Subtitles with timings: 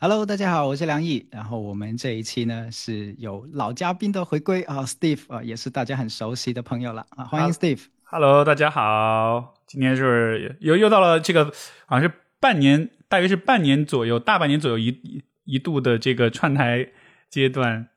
[0.00, 1.26] Hello，大家好，我是梁毅。
[1.28, 7.86] 然后我们这一期呢是有老嘉宾的回归啊，Steve 啊，也是大家很熟悉的朋友了啊，欢迎 Steve。
[8.04, 11.46] Hello，大家好，今天是又又到了这个
[11.86, 16.88] 好像是半年，大约是半年左右，大半年左右一一一度的这个串台
[17.28, 17.88] 阶段，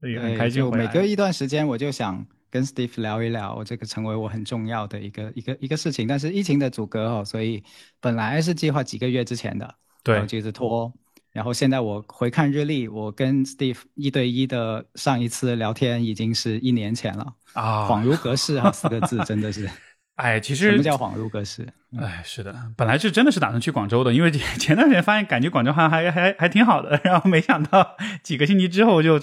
[0.00, 0.60] 所以很开，心。
[0.60, 6.08] 就每隔一段时间，我就想跟 Steve 聊一聊，这个成为我很重要的一个一个一个事情。
[6.08, 7.62] 但是疫情的阻隔哦，所以
[8.00, 10.92] 本来是计划几个月之前的，然对后就一直拖。
[11.38, 19.70] 然后现在我回看日历，我跟 Steve 一对一的上一次聊天已经是一年前了，啊，恍如隔世啊，四个字真的是。
[20.18, 21.64] 哎，其实什么叫恍如隔世？
[21.96, 29.20] 哎，是的，本来是真的是打算去广州的，因为 前段时间发现感觉广州好像还还还挺好的，然后没想到几个星期之后就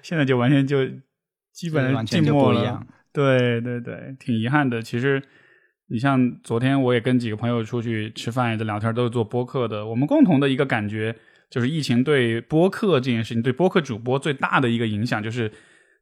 [0.00, 0.86] 现在就完全就
[1.52, 2.86] 基本上完全就静默了不一样。
[3.12, 4.80] 对对对，挺遗憾的。
[4.80, 5.20] 其实
[5.88, 9.84] 你像昨天我也跟几个朋友出去吃饭，也在聊天，都是做播客的。
[9.84, 11.16] 我们共同的一个感觉
[11.50, 15.52] 就是，疫情对播客这件事情，对播客主播最大的一个影响就是，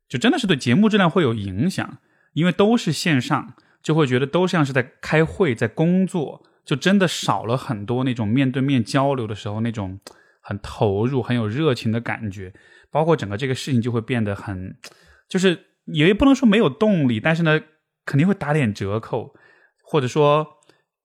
[0.08, 1.98] 就真的是对节目质量会有影响，
[2.32, 3.54] 因为都是线上。
[3.82, 10.00] 就会觉得都像是在开会，在工作，就真的少了很多那种面对面交流的时候那种
[10.40, 12.52] 很投入、很有热情的感觉，
[12.90, 14.76] 包括整个这个事情就会变得很，
[15.28, 17.60] 就是也不能说没有动力，但是呢，
[18.04, 19.32] 肯定会打点折扣，
[19.84, 20.55] 或者说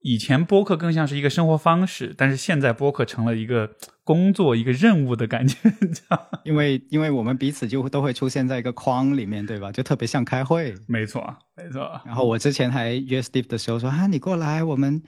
[0.02, 3.70] 以前播客更像是一个生活方式，但是现在播客成了一个
[4.04, 6.28] 工作、一个任务的感觉，你知道？
[6.44, 9.70] 因为因为我们彼此就都会出现在一个框里面，对吧？
[9.70, 10.74] 就特别像开会。
[10.86, 15.00] 没错，没错，然后我之前还约 Steve 的时候说啊，你过来，我们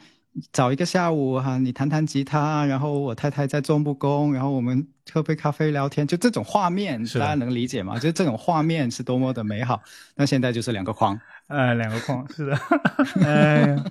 [0.52, 7.98] 找一个下午哈、你弹弹吉他，然后我太太在做木工，然后我们喝杯咖啡聊天，就这种画面，大家能理解吗？
[7.98, 9.82] 就这种画面是多么的美好。
[10.14, 11.18] 那现在就是两个框，
[11.48, 12.58] 哎，两个框，是的，
[13.26, 13.84] 哎呀，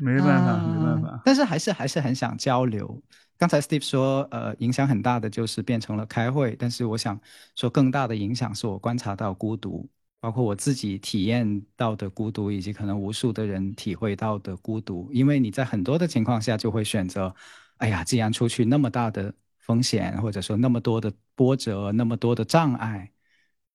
[0.00, 1.22] 没办法，没办法。
[1.24, 3.02] 但是还是还是很想交流。
[3.38, 7.18] 刚才 Steve 说，呃，影响很大的就是变成了开会，但是我想
[7.56, 9.88] 说，更大的影响是我观察到孤独，
[10.20, 15.10] 包括我自己体验到的孤独，以及可能无数的人体会到的孤独。
[15.12, 17.34] 因为你在很多的情况下就会选择，
[17.78, 23.10] 哎呀，既然出去那么大的风险，或者说那么多的波折，那么多的障碍，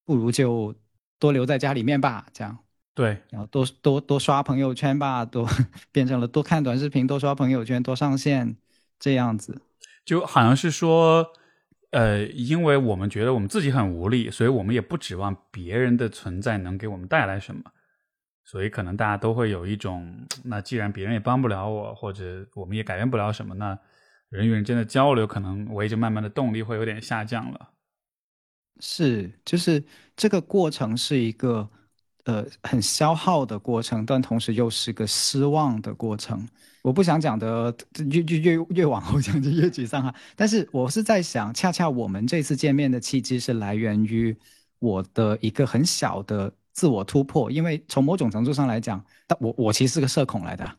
[0.06, 0.76] 不如就
[1.18, 2.65] 多留在家里面吧，这样。
[2.96, 5.46] 对，然后多多多刷朋友圈吧，多
[5.92, 8.56] 变成了多看短视频，多刷朋友圈，多上线
[8.98, 9.62] 这样子。
[10.06, 11.34] 就好像是说，
[11.92, 17.64] 呃，因为我们觉得我们自己很无力，所以我们也不指望别人的存在能给我们带来什么，
[18.46, 23.78] 所以可能大家都会有一种，那既然别人也帮不了我，或者我们也改变不了什么，那
[24.30, 27.72] 人与人之间的交流，可能我也就慢慢的动力会有点下降了。
[28.80, 29.84] 是，就是
[30.16, 31.70] 这个过程是一个
[32.26, 36.48] 呃很消耗的过程，但同时又是个失望的过程。
[36.84, 37.76] 我不想讲的
[38.12, 44.36] 越越越越往后讲就越沮丧哈，但是我是在想，恰恰我们这次见面的契机是来源于
[44.78, 50.78] 我的一个很小的自我突破，因为从某种程度上来讲，但我我其实是个社恐来的。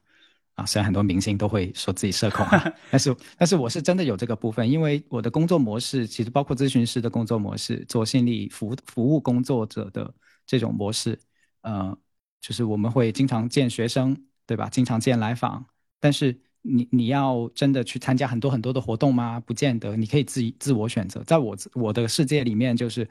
[0.54, 10.10] 啊，虽然很多明星都会说自己社恐啊， 但是但是我是真的有这个部分，因为我的工作模式其实包括咨询师的工作模式，做心理服服务工作者的
[10.46, 11.18] 这种模式，
[11.66, 11.98] 呃，
[12.40, 14.16] 就是我们会经常见学生，
[14.46, 14.68] 对吧？
[14.70, 15.66] 经常见来访，
[15.98, 19.40] 但是你你要真的去参加很多很多的活动吗？
[19.40, 21.20] 不见得，你可以自己自我选择。
[21.24, 23.08] 在我我的世界里面，就是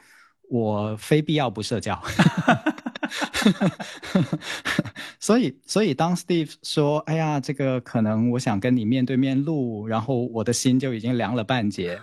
[0.50, 2.02] 我非必要不社交。
[5.20, 12.00] 所以，所以当 Steve 说：“哎呀，这个可能我想跟你面对面录，然后我的心就已经凉了半截，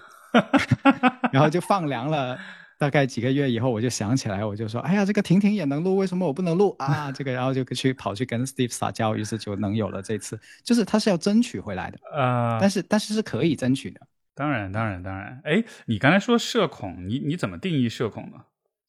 [1.33, 2.39] 然后就放凉了。
[2.83, 7.13] 大概几个月以后，我就想起来，我就说：哎呀，这个婷婷也能录，为什么我不能录啊？
[7.15, 10.37] 这个，然后就去跑去跟 Steve 撒娇，于是就能有了这次。
[10.65, 14.01] 就是他是要争取回来的，呃，但是但是是可以争取的。
[14.35, 15.41] 当然，当然，当然。
[15.45, 18.39] 哎，你刚才说社恐，你你怎么定义社恐呢？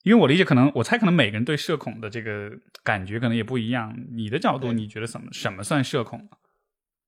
[0.01, 2.50] 因为我理解，可能我猜，可能每个人对社恐的这个
[2.84, 3.96] 感觉可能也不一样。
[4.10, 6.30] 你的角度，你觉得什么什么算社恐呢？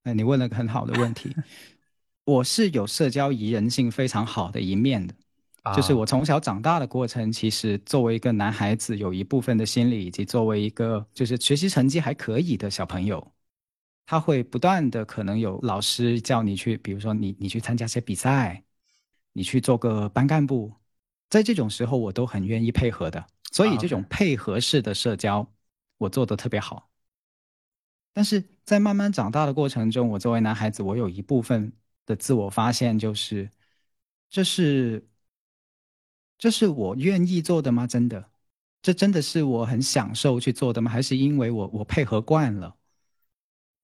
[0.03, 1.35] 哎，你问了个很好的问题。
[2.25, 5.15] 我是有社交宜人性非常好的一面的，
[5.73, 13.31] 就是啊我从小长大的过程，其实作为一个男孩子，有一部分的心理，以及作为一个就是学习成绩还可以的小朋友，
[14.05, 18.63] 他会不断的可能有老师叫你去，比如说你你去参加些比赛，
[19.33, 20.71] 你去做个班干部，
[21.29, 25.51] 在这种时候我都很愿意配合的，所以啊这种配合式的社交，
[25.97, 26.89] 我做的特别好。
[28.13, 31.73] 但是在慢慢长大的过程中，我作为男孩子，我有一部分
[32.05, 33.49] 的自我发现就是，
[34.29, 35.05] 这是
[36.37, 37.87] 这是我愿意做的吗？
[37.87, 38.25] 真的，
[38.81, 40.91] 这真的是我很享受去做的吗？
[40.91, 42.75] 还是因为我我配合惯了，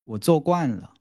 [0.03, 0.93] 我做惯了，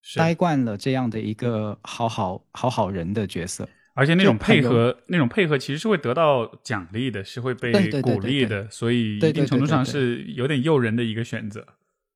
[0.00, 3.68] 是待惯了这样的一个好好好好人的角色？
[3.94, 11.66] 而且那种配合，那种配合其实是会得到奖励的，是会被对对对鼓励对的，所以对一定程度上是有点诱人的一个选择。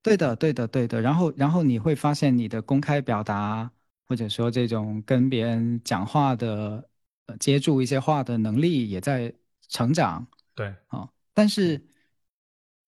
[0.03, 1.03] 对的，对的，对的。
[1.03, 3.71] 然后，然后你会发现你的公开表达，
[4.07, 6.83] 或者说这种跟别人讲话的、
[7.27, 9.33] 呃、接住一些话的能力也在
[9.69, 11.11] 成长对，啊、哦。
[11.35, 11.81] 但是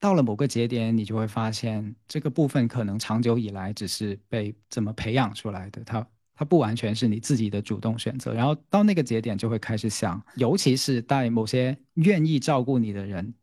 [0.01, 8.33] 到了某个节点，你就会发现这个部分可能长久以来只是被怎么培养出来的，它它不完全是你自己的主动选择。
[8.33, 13.35] 然后到那个节点，就会开始想，尤其是在某些愿意照顾你的人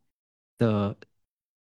[0.58, 0.96] 的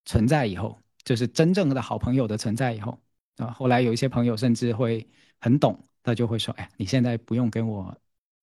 [0.05, 0.79] 存在以后。
[1.05, 2.97] 就是真正的好朋友的存在以后
[3.39, 5.05] 啊，后来有一些朋友甚至会
[5.41, 8.01] 很懂，他就会说：“哎，你现在不用跟我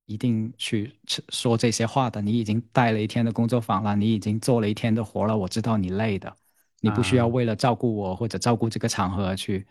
[0.10, 0.92] 一定去
[1.30, 6.34] 说这些话的，你已经带了一天的工作坊了，你已经做了一天的活了，我知道你累的，
[6.82, 9.68] 你不需要为了照顾我或者照顾这个场合去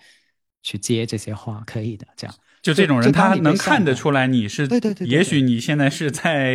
[0.62, 6.52] 去接这些话，可以的。”这样，就这种人，他能看得出来你是，对对对，也许你现在是在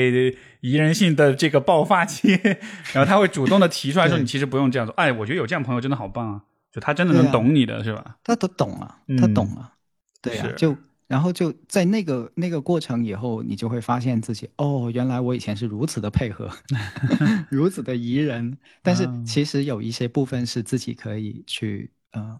[0.61, 2.39] 宜人性的这个爆发期，
[2.93, 6.41] 然后他会主动的提出来说：“你其实不用这样做。”哎，我觉得有这样朋友真的好棒啊！
[6.71, 8.15] 就他真的能懂你的，啊、是吧？
[8.23, 9.73] 他都懂了，他懂了，
[10.21, 10.75] 对啊，就
[11.13, 16.49] 然后就在那个那个过程以后，你就会发现自己哦，原来我以前是如此的配合，
[17.51, 22.39] 如此的宜人，但是其实有一些部分是自己可以去呃，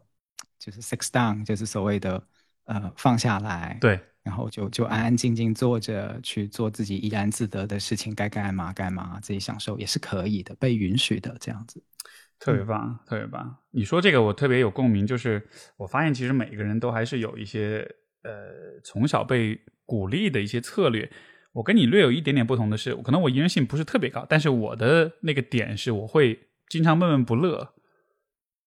[0.57, 2.27] 就是 six down，就是所谓的
[2.65, 11.79] 呃放下来，对，然后就就安安静静坐着去做自己怡然自得的事情，该干嘛干嘛，自己享受也是可以的，被允许的这样子。
[12.39, 13.55] 特别棒，特别棒！
[13.69, 15.47] 你说这个我特别有共鸣，就是
[15.77, 17.87] 我发现其实每个人都还是有一些
[18.23, 21.11] 呃从小被鼓励的一些策略。
[21.53, 27.73] 我跟你略有一点点不同的是，可能我宜人性不是特别高，但是我的那个点是我会经常闷闷不乐，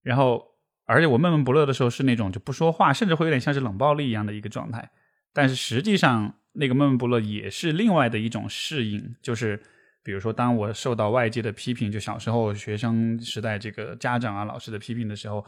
[0.02, 0.54] 然后
[0.84, 4.90] 而且我闷闷不乐的时候是那种就不说话，甚至会有点像是冷暴力一样的一个状态。
[5.32, 9.60] 但是实际上那个闷闷不乐也是另外的一种适应，就是。
[10.06, 15.44] 比如说，当我受到外界的批评，就小时候学生时代这个家长啊、老师的批评的时候，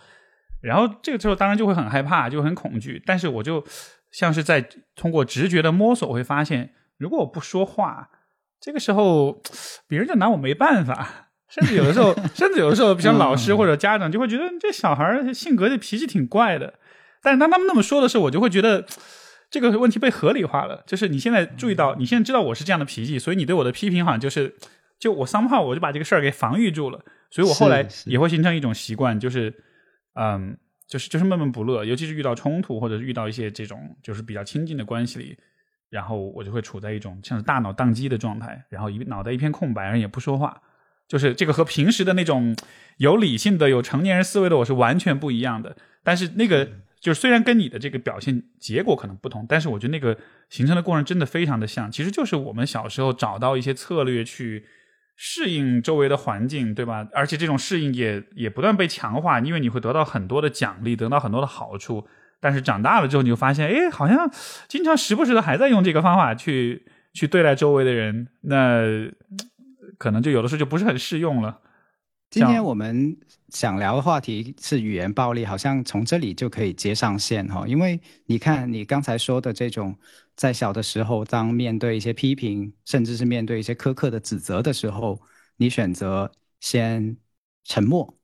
[0.60, 3.00] 然后这个时候当然就会很害怕，就很恐惧。
[3.06, 3.64] 但是我就
[4.10, 8.10] 像是在通过直觉的摸索，我会发现，如果我不说话，
[8.60, 9.42] 这个时候
[9.86, 11.30] 别人就拿我没办法。
[11.48, 16.74] 甚至有的时候，甚至有的时候，像老师或者家长就会觉得这小孩性格这脾气挺怪的。
[17.22, 18.86] 但是当他们那么说的时候，我就会觉得。
[19.50, 24.54] 这个问题被合理化了，就是你现在注意到，你现在知道我是这样的脾气，所以你对我的批评好像就是，
[24.98, 29.54] 就我 somehow 我就把这个事儿给防御住了，所以我后来也会形成一种习惯，就是，
[30.20, 35.38] 嗯，就是就是闷闷不乐，尤其是遇到冲突或者遇到一些这种就是比较亲近的关系里，
[35.90, 40.62] 然后我就会处在一种像是大脑宕机的状态，然后一脑袋一片空白，然后也不说话，
[41.06, 42.56] 就是这个和平时的那种
[42.96, 46.68] 有理性的、有成年人思维的我是完全不一样的，但是那个。
[47.00, 50.18] 就是虽然跟你的这个表现结果可能不同，但是我觉得那个
[50.48, 51.88] 形成的过程真的非常的像。
[51.92, 54.66] 其实就是我们小时候找到一些策略去
[55.20, 57.04] 适应周围的环境，对吧？
[57.12, 62.06] 而且这种适应也也不断被强化，因为你会得到很多的奖励，得到很多的好处。
[62.38, 64.30] 但是长大了之后，你就发现，哎，好像
[64.68, 69.10] 经常时不时的还在用这个方法去去对待周围的人，那
[69.98, 71.58] 可能就有的时候就不是很适用了。
[72.30, 73.16] 今天我们
[73.48, 77.66] 想聊的话题是语言暴力，好像从这里就可以接上线哈。
[77.66, 79.96] 因为你看，你刚才说的这种，
[80.36, 85.18] 在小的时候，当面对一些批评，甚至是面对一些苛刻的指责的时候，
[85.56, 86.30] 你选择
[86.60, 87.16] 先
[87.64, 88.18] 沉默。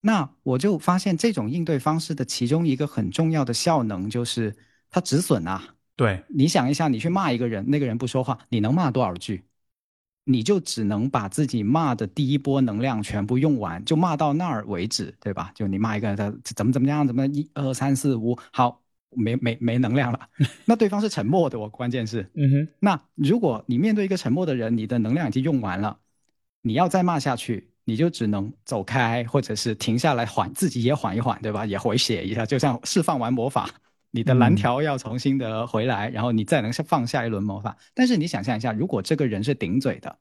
[0.00, 4.56] 那我就发现，这种应对方式的其中一个很重要的效能，就是
[4.88, 5.74] 它止损啊。
[5.94, 9.44] 对，你想一下，你去骂一个人，那个人不说话，你能骂多少句？
[10.24, 15.50] 你就只能把自己骂的第一波能量全部用完，就骂到那儿为止，对吧？
[15.54, 20.20] 就你骂一个人，他怎么怎么样，怎么一二三四五，好，没没没能量了。
[20.66, 22.68] 那对方是沉默的，我关键是，嗯哼。
[22.78, 25.98] 那如果你面对一个沉默的人，你的能量已经用完了，
[26.62, 31.66] 你要再骂下去，你就只能走开，或者是停下来缓，自己也缓一缓，对吧？
[31.66, 33.68] 也回血一下，就像释放完魔法，
[34.10, 37.76] 你的蓝条要重新的回来，然后你再能放下一轮魔法。
[37.94, 40.18] 但是你想象一下，如果这个人是顶嘴的，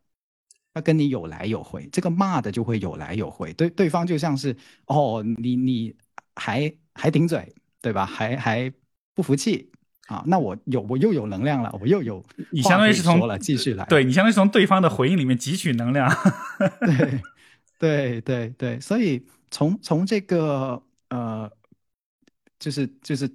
[0.73, 4.55] 他跟你有来有回，这个骂的就会有来有回，对对方就像是
[4.85, 5.95] 哦，你你
[6.35, 8.05] 还还顶嘴，对吧？
[8.05, 8.71] 还还
[9.15, 9.71] 不服气
[10.07, 10.23] 啊？
[10.27, 16.07] 那我有我又有能量了，我又有你相当于是从说了继续来，对你相当于是从对方的回应里面汲取能量。
[16.85, 17.21] 对，
[17.79, 21.51] 对，对，对，所以从从这个呃，
[22.59, 23.27] 就是就是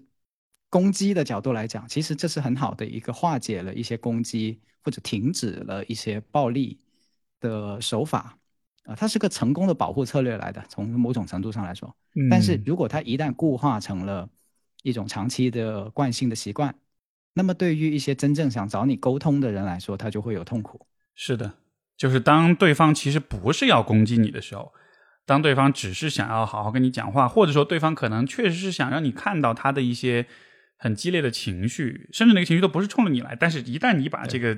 [0.74, 6.80] 攻击的角度来讲，其实这是很好的一个化解了一些攻击或者停止了一些暴力
[7.38, 8.36] 的手法
[8.86, 11.94] 啊、它是个成功的保护策略来的，从某种程度上来说。
[12.28, 14.28] 但是嗯如果它一旦固化成了
[14.82, 16.74] 一种长期的惯性的习惯，
[17.34, 20.88] 那么对于一些真正想找你沟通的人来说，他就会有痛苦。
[21.14, 21.54] 是的，
[21.96, 24.72] 就是当对方其实不是要攻击你的时候，
[25.24, 30.26] 当对方只是想要好好跟你讲话，或者说对方可能确实是想让你看到他的一些
[30.76, 34.56] 很激烈的情绪，甚至那个情绪都不是冲着你来，但是一旦你把这个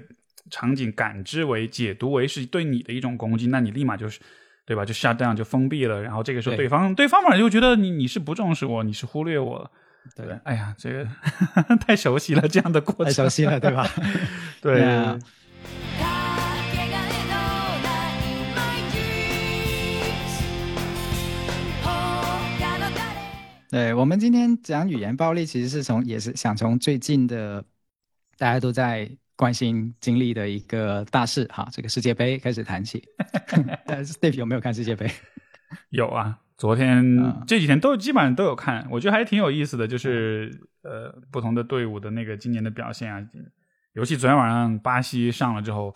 [0.50, 4.20] 场景感知为、解读为是对你的一种攻击，那你立马就是。
[4.68, 4.84] 对吧？
[4.84, 9.70] 就 shut down 就封闭了，然后这个时候对对方对方反而就觉得你你是不重视我，你是忽略我。
[10.16, 11.06] 对对，哎呀，这个
[11.78, 13.88] 太熟悉了，这样的过程太熟悉了，对吧？
[14.60, 15.16] 对啊
[23.76, 27.62] 对，我们今天讲语言暴力，其实是从也是想从最近的
[28.38, 29.06] 大家都在
[29.36, 33.04] 关心经历的一个大事哈，这个世界杯开始谈起。
[33.84, 35.10] 但是 Steve 有没有看世界杯？
[35.92, 43.22] 有啊，昨天、啊这几天都基本上都有看，我觉得还挺有意思的，就是呃不同的队伍的那个今年的表现啊，
[43.92, 45.94] 尤其昨天晚上巴西上了之后，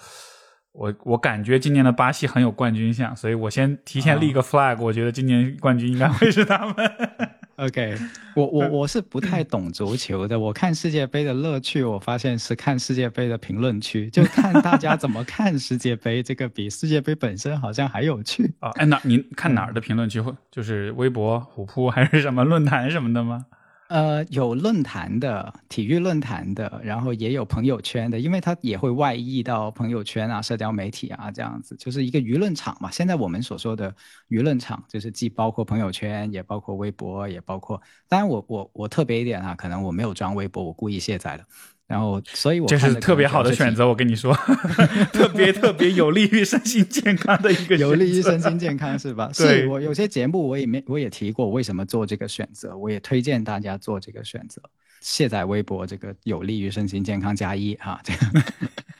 [0.73, 6.75] 我我感觉今年的巴西很有冠军相，所以我先提前立个 flag，、我觉得今年冠军应该会是他们。
[7.61, 7.95] OK，
[8.35, 10.41] 我我我是不太懂足球的。
[10.41, 18.51] 我看世界杯的乐趣，我发现是看世界杯的评论区，就看大家怎么看世界杯，这个比世界杯本身好像还有趣。
[18.61, 20.19] 啊，哎，那您看哪儿的评论区？
[20.23, 23.45] 会就是微博、虎扑还是什么论坛什么的吗？
[23.91, 32.89] 呃，有论坛的，体育论坛的，然后也有朋友圈的，因为它也会外溢到朋友圈啊、社交媒体啊这样子，就是一个舆论场嘛。
[32.89, 33.93] 现在我们所说的
[34.29, 37.83] 舆论场，就是既包括朋友圈，也包括微博，也包括。
[38.09, 41.45] 当然我，我我特别一点啊，可能我没有装微博，我故意卸载了。
[41.91, 44.33] 然后，所以我这是特别好的选择，我跟你说，
[45.13, 49.29] 特别特别有利于身心健康的一个有利于身心健康是吧？
[49.37, 54.63] 对是我有些节目我也没我也提过为什么做这个选择，我也推荐大家做这个选择。
[55.01, 58.13] 卸载微博这个有利于身心健康加一哈，这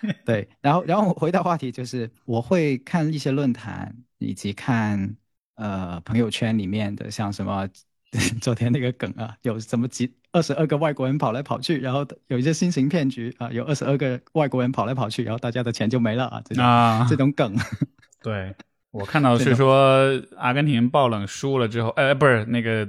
[0.09, 0.49] 个对。
[0.61, 5.15] 然后然后回到话题，就是我会看一些论坛，以及看
[5.55, 7.69] 呃朋友圈里面的像什么
[8.41, 17.55] 昨天那个梗啊，有什么几二十二个外国人跑来跑去，然后有一些新型骗局啊，有二十二个外国人跑来跑去，然后大家的钱就没了啊，这种、啊这种梗。
[18.23, 18.55] 对，
[18.91, 22.87] 我看到是说阿根廷爆冷输了之后，哎，不是那个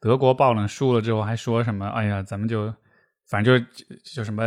[0.00, 1.86] 德国爆冷输了之后，还说什么？
[1.88, 2.74] 哎呀，咱们就
[3.30, 4.42] 反正就就什么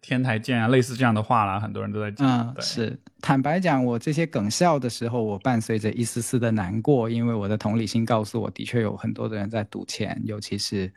[0.00, 2.26] 天台见啊，类似这样的话啦，很多人都在讲。
[2.26, 2.98] 嗯，是。
[3.20, 10.90] 坦白讲，我这些梗笑的时候，我伴随着一丝丝的难过，因为我的同理心告诉我，的确有很多的人在赌钱，尤其是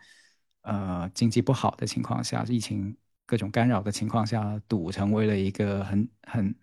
[0.61, 6.55] 呃经济不好的情况下，疫情各种干扰的情况下，赌成为了一个很很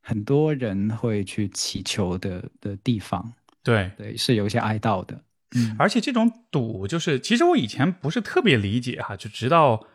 [0.00, 3.30] 很多人会去祈求的的地方。
[3.62, 5.20] 对，对，是有一些哀悼的。
[5.54, 9.86] 嗯，而且这种赌，就是其实我以前不是特别理解哈，就直到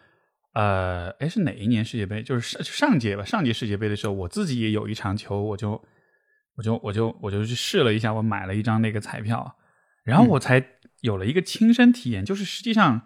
[0.53, 2.22] 呃，哎是哪一年世界杯？
[2.22, 5.81] 就是上上届吧，上届世界杯的时候，我自己也有一场球，我就
[6.55, 9.55] 我就我就我就去试了一下，我买了一张那个彩票，
[10.03, 10.65] 然后我才
[11.01, 13.01] 有了一个亲身体验，就是实际上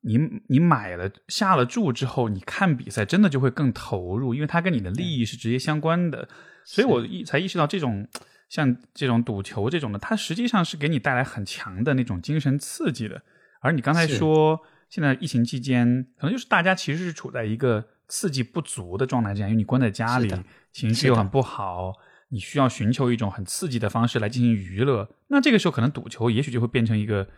[0.00, 6.28] 你你买了下了注之后，你看比赛真的就会更投入，因为它跟你的利益是直接相关的，
[6.64, 8.08] 所以我意才意识到这种。
[8.48, 13.20] 像这种赌球这种的，它实际上是给你带来很强的那种精神刺激的。
[13.60, 20.32] 而你刚才是说，现在疫情期间，可能就是大家其实是处在一个刺激不足的状态之下，因为你关在家里，
[20.72, 21.92] 情绪又很不好，
[22.28, 25.08] 你需要寻求一种很刺激的方式来进行娱乐。
[25.28, 27.28] 那这个时候，可能赌球也许就会变成一个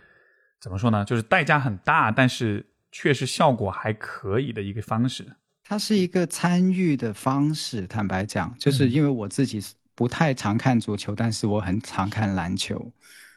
[0.61, 1.05] 怎么说呢？
[1.05, 5.27] 就是代价很大，但是确实效果还可以的一个方式。
[5.65, 7.87] 它是一个参与的方式。
[7.87, 9.61] 坦白讲，就是因为我自己
[9.95, 12.91] 不太常看足球，但是我很常看篮球，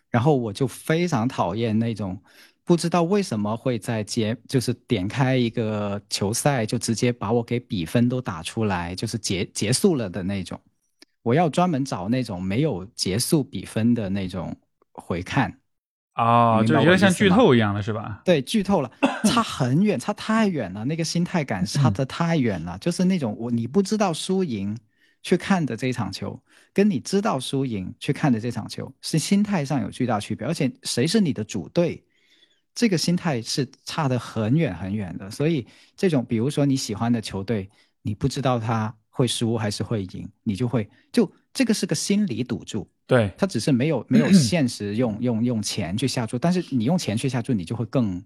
[0.09, 2.21] 然后我就非常讨厌那种
[2.63, 10.59] 不知道为什么会在结，就是点开一个球赛就直接把我给比分都打出来，就是结结束了的那种。
[11.23, 14.55] 我要专门找那种没有结束比分的那种
[14.91, 15.55] 回看，
[16.15, 18.21] 哦，就是有点像剧透一样的是吧？
[18.25, 18.91] 对，剧透了，
[19.25, 24.75] 差很远，差太远了，那个心态感差的太远了，就是那种我你不知道输赢
[25.21, 26.41] 去看的这一场球，
[26.73, 32.03] 跟你知道输赢去看的这场球，是心态上有巨大区别，而且谁是你的主队，
[32.73, 35.29] 这个心态是差得很远很远的。
[35.29, 37.69] 所以这种，比如说你喜欢的球队，
[38.01, 42.89] 你不知道他会输还是会赢，你就会就这个是个心理赌注。
[43.05, 48.23] 对，他只是没有没有现实用用用钱去下注，但是你用钱去下注，你就会更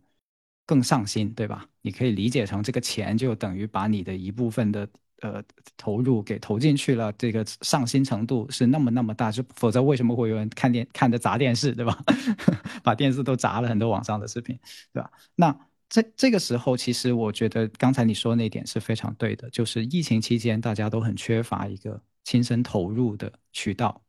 [0.67, 1.67] 更上心，对吧？
[1.81, 4.87] 你可以理解成这个钱就等于把你的一部分的
[5.31, 5.43] 呃
[5.77, 11.97] 投入给投进去了，这个上心程度是那么那么大，就否则为什么会有人看电看着砸电视，对吧？
[12.83, 14.57] 把电视都砸了很多网上的视频，
[14.93, 15.11] 对吧？
[15.35, 15.57] 那
[15.89, 24.01] 这这个时候，其实我觉得刚才你说那点是非常对的，就是疫情期间大家都很缺乏一个亲身投入的渠道。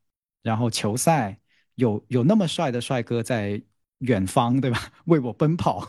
[0.42, 1.38] 然后球赛
[1.74, 3.60] 有有那么帅的帅哥在
[3.98, 4.78] 远方，对吧？
[5.06, 5.88] 为我奔跑，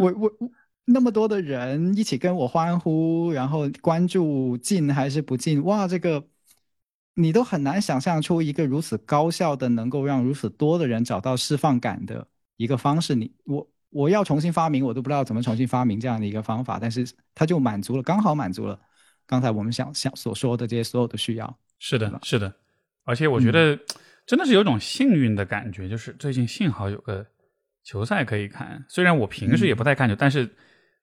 [0.00, 0.30] 我 我
[0.86, 6.24] 那么多的人一起跟我欢呼，然后关注进还是不进，哇，这个
[7.14, 12.26] 你都很难想象出一个如此高效的，能够让如此多的人找到释放感的
[12.56, 13.14] 一个方式。
[13.16, 18.78] 你我我要重新发明，我都不知道怎么重新发明这样的一个方法，但是它就满足了，刚好满足了
[19.26, 21.58] 刚才我们想想所说的这些所有的需要。
[21.78, 22.54] 是的，是的，
[23.04, 23.76] 而且我嗯觉得
[24.24, 27.26] 真的是有种幸运的感觉，就是最近幸好有个
[27.82, 28.84] 球赛可以看。
[28.88, 30.48] 虽然我平时也不太看球，但是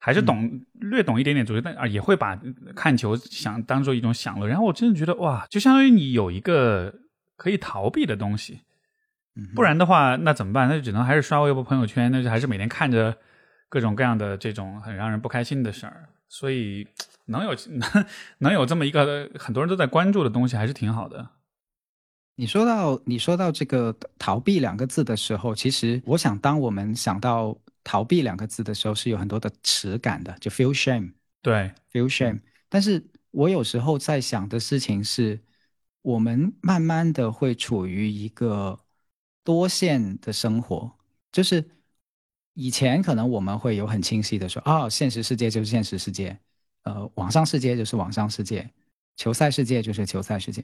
[0.06, 2.38] 还是懂、略懂一点点足球，但啊也会把
[2.76, 4.46] 看球想当做一种享乐。
[4.46, 6.94] 然后我真的觉得哇，就相当于你有一个
[7.38, 8.60] 可以逃避的东西，
[9.38, 10.68] 嗯不然的话那怎么办？
[10.68, 13.18] 那就只能还是刷微博、朋友圈，那就还是每天看着
[13.70, 16.10] 各种各样的这种很让人不开心的事儿。
[16.28, 16.86] 所以
[17.28, 18.06] 能有能
[18.40, 21.30] 能有这么一个很多人都在关注的东西，还是挺好的。
[22.36, 31.14] 你说到你说到这个逃避两个字的时候，其实我想，当我们想到逃避两个字的时候，是有很多的耻感的，就 feel shame。
[31.42, 32.40] 对，feel shame。
[32.70, 35.40] 但是我有时候在想的事情是，
[36.02, 38.80] 我们慢慢的会处于一个
[39.44, 40.92] 多线的生活，
[41.32, 41.64] 就是
[42.54, 46.38] 以前可能我们会有很清晰的说，啊、现实世界就是现实世界，
[46.84, 48.70] 呃，网上世界就是网上世界，
[49.18, 50.64] 球赛世界就是球赛世界。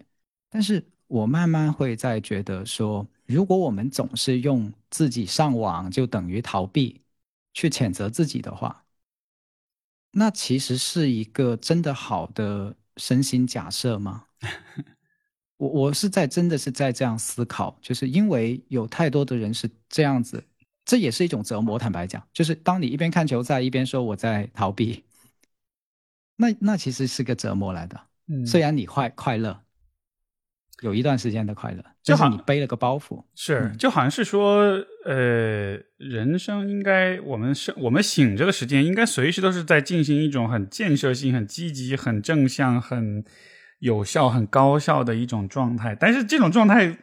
[0.50, 7.02] 但是我慢慢会在觉得说，如果我们总是用自己上网就等于逃避，
[7.54, 8.86] 去谴责自己的话，
[10.12, 14.26] 那其实是一个真的好的身心假设吗？
[15.58, 20.44] 我我是在真的是在这样思考，就是因为有太多的人是这样子，
[20.86, 21.78] 这也是一种折磨。
[21.78, 25.04] 坦白讲，就是当你一边看球赛一边说我在逃避，
[26.38, 28.00] 那那其实是个折磨来的。
[28.28, 29.62] 嗯虽然你快快乐，
[30.82, 33.24] 有一段时间的快乐，就是你背了个包袱。
[33.36, 43.24] 是嗯就好像是说，呃，人生应该我们是我们醒着的时间，应该随时都是在进行一种很建设性、很积极、很正向、很
[43.80, 45.96] 有效、很高效的一种状态。
[46.00, 46.98] 但是这种状态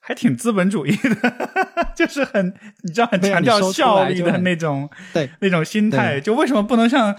[0.00, 1.34] 还挺资本主义的，
[1.96, 6.20] 就是很你知道很强调效率的那种对那种心态。
[6.20, 7.16] 就为什么不能像？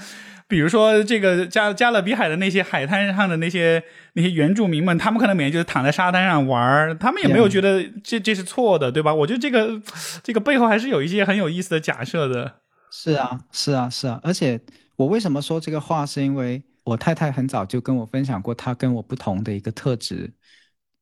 [0.54, 9.12] 比如说，这个加加勒比海的那些海滩上的那些那些原住民们，他们可能每天就是躺在沙滩上玩，他们也没有觉得这这是错的，对吧？
[9.12, 9.82] 我觉得这个
[10.22, 12.60] 这个背后还是有一些很有意思的假设的。
[12.92, 14.62] 是啊，是啊，是啊，而且
[14.96, 20.32] 我为什么说这个话，是因为我太太很早就跟我分享过，她跟我不同的一个特质，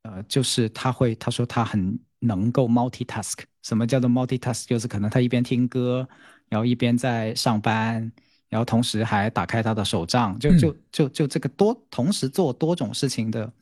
[0.03, 3.39] 呃，就是她会，她说她很能够 multitask。
[3.63, 4.65] 什么叫做 multitask？
[4.65, 6.07] 就是可能她一边听歌，
[6.47, 8.09] 然后一边在上班，
[8.51, 13.53] 然后同时还打开他的手账，就就就就这个多同时做多种事情的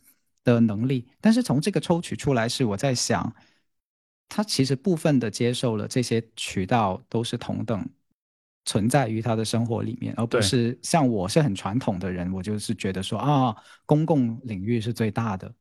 [0.44, 1.08] 的能力。
[1.22, 3.32] 但是从这个抽取出来，是我在想，
[4.28, 7.88] 他其实部分的接受了这些渠道都是同等
[8.66, 15.54] 存在于他的生活里面，而不是像我是很传统的人，我就是觉得说啊，公共领域是最大的，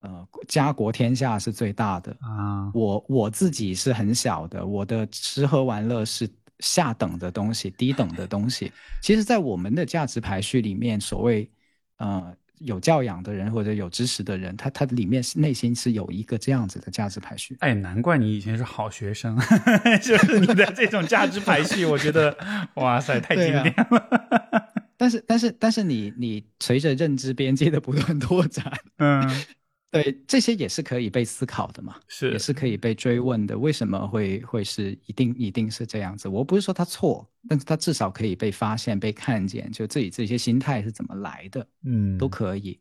[0.00, 6.26] 呃，家国天下是最大的，啊，我我自己是很小的，我的吃喝玩乐是
[6.60, 8.70] 下等的东西，低等的东西。
[9.02, 11.50] 其实，在我们的价值排序里面，所谓
[11.98, 17.56] 呃有教养的人或者有知识的人，他他里面是内心是有一个这样子的价值排序。
[17.60, 19.38] 哎，难怪你以前是好学生，
[20.02, 22.36] 就是你的这种价值排序，我觉得
[22.74, 24.68] 哇塞，太经典了。
[24.98, 29.26] 但是但是但是你你随着认知边界的不断 拓展，嗯，
[29.90, 31.96] 对这些也是可以被思考的嘛。
[32.06, 36.28] 是也是可以被追问的，为什么会会是一定一定是这样子？
[36.28, 42.78] 我不是说他错，但是他至少可以被发现、被看见，就自己这些心态是怎么来的，嗯，都可以。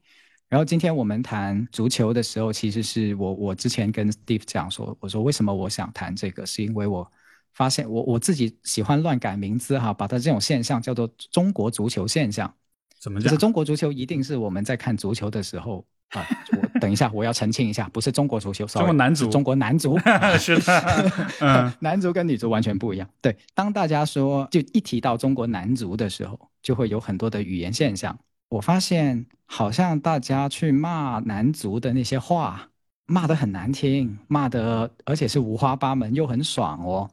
[0.48, 7.12] 然后今天我们谈足球的时候，其实是我我之前跟 Steve 讲说，我说为什么我想谈这个，是因为我
[7.54, 12.52] 发现我我自己喜欢乱改名字哈，把它这种现象叫做中国足球现象。
[13.00, 13.38] 怎么讲就是？
[13.38, 16.26] 中国足球一定是我们在看足球的时候啊，
[16.58, 20.00] 我等一下我要澄清一下，不是中国足球，中国男足中国男足。
[20.40, 21.12] 是 的，
[21.42, 23.08] 嗯，男足跟女足完全不一样。
[23.22, 28.18] 对，当大家说就一提到中国男足的时候，就会有很多的语言现象。
[28.50, 32.70] 我发现好像大家去骂男足的那些话，
[33.06, 37.12] 骂得很难听，骂的而且是五花八门又很爽哦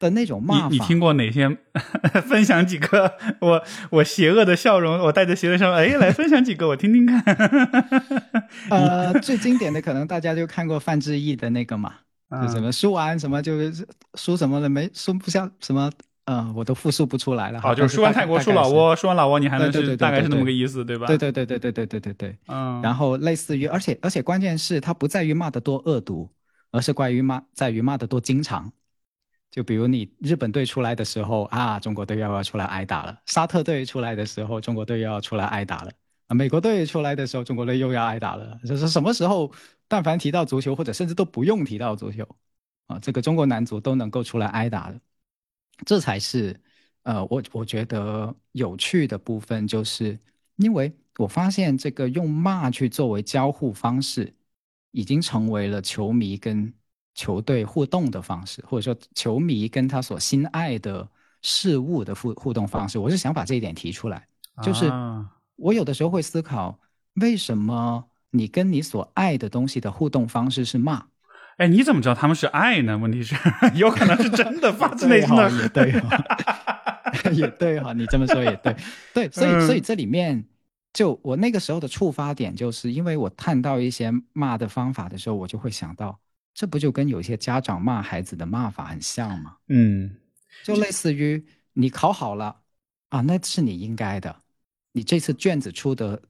[0.00, 0.68] 的那种骂法。
[0.68, 1.58] 你你听过哪些？
[2.26, 3.12] 分享几个？
[3.40, 7.22] 我我邪恶的笑容，我带着邪恶笑容，哎，来分享几个，我听听看。
[8.70, 11.94] 呃，最经典的可能大家就看过范志毅的那个嘛，
[12.30, 15.90] 就什么输完什么就是输什么了没输不像什么，
[16.24, 17.60] 呃，我都复述不出来了。
[17.60, 18.96] 好，就是输完泰国，输老挝。
[18.96, 21.06] 输完老挝，你还能是大概是那么个意思，对吧？
[21.06, 22.38] 对对对对对对对对对。
[22.48, 26.30] 嗯，然后类似于，而且而且关键是它不在于骂得多恶毒，
[26.70, 28.72] 而是关于骂在于骂得多经常。
[29.50, 35.90] 就比如你日本队出来的时候啊，中国队又要出来挨打了；沙特队出来的时候，中国队又要出来挨打了；
[36.26, 38.58] 啊，美国队出来的时候，中国队又要挨打了。
[38.66, 39.52] 就是什么时候，
[39.86, 42.26] 但凡提到足球，或者甚至都不用提到足球，
[42.86, 45.00] 啊，这个中国男足都能够出来挨打的，
[45.84, 46.58] 这才是
[47.02, 50.18] 呃，我我觉得有趣的部分，就是
[50.56, 54.34] 因为我发现这个用骂去作为交互方式，
[54.92, 56.72] 已经成为了球迷跟
[57.14, 61.06] 球队互动的方式，或者说球迷跟他所心爱的
[61.42, 62.98] 事物的互互动方式。
[62.98, 64.26] 我是想把这一点提出来，
[64.62, 64.90] 就是
[65.56, 66.80] 我有的时候会思考，
[67.14, 71.06] 为什么你跟你所爱的东西的互动方式是骂？
[71.56, 72.98] 哎，你怎么知道他们是爱呢？
[72.98, 73.36] 问题是，
[73.76, 75.48] 有可能是真的发自内心的。
[75.62, 78.74] 也对哈，也对哈，你这么说也对，
[79.12, 80.44] 对，所以嗯所以这里面，
[80.92, 86.18] 就我那个时候的触发点，就是因为我看到一些骂的方法的时候，我就会想到，
[86.52, 89.56] 这不就跟有些家长骂孩子的骂法很像吗？
[89.68, 90.16] 嗯，
[90.64, 92.56] 就类似于你考好了
[93.10, 94.34] 啊，那是你应该的，
[94.96, 96.22] 你这次卷子出的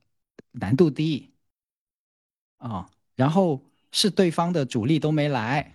[0.53, 1.31] 难度低
[2.57, 5.71] 啊，然后是对方的主力都没来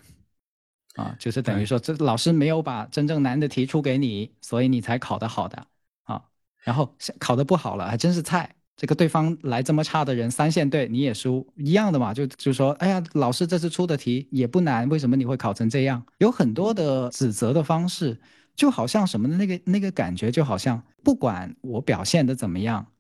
[0.96, 5.68] 啊，就是等于说这老师没有把真正难的题出给你，所以你才考得好的
[6.04, 6.20] 啊，
[6.64, 8.56] 然后考得不好了，还真是菜。
[8.76, 16.04] 这个对方来这么差的人，三线队你也输，一样的嘛，就就说，哎呀，老师这次出的题也不难，为什么你会考成这样？
[16.18, 18.18] 有很多的指责的方式，
[18.60, 22.92] 就好像什么的那个那个感觉，就好像不管我表现的怎么样，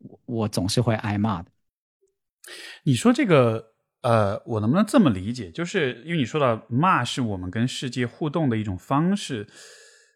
[0.00, 1.50] 我我总是会挨骂的。
[2.84, 5.50] 你说这个，呃，我能不能这么理解？
[5.50, 9.48] 就是因为你说到骂是我们跟世界互动的一种方式，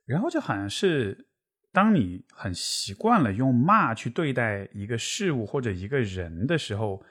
[0.05, 1.29] 然后就好像是
[1.73, 7.03] 当你很习惯了用骂去对待一个事物或者一个人的时候，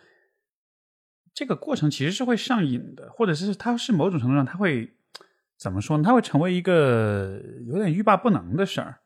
[1.33, 4.95] 这个过程其实是会上瘾的，或者是它是某种程度上它会
[5.63, 6.03] 怎么说呢？
[6.03, 8.97] 它会成为一个有点欲罢不能的事儿。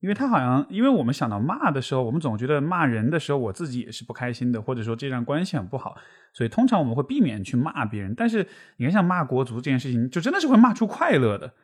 [0.00, 5.96] 因为他好像，因为我们想到骂的时候，我们总觉得骂人的时候，我自己也是不开心的，或者说这段关系很不好，
[6.34, 8.14] 所以通常我们会避免去骂别人。
[8.14, 11.54] 但是你看，像骂国足这件事情，就真的是会骂出快乐的，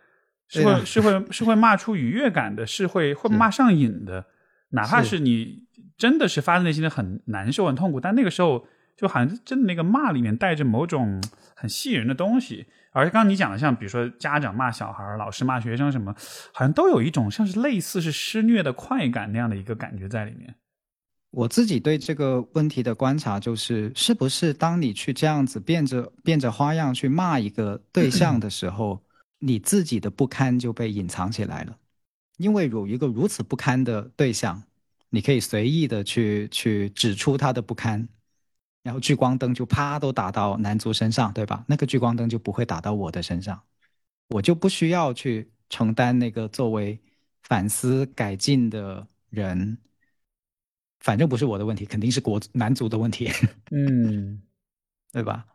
[0.49, 4.25] 是会是会是会骂出愉悦感的，是会会骂上瘾的。
[4.71, 5.65] 哪怕是是你
[5.99, 11.23] 真的是发自内心的很难受、很痛苦，但那个时候就好像真的那个骂里面带着某种
[11.55, 12.67] 很吸引人的东西。
[12.93, 16.15] 而刚刚你讲的，像比如说家长骂小孩、老师骂学生什么，
[16.53, 20.55] 好像都有一种像是类似是施虐的快感那样的一个感觉在里面。
[21.31, 29.01] 我自己对这个问题的观察就是，是不是当你去这样子变着变着花样去骂一个对象的时候，
[29.39, 31.77] 你自己的不堪就被隐藏起来了？
[32.39, 34.61] 因为有一个如此不堪的对象，
[35.11, 38.09] 你可以随意的去去指出他的不堪，
[38.83, 41.65] 然后聚光灯就啪都打到男足身上，对吧？
[41.69, 43.63] 那个聚光灯就不会打到我的身上，
[44.29, 46.99] 我就不需要去承担那个作为
[47.43, 49.79] 反思改进的人。
[51.01, 53.31] 反正不是我的问题，肯定是国男足的问题，
[53.71, 54.43] 嗯，
[55.13, 55.47] 对吧？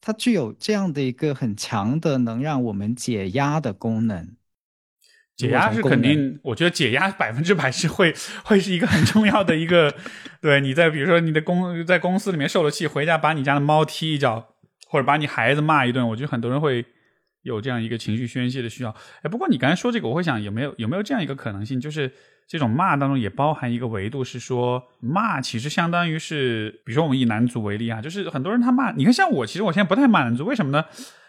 [0.00, 4.36] 它具有这样的一个很强的能让我们解压的功能。
[5.36, 9.94] 解压是肯定，我觉得解压 百分之百是会会是一个很重要的一个。
[10.40, 14.54] 对，你在比如说你的公在公司里面受了气，回家把你家的猫踢一脚，
[14.88, 16.84] 或者把你孩子骂一顿，我觉得很多人会
[17.42, 18.94] 有这样一个情绪宣泄的需要。
[19.22, 22.12] 哎，不过你刚才说这个，我会想有没有有没有这样一个可能性，就是
[22.46, 30.84] 这种骂当中也包含一个维度，是说骂其实相当于是，比如说我们以男足为例啊，就是很多人他骂，你看像我，其实我现在不太骂男足，为什么呢？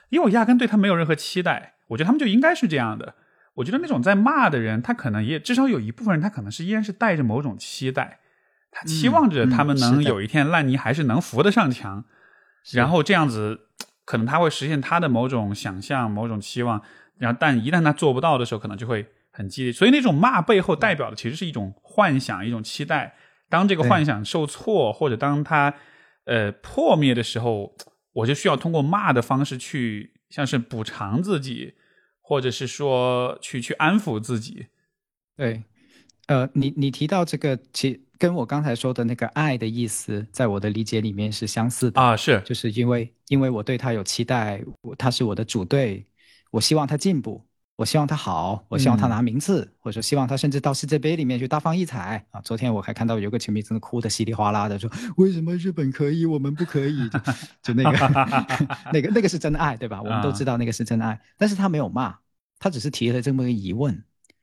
[0.10, 3.16] 因为我压根对他没有任何期待，我觉得他们就应该是这样的。
[3.56, 8.20] 我觉得那种在骂的人，他可能也至少有一部分人，他可能是依然是带着某种期待，
[8.72, 12.06] 他期望着他们能有一天烂泥还是能扶得上墙，
[12.64, 13.62] 是 然后这样子，
[14.06, 16.82] 可能他会实现他的某种想象、某种期望，
[17.18, 19.72] 然后但一旦他做不到的时候，可能就会很激烈。
[19.72, 23.16] 所以那种骂背后代表的其实是一种幻想、一种期待。
[23.48, 25.74] 当这个幻想受挫，或者当它
[26.26, 27.74] 呃破灭的时候，
[28.12, 31.76] 我就需要通过骂的方式去，像是补偿自己，
[32.28, 34.66] 或者是说去去安抚自己。
[35.38, 35.62] 对，
[36.26, 46.04] 呃，你你提到这个，其跟我刚才说的那个爱的意思，在我的理解里面是相似的啊，是就是因为因为我对他有期待，我他是我的主队，
[46.50, 52.40] 我希望他进步，我希望他好，我希望他嗯拿名次，或者说希望他甚至到世界杯里面去大放异彩啊！
[52.42, 57.10] 昨天我还看到有个球迷真的哭的稀里哗啦的说，为什么日本可以，我们不可以？
[57.10, 57.20] 就
[57.62, 57.98] 就那个
[58.94, 60.02] 那个那个是真爱，对吧？
[60.02, 62.16] 我们都知道那个是真爱，但是他没有骂，
[62.60, 64.02] 他只是提了这么个疑问。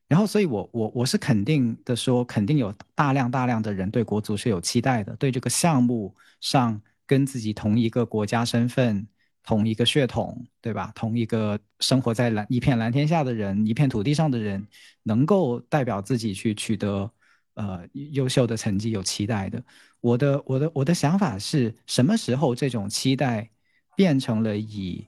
[0.09, 9.07] 然后，所以我我我是肯定的说，肯定有大量大量的人对国足是有期待的，对这个项目上跟自己同一个国家身份、
[9.45, 10.93] 同一个血统，对吧？
[10.95, 14.67] 同一个生活在蓝一片蓝天下的人、一片土地上的人，
[15.03, 17.11] 能够代表自己去取得
[17.55, 19.63] 呃优秀的成绩，有期待的。
[20.01, 23.51] 我的我的我的想法是什么时候这种期待
[23.97, 25.07] 变成了以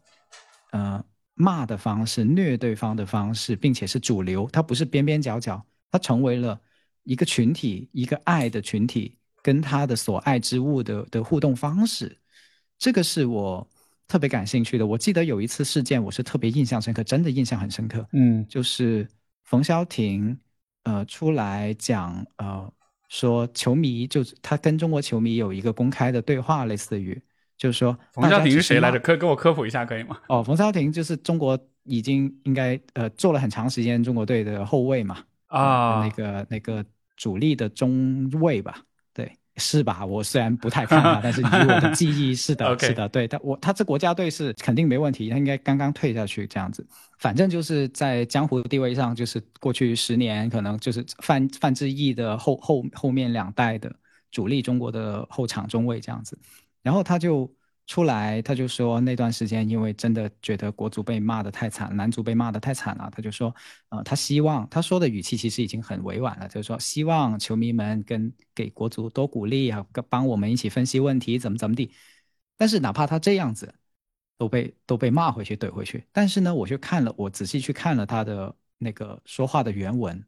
[0.72, 6.60] 呃骂的方式、虐对方的方式，并且是主流，它不是边边角角，它成为了
[7.02, 12.18] 一个群体、一个爱的群体跟他的所爱之物的的互动方式。
[12.78, 13.68] 这个是我
[14.06, 14.86] 特别感兴趣的。
[14.86, 18.06] 我记得有一次事件，我是特别印象深刻，真的印象很深刻。
[18.12, 19.08] 嗯就是
[19.44, 20.38] 冯潇霆
[20.84, 22.72] 呃出来讲呃
[23.08, 27.20] 说球迷就是他跟中国球迷有一个公开的对话，类似于
[27.56, 28.98] 就是说冯潇霆是谁来着？
[28.98, 29.04] 着？
[29.04, 30.18] 科给我科普一下可以吗？
[30.28, 36.84] 哦，冯潇霆就是中国已经应该呃做了很长时间中国队的后卫嘛，啊，那个那个
[37.16, 38.80] 主力的中卫吧，对，
[39.56, 40.04] 是吧？
[40.04, 46.86] 我虽然不太看他， 但是以我的记忆是的 是的，对他我他这国家队是肯定没问题，他应该刚刚退下去这样子，
[47.18, 53.94] 反正就是在江湖地位上，就是过去十年可能就是范范志毅的后后后面两代的
[54.30, 56.38] 主力中国的后场中卫这样子，
[56.82, 57.50] 然后他就。
[57.86, 63.54] 出来，他就说那段时间，因为真的觉得国足被骂得太惨，男足被骂得太惨了，他就说，
[63.90, 71.92] 呃，他希望他说的语气其实已经很委婉了，就是说希望球迷们跟给国足多鼓励啊，帮我们一起分析问题，怎么怎么地。
[72.56, 73.74] 但是哪怕他这样子，
[74.38, 76.04] 都被都被骂回去怼回去。
[76.12, 80.24] 但是呢，我去看了，我仔细去看了他的那个说话的原文，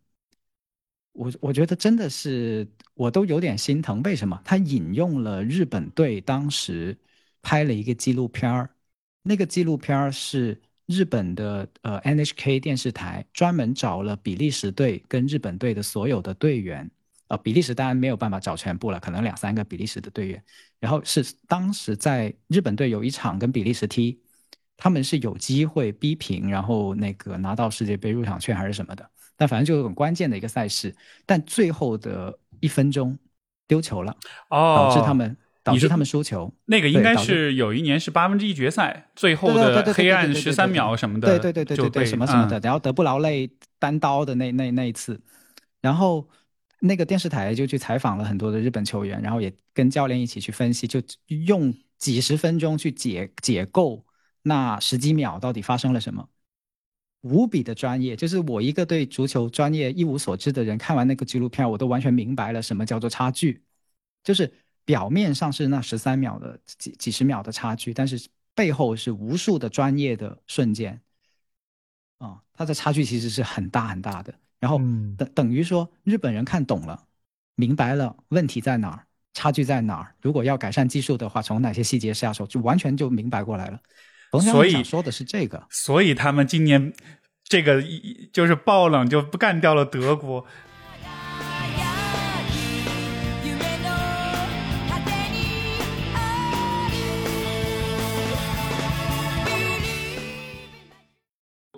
[1.13, 4.03] 我我觉得真的是我都有点心疼。
[4.03, 4.39] 为什么？
[4.45, 6.99] 他引用了日本队当时
[7.47, 8.69] 拍了一个纪录片儿，
[9.23, 16.91] 那个纪录片儿是日本的呃 NHK 电视台专门找了比利时队跟日本队的所有的队员，
[17.29, 20.43] 呃，比利时当然没有办法找全部了，可能两三个比利时的队员，
[20.81, 24.21] 然后是当时在日本队有一场跟比利时踢，
[24.77, 30.93] 他们是有机会逼平，然后那个拿到世界杯入场券还是什么的，但反正就很关键的一个赛事，
[31.25, 33.17] 但最后的一分钟
[33.69, 34.11] 丢球了，
[34.51, 36.55] 哦，导致他们导你是致他们输球。
[36.67, 43.51] 那个应该是有一年是八分之一决赛，最后的黑暗十三秒什么的，对对对对对对，什么什么的，嗯然后德布劳内
[43.81, 45.21] 单刀的那那那一次，
[45.81, 46.29] 然后
[46.79, 51.03] 那个电视台就去采访了很多的日本球员，然后也跟教练一起去分析，就
[51.47, 54.07] 用几十分钟去解解构
[54.43, 56.29] 那十几秒到底发生了什么。
[57.23, 63.65] 无比的专业，就是我一个对足球专业一无所知的人，看完那个纪录片，我都完全明白了什么叫做差距。
[64.23, 64.53] 就是
[64.87, 70.99] 表面上是那十三秒的几几十秒的差距，但是背后是无数的专业的瞬间。
[72.19, 74.33] 啊、它的差距其实是很大很大的。
[74.59, 77.05] 然后嗯等等于说，日本人看懂了，
[77.57, 80.15] 明白了问题在哪儿，差距在哪儿。
[80.23, 83.79] 如果要改善技术的话，从哪些细节下手，就完全就明白过来了。
[84.31, 85.67] 冯所以想说的是这个。
[85.69, 86.93] 所以他们今年
[87.45, 90.47] 这个一就是爆冷就不干掉了德国。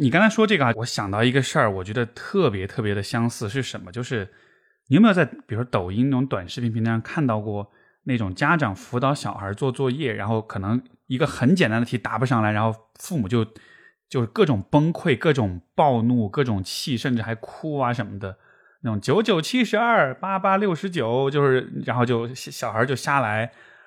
[0.01, 3.91] 你刚才说这个啊，我想到一个事儿，我觉得特别特别的相似是什么？
[3.93, 4.29] 就是
[4.89, 7.71] 你有没有在比如说抖音那种短视频平台上看到过
[8.05, 13.47] 那种家长辅导小孩做作业，然后可能一个很简单的题答不上来，然后父母就
[14.09, 18.39] 就各种崩溃、各种暴怒、各种气，甚至还哭啊什么的。
[18.83, 23.41] 那种九九七十二八八六十九，就是然后就小孩就瞎来，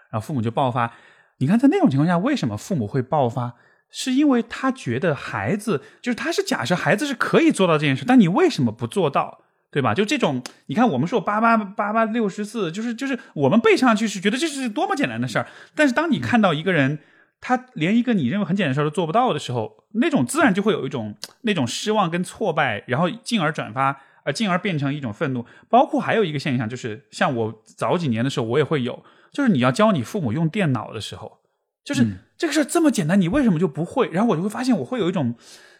[0.10, 0.94] 然后父母就爆发。
[1.38, 3.56] 你看，在那种情况下，为什么父母会爆发？
[3.92, 9.42] 是因为他觉得孩子就是他是假设孩子是可以做到这件事，但你为什么不做到？
[9.70, 9.94] 对吧？
[9.94, 17.00] 就这种，你看我们说八八八八六十四，就是就是我们背上去是觉得这是多么简单的事儿，但是当你看到一个人。
[17.44, 25.44] 他连一个你认为很简单的事儿都做不到的时候，那种自然就会有一种那种失望跟挫败，然后进而转发，呃，进而变成一种愤怒。
[25.68, 31.40] 包括还有一个现象，就是像我早几年的时候，我也会有，就是你要教你父母用电脑的时候，
[31.84, 32.06] 就是、
[32.42, 34.10] 这个事儿这么简单，你为什么就不会？
[34.10, 35.36] 然后我就会发现，我会有一种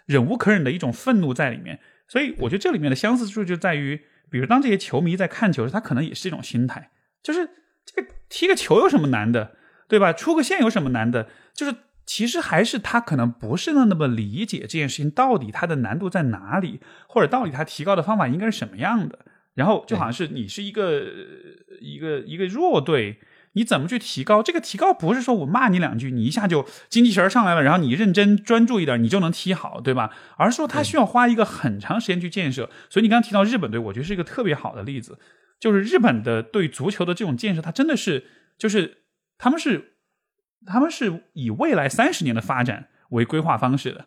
[0.06, 1.80] 忍无可忍的一种愤怒在里面。
[2.08, 6.92] 所以我觉得这里面的相似之处就在于，比如当这些球迷在看球时，他可能也是一种心态，
[7.24, 7.50] 就是
[7.84, 9.56] 这个踢个球有什么难的，
[9.88, 10.14] 对吧？
[10.14, 11.28] 出个线有什么难的？
[11.56, 11.74] 就是
[12.06, 19.18] 其实还是他可能不是那么理解这件事情到底它的难度在哪里，或者到底他提高的方法应该是什么样的。
[19.56, 23.20] 然后就好像是你是一个呃一个一个弱队，
[23.54, 24.42] 你怎么去提高？
[24.42, 30.12] 这个提高不是说我骂你两句，你一下就精气神儿上来了，然后你认真专注一点，你就能踢好，对吧？
[30.38, 32.70] 而是说他需要花一个很长时间去建设。
[32.90, 35.20] 所以你刚刚提到日本队，我觉得是一个特别好的例子，
[35.60, 38.26] 就是日本的对足球的这种建设，它真的是
[38.58, 39.00] 就是
[39.38, 39.96] 他们是
[40.66, 44.06] 他们是以未来三十年的发展为规划方式的，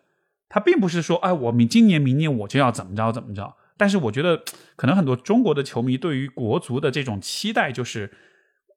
[0.49, 3.57] 他并不是说哎，我明今年明年我就要怎么着怎么着。
[3.77, 4.41] 但是我觉得，
[4.77, 8.13] 可能很多中国的球迷对于国足的这种期待，就是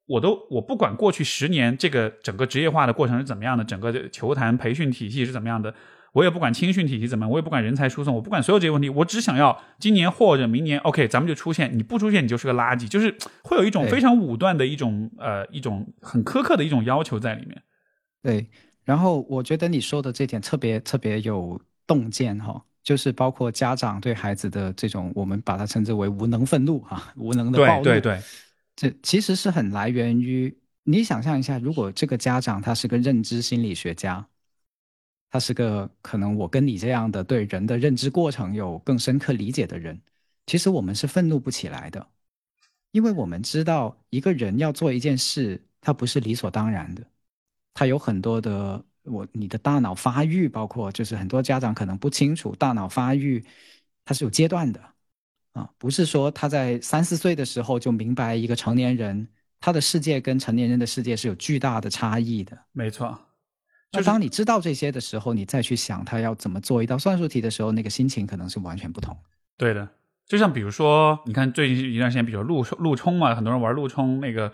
[0.08, 5.72] 我都我不管过去十年这个整个职业化的过程是怎么样的，整个球坛培训体系是怎么样的，
[6.12, 17.62] 我也不管青训体系怎么样，我也不管人才输送，我不管所有这些问题，我只想要今年或者明年，OK，咱们就出现，你不出现你就是个垃圾，就是会有一种非常武断的一种呃一种很苛刻的一种要求在里面。
[18.22, 18.48] 对，
[18.84, 27.84] 然后我觉得你说的这点特别特别有洞见哈，就是包括家长对孩子的这种，我们把它称之为无能愤怒啊，无能的暴怒。
[27.84, 28.20] 对对对，
[28.78, 34.24] 这其实是很来源于你想象一下，如果这个家长他是个认知心理学家，
[35.30, 40.00] 他是个可能我跟你这样的对人的认知过程有更深刻理解的人，
[40.46, 42.08] 其实我们是愤怒不起来的，
[42.92, 47.04] 因为我们知道一个人要做一件事，他不是理所当然的，
[47.74, 53.44] 他有很多的我你的大脑发育，包括就是很多家长可能不清楚大脑发育
[54.04, 54.80] 它是有阶段的。
[55.58, 59.26] 啊，不是说他在三四岁的时候就明白一个成年人
[59.60, 62.56] 他的世界跟成年人的世界是有巨大的差异的。
[62.72, 63.18] 没错。
[63.90, 69.16] 就当你知道这些的时候，你再去想他要怎么做一道算术题的时候，那个心情可能是完全不同。
[69.56, 69.88] 对的，
[70.26, 74.52] 就像比如说，你看最近一段时间，比如陆陆冲嘛，很多人玩陆冲那个，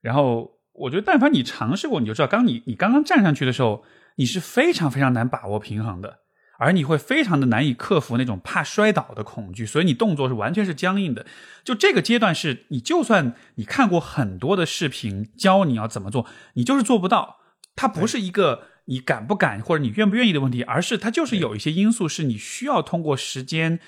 [0.00, 6.20] 然后我觉得，但凡你尝试过，你就知道，刚你你刚刚站上去的时候，你是非常非常难把握平衡的，
[6.60, 11.24] 而你会非常的难以克服那种怕摔倒的恐惧，所以你动作是完全是僵硬的。
[11.64, 17.38] 就这个阶段是，你就算你看过很多的视频教你要怎么做，你就是做不到。
[17.74, 23.80] 它不是一个你敢不敢或者你愿不愿意的问题，而是它就是有一些因素是你需要通过时间、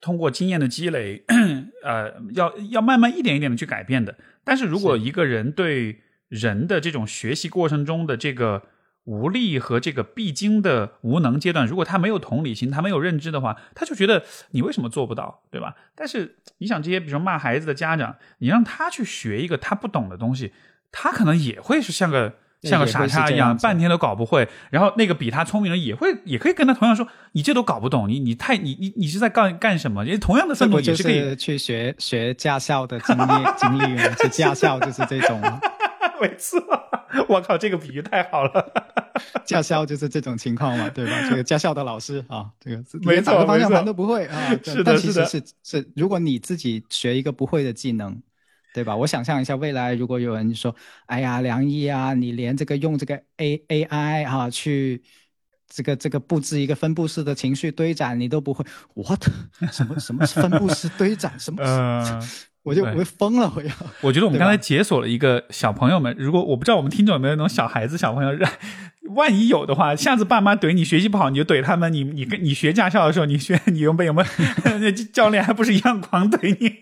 [0.00, 1.24] 通过经验的积累，
[1.84, 4.16] 呃，要要慢慢一点一点的去改变的。
[4.44, 8.62] 但是如果一个人对人的这种学习过程中的这个
[9.04, 15.74] 无力和这个必经的无能阶段，如果他没有同理心，他没有认知的话，他就觉得你为什么做不到，对吧？
[15.94, 20.52] 但是你想这些，比如说骂孩子的家长，你让他去学一个他不懂的东西，
[20.90, 22.34] 他可能也会是像个。
[22.64, 24.48] 像个傻叉一样，半天都搞不会。
[24.70, 31.36] 然后那个比他聪明的人也会，也可以跟他同样说：“你这都搞不懂，你你太你你你是在干干什么？”因为同样的愤怒也就是可以。
[31.36, 35.38] 去学学驾校的经历经历嘛，就驾校就是这种，
[36.22, 36.58] 没错，
[37.28, 38.72] 我靠，这个比喻太好了。
[39.46, 41.28] 驾校就是这种情况嘛，对吧？
[41.28, 44.50] 这个驾校的老师啊，这个连打个方向盘都不会啊。
[44.64, 48.20] 是的但其是的实是是，如果你自己学一个不会的技能。
[48.74, 48.96] 对吧？
[48.96, 50.74] 我想象一下，未来如果有人说
[51.06, 55.00] ：“哎呀，梁毅啊，你连这个用这个 A A I 哈、啊、去
[55.68, 59.22] 这个这个布置一个分布式的情绪堆展，你都不会，what
[59.70, 61.38] 什么什么是分布式堆展？
[61.38, 61.62] 什么？
[61.62, 62.28] 嗯
[62.64, 63.72] 我就对我就疯了，我要。
[64.02, 68.50] 我觉得我们刚才解锁了一个小朋友们，如果我不知道我们听众有没有那种小孩子、小朋友，让
[69.14, 71.92] 万一有的话，下次爸妈怼你学习不好，你就怼他们。
[71.92, 76.74] 你你跟你学驾校的时候，你学你有没有没有 教练还不是一样狂怼你？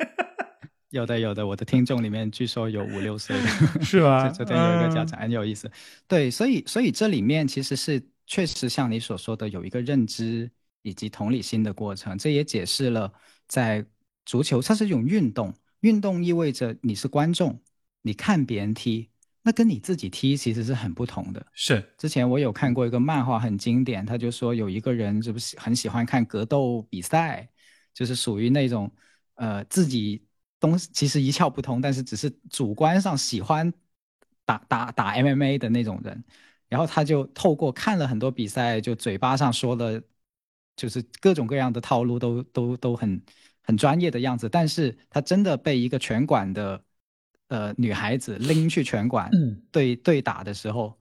[0.90, 5.70] 有的有的，我的听众里面据说有五六岁的，是吧昨昨天有一个家嗯长很有意思，
[6.06, 10.50] 对，所以所以这里面其实是确实像你所说的有一个认知
[10.82, 13.10] 以及同理心的过程，这也解释了
[13.48, 13.84] 在
[14.26, 15.52] 足球它是一种运动，
[15.82, 17.60] 运动意味着你是观众，
[18.02, 19.10] 你看别人踢，
[19.42, 21.44] 那跟你自己踢其实是很不同的。
[21.52, 27.48] 是之前我有看过一个漫画，很经典，他就说有一个人是不是很喜欢看格斗比赛，
[27.92, 28.90] 就是属于那种
[29.34, 30.24] 呃自己
[30.58, 33.72] 东西其实一窍不通，但是只是主观上喜欢
[34.44, 36.24] 打打打 MMA 的那种人，
[36.68, 40.00] 然后他就透过看了很多比赛，就嘴巴上说的，
[40.76, 43.20] 就是各种各样的套路都都都很
[43.62, 46.82] 很专业的样子，但是他真的被一个拳馆的
[47.48, 50.98] 呃女孩子拎去拳馆嗯对对打的时候，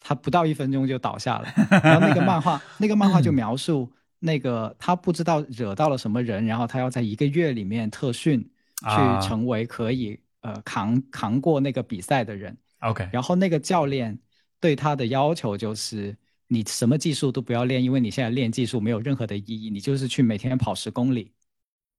[0.00, 1.48] 他不到一分钟就倒下了。
[1.82, 8.48] 然后那个漫画，那个漫画就描述那个他不知道惹到了什么人，然后他要在一个月里面特训，
[8.82, 12.56] 啊去成为可以呃扛扛过那个比赛的人。
[12.80, 14.18] OK，然后那个教练
[14.60, 21.32] 对他的要求就是，你什么技术都不要练，因为你现在练技术没有任何的意义，你就是去每天跑十公里，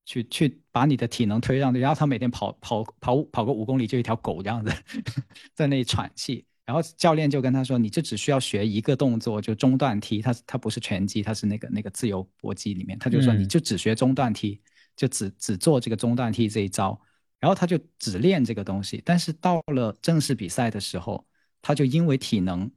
[0.10, 1.80] 去去把你的体能推上去。
[1.80, 4.74] 然后他每天跑跑跑跑个五公里，就一条狗这样子
[5.54, 6.44] 在那里喘气。
[6.66, 10.20] 然后教练就跟他说，你就只需要学一个动作，就中段踢。
[10.20, 14.60] 他他不是拳击，他是那个那个自由搏击里面，他就说嗯你就只学中段踢，
[14.96, 17.00] 就只只做这个中段踢这一招。
[17.40, 21.24] 然后他就只练这个东西，但是到了正式比赛的时候，
[21.62, 22.70] 他就因为体能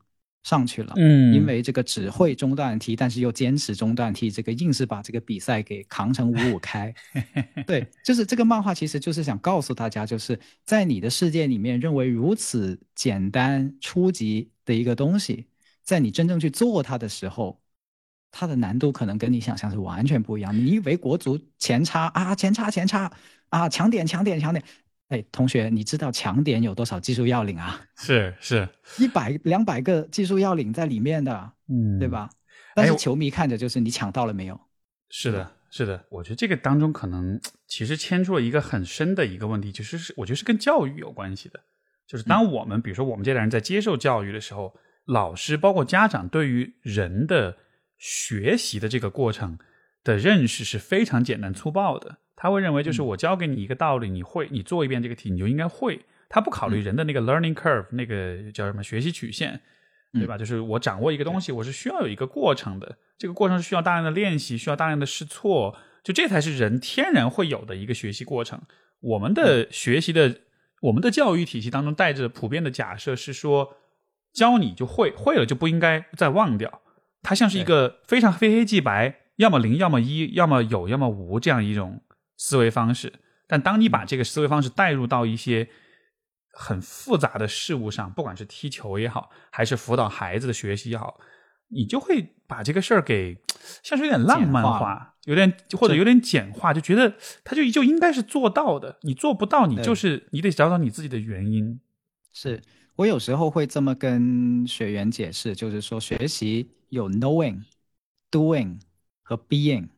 [0.43, 6.93] 上去了，嗯因为这个只会中段踢，但是又坚持中段踢，这个硬是把这个比赛给扛成五五开。
[7.67, 15.47] 对，就是这个漫画其实就是想告诉大家，就是在你的世界里面认为如此简单初级的一个东西，
[15.85, 17.61] 在你真正去做它的时候，
[18.33, 20.57] 它的难度可能跟你想象是完全不一样。
[20.57, 23.13] 你以为国足前插啊，前插前插
[23.51, 24.65] 啊，强点强点强点，
[25.13, 27.83] 哎，同学，你知道强点有多少技术要领啊？
[27.99, 28.67] 是是，
[28.99, 32.09] 一百两百个技术要领在里面的，嗯对？
[32.09, 32.31] 吧？
[32.75, 34.59] 但是球迷看着就是你抢到了没有？
[35.11, 41.61] 是的，是的，我觉得这个当中可能其实牵出了一个很深的一个问题，就是是我觉得是跟教育有关系的。
[42.07, 47.59] 就是当我们、比如说我们这代人在接受教育的时候，老师包括家长对于人的
[47.99, 49.59] 学习的这个过程
[50.03, 52.17] 的认识是非常简单粗暴的。
[52.43, 56.05] 他会认为就是我教给你一个道理，你会，你做一遍这个题你就应该会。
[56.29, 59.61] 他不考虑人的那个 learning curve，那个叫什么学习曲线，
[60.13, 60.37] 对吧？
[60.37, 68.61] 就是我掌握一个东西，我是需要有一个过程的，这个过程是需要大量的练习，需要大量的试错，就这才是人天然会有的一个学习过程。
[68.99, 70.39] 我们的学习的，
[70.81, 73.77] 我们的教育体系当中带着普遍的假设是说，
[74.33, 76.83] 教你就会，会了就不应该再忘掉。
[77.23, 82.01] 它像是一个非常非黑即白，要么零，要么一，要么有，要么无这样一种
[82.43, 83.13] 思维方式。
[83.47, 85.69] 但当你把这个思维方式带入到一些
[86.53, 91.21] 很复杂的事物上，不管是踢球也好，还是辅导孩子的学习也好，
[91.69, 93.39] 你就会把这个事儿给
[93.85, 97.15] 像是有点浪漫化，化有点或者有点简化，就觉得
[97.45, 101.79] 他就就应该是做到的，你做不到，你就是你得找找你自己的原因。
[102.33, 102.61] 是
[102.97, 107.63] 我有时候会这么跟学员解释，就是说学习有 knowing、
[108.31, 108.81] doing
[109.23, 109.89] 和 being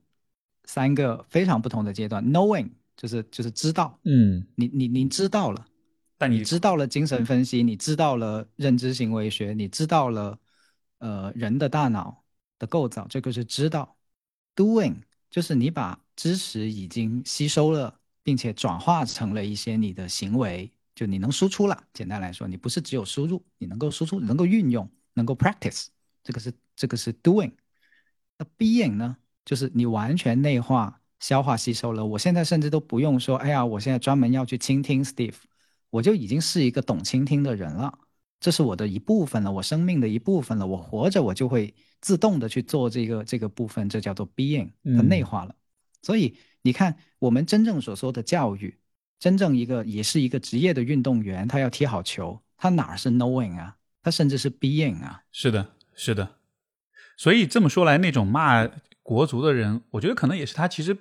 [0.65, 2.25] 三个非常不同的阶段。
[2.25, 5.67] knowing 就是就是知道，嗯，你你你知道了，
[6.17, 10.39] 但你知道了精神分析，你知道了认知行为学，你知道了
[10.99, 12.25] 呃人的大脑
[12.59, 13.97] 的构造，这个是知道。
[14.57, 21.85] Doing 就是你把知识已经吸收了，并且转化成了一些你的行为，就你能输出了。
[21.93, 25.87] 简单来说，你不是只有输入，你能够输出，能够运用，能够 practice，
[26.23, 27.53] 这个是这个是 doing。
[28.39, 32.05] 那 being 呢，就是你完全内化、消化、吸收了。
[32.05, 35.35] 我现在甚至都不用说，哎呀，我现在专门要去倾听 Steve，
[35.91, 37.99] 我就已经是一个懂倾听的人了。
[38.41, 40.67] 这是我的一部分了，我生命的一部分了。
[40.67, 44.67] 我活着，我就会自动的去做这个这个部分，这叫做 being，
[44.97, 45.55] 它嗯内化了。
[46.03, 48.77] 所以你看，我们真正所说的教育，
[49.19, 53.77] 真正一个也是一个职业的运动员，他要踢好球，他哪是 knowing 啊？
[54.03, 55.23] 他甚至是 being 啊。
[55.33, 56.29] 是的，是的。
[57.17, 58.69] 所以这么说来，那种骂
[59.05, 60.97] 国足的人，我觉得可能也是他其实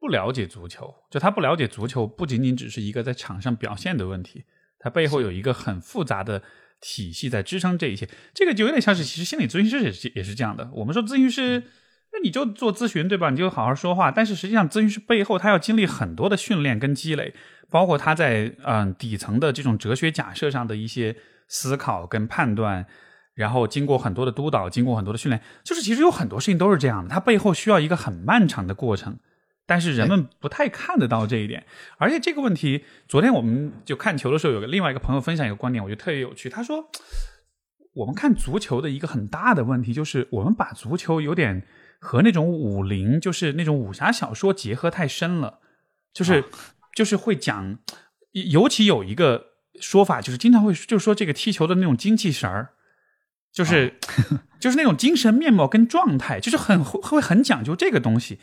[0.00, 4.44] 不了解足球，就他不了解足球，不仅仅只是一个在场上表现的问题，
[4.80, 6.42] 他背后有一个很复杂的
[6.80, 8.08] 体系在支撑这一切。
[8.34, 10.68] 这个就有点像是，其实心理咨询师也是也是这样的。
[10.74, 11.62] 我们说咨询师，
[12.12, 13.30] 那你就做咨询对吧？
[13.30, 17.32] 你就好好说话，但是实际上咨询师背后他要经历很多的训练跟积累，
[17.70, 21.14] 包括他在嗯底层的这种哲学假设上的一些
[21.46, 22.86] 思考跟判断。
[23.34, 29.18] 然后经过很多的督导，经过很多的训练，就是其实有很多事情都是这样的，它背后需要一个很漫长的过程，
[29.66, 31.64] 但是人们不太看得到这一点。
[31.98, 36.50] 而且这个问题，昨天我们就看球的时候，有个另外一个朋友分享一个观点，我觉得特别有趣。
[36.50, 36.90] 他说，
[37.94, 41.66] 我们看足球的一个很大的问题，就是我们把足球有点
[42.00, 45.60] 和那种武林，就是那种武侠小说结合太深了，
[46.12, 46.44] 就是、
[46.94, 47.78] 就是会讲，
[48.32, 49.46] 尤其有一个
[49.80, 52.74] 说法，就是经常会就是说这个踢球的那种精气神儿。
[53.52, 53.94] 就是、
[54.60, 58.38] 就是那种精神面貌跟状态，就是很会会很讲究这个东西。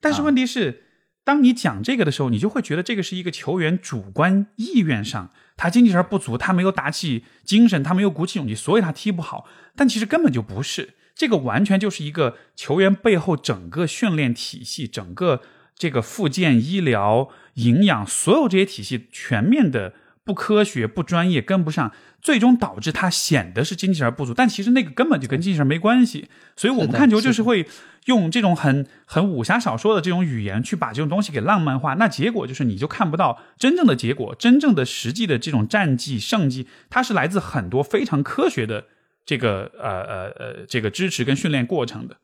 [0.00, 0.84] 但是问题是，
[1.24, 9.46] 当你讲这个的时候，你就会觉得这个是一个球员主观意愿上，他精气神不足，他没有打起精神，他没有鼓起勇气，所以他踢不好。
[9.76, 15.42] 但其实根本就不是，这个完全就是一个球员背后整个训练体系、整个
[15.76, 19.94] 这个复健、医疗、营养，所有这些体系全面的
[20.24, 26.28] 不科学、不专业，跟不上，最终导致他显得是精气神不足，但其实那个根本就跟精气神没关系。
[26.56, 27.66] 所以我们看球就是是会
[28.04, 38.86] 用这种很很武侠小说的这种语言去把这种东西给浪漫化，那结果就是你就看不到真正的结果，真正的实际的这种战绩胜绩，它是来自很多非常科学的
[39.24, 42.16] 这个呃呃呃这个支持跟训练过程的。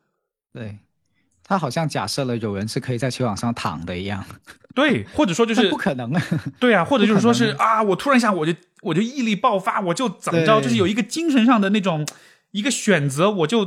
[0.53, 0.79] 对，
[1.49, 4.23] 他好像假设了有人是可以在球场上躺的一样，
[4.75, 6.21] 对，或者说就是 不可能啊！
[6.59, 12.07] 对啊， 或者就是说是啊，我突然一下我就我就毅力爆发，我就怎么着，就是有一个精神上的那种
[12.51, 13.65] 一个选择，我就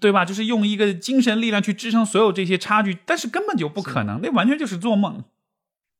[0.00, 0.24] 对吧？
[0.24, 5.22] 就是用一个精神力量去支撑所有这些差距，但是根本就不可能，那完全就是做梦。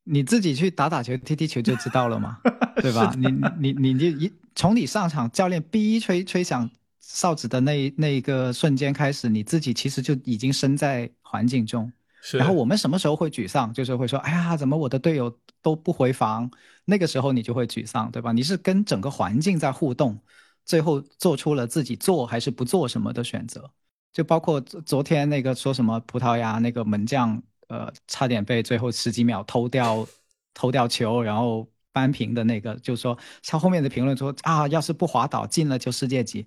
[0.05, 2.39] 你自己去打打球、踢踢球就知道了嘛，
[2.83, 3.15] 对吧？
[3.17, 3.29] 你
[3.61, 6.69] 你你你一从你上场，教练逼吹吹响
[7.03, 11.93] 哨子的那一那一个瞬间开始，你自己其实就已经身在环境中。
[12.23, 13.73] 是，然后我们什么时候会沮丧？
[13.75, 16.49] 就是会说，哎呀，怎么我的队友都不回防？
[16.85, 18.31] 那个时候你就会沮丧，对吧？
[18.31, 20.17] 你是跟整个环境在互动，
[20.65, 23.69] 最后做出了自己做还是不做什么的选择。
[24.13, 30.07] 就包括昨昨天那个说什么葡萄牙那个门将，呃，差点被最后十几秒偷掉
[30.55, 36.47] 偷掉球，然后扳平的那个，就说他后面的评论说啊，要是不滑倒进了就世界级。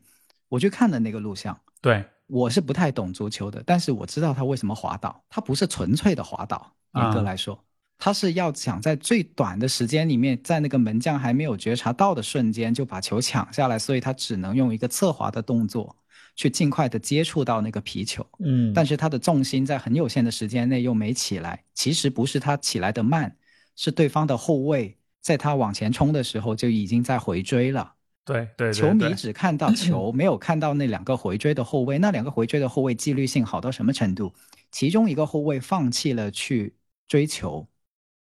[0.55, 7.23] 我去看了那个录像，对，我是不太懂足球的，但是我知道他为什么滑倒，他不是纯粹的滑倒，严格啊。
[7.23, 7.61] 来说，
[7.97, 15.93] 他是要想在最短的时间里面，在那个门将还没有觉察到的瞬间就把球抢下来，所以他只能用一个侧滑的动作
[16.37, 23.35] 去尽快的接触到那个皮球，嗯，但是他的重心在很有限的时间内又没起来，其实不是他起来的慢，
[23.75, 27.94] 是对方的后卫在他往前冲的时候就已经在回追了。
[28.25, 31.99] 对对对，球迷只看到球， 没有看到那两个回追的后卫。
[31.99, 34.33] 那两个回追的后卫纪律性好到什么程度？
[34.71, 36.73] 其中一个后卫放弃了去
[37.07, 37.65] 追球，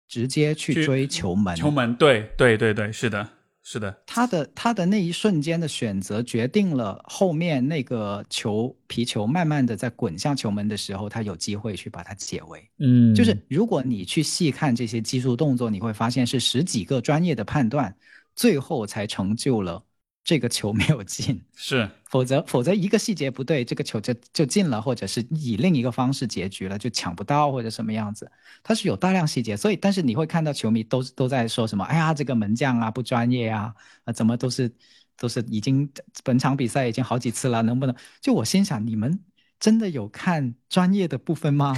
[0.07, 1.55] 直接去去追球门。
[1.55, 3.27] 球门，对对对对，是的，
[3.63, 12.69] 是的，他的他的那一瞬间的选择，决定了后面那个球皮球慢慢的在滚向球门的时候，他有机会去把它解围。
[12.79, 17.93] 嗯，就是如果你去细看这些技术动作，你会发现是十几个专业的判断，
[18.37, 19.83] 最后才成就了
[20.23, 21.43] 这个球没有进。
[21.53, 28.31] 是否则，否则一个细节不对，这个球就就进了，或者是以另一个方式结局了，就抢不到或者什么样子。
[28.63, 33.73] 它是有大量细节，所以但是你会看到球迷都都在说什么，哎呀，这个门将啊不专业啊，
[34.05, 34.71] 啊怎么都是
[35.17, 35.89] 都是已经
[36.23, 37.93] 本场比赛已经好几次了，能不能？
[38.21, 39.19] 就我心想，你们
[39.59, 41.75] 真的有看专业的部分吗？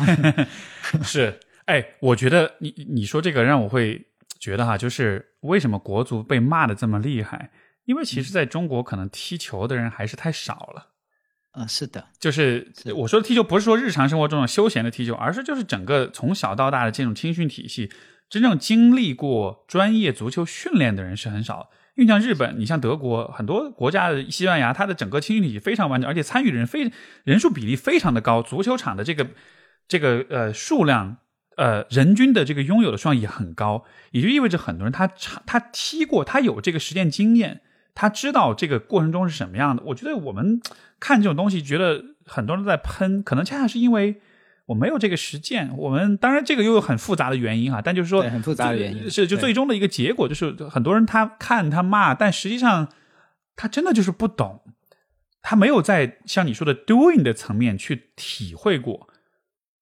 [1.01, 4.08] 是，哎，我觉得你你说这个让我会
[4.39, 7.51] 觉得哈，就是为什么国足被骂的这么厉害？
[7.85, 10.87] 因为其实在中国可能踢球的人还是太少了。
[11.53, 17.91] 嗯，是的，就是是我说的踢球，不是说日常生活中的休闲的踢球，而是就是整个从小到大的这种青训体系，
[18.29, 21.71] 真正经历过专业足球训练的人是很少。
[21.95, 26.89] 因为像日本，你像德国，很多国家的西班牙，它的整个青训体系非常完整，而且参与的人非
[27.25, 29.27] 人数比例非常的高，足球场的这个
[29.87, 31.17] 这个呃数量，
[31.59, 37.59] 呃人均的这个拥有的数量也很高，也就意味着很多人他他他踢过，他有这个实践经验，
[37.93, 39.83] 他知道这个过程中是什么样的。
[39.87, 40.61] 我觉得我们
[41.01, 44.21] 看这种东西，觉得很多人都在喷，可能恰恰是因为
[44.67, 45.75] 我没有这个实践。
[45.77, 52.87] 我们当然这个又有很复杂的原因哈，但就是说很复杂的原因是就最终的一个结果，就是很多人他看他骂，但实际上
[53.57, 54.61] 他真的就是不懂，
[55.41, 59.08] 他没有在像你说的 doing 的层面去体会过，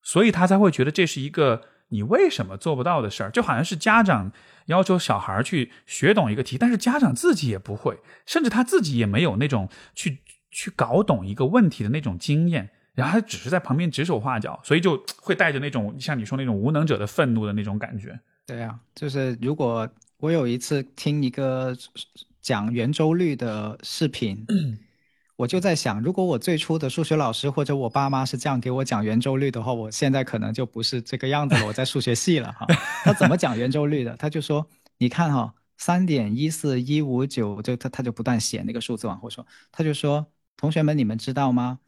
[0.07, 4.31] 所以他才会觉得这是一个你为什么做不到的事儿，就好像是家长
[4.67, 18.17] 要求小孩去学懂一个题，但是家长自己也不会，甚至他自己也没有那种去去搞懂一个问题的那种经验，然后他只是在旁边指手画脚，所以就会带着那种像你说那种无能者的愤怒的那种感觉。
[18.45, 19.89] 对啊，就是如果
[20.19, 21.75] 我有一次听一个
[22.41, 24.45] 讲圆周率的视频，
[25.37, 32.65] 我就在想，如果我最初的数学老师或者我爸妈是这样给我讲圆周率的话，我现在可能就不是这个样子了，我在数学系了哈。
[33.03, 34.17] 他怎么讲圆周率的？
[34.17, 34.67] 他就说，
[34.97, 40.25] 你看哈，三点一四一五九，就他他就不断写那个数字往后说，他就说，
[40.55, 41.79] 同学们，你们知道吗？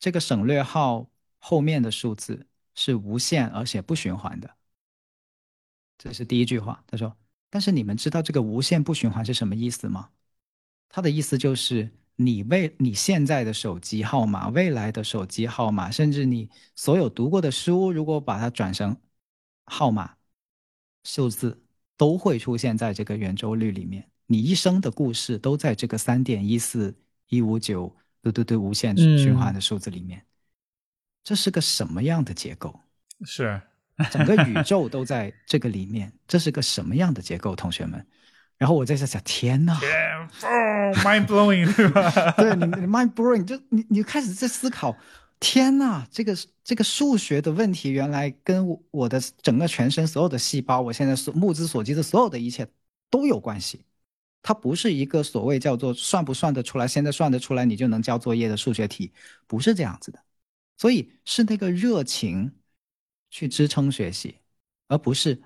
[0.00, 4.50] 这个省略号后面的数字是无限而且不循环的。
[5.98, 7.14] 这是第一句话，他说
[7.50, 10.08] ：“但是你们知道这个无限不循环是什么意思吗？
[10.88, 18.96] 他的意思就是，你未你现在的手机号码、未来的手机号码，甚至你所有读过的书，如果把它转成
[19.64, 20.16] 号码、
[21.02, 21.62] 数字，
[21.96, 24.08] 都会出现在这个圆周率里面。
[24.26, 26.96] 你一生的故事都在这个三点一四
[27.28, 30.24] 一五九对对对无限循环的数字里面。
[31.22, 32.78] 这是个什么样的结构？
[33.24, 33.60] 是
[34.10, 38.06] 整个宇 宙都在这个里面，这是个什么样的结构，同学们？
[38.58, 39.78] 然后我在这想，天呐，
[40.42, 42.10] 哦，mind blowing，对吧？
[42.38, 44.96] 对你，你 mind blowing，就你你开始在思考，
[45.40, 52.66] 天呐，这个这个数学的问题，原来跟我我的整个全身所有的细胞，我现在所目之所及的所有的一切
[53.10, 53.84] 都有关系。
[54.46, 59.10] 它不是一个所谓叫做算不算得出来，现在算得出来你就能交作业的数学题，
[59.46, 60.18] 不是这样子的。
[60.76, 62.52] 所以是那个热情
[63.30, 64.36] 去支撑学习，
[64.86, 65.40] 而不是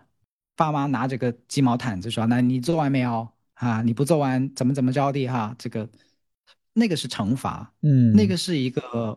[0.59, 3.81] 爸妈拿着个鸡毛毯子说：“那你做完没有啊？
[3.83, 5.89] 你不做完怎么怎么着的哈？”这个
[6.73, 9.17] 那个是惩罚，嗯那个是一个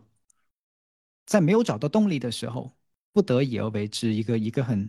[1.26, 2.70] 在没有找到动力的时候
[3.12, 4.88] 不得已而为之一个一个很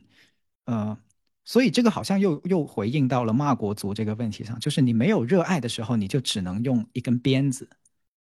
[0.66, 0.96] 呃，
[1.44, 7.68] 所以这个好像又又回应到了骂国族这个问题上，就是你没有热爱的时候，你就只能用一根鞭子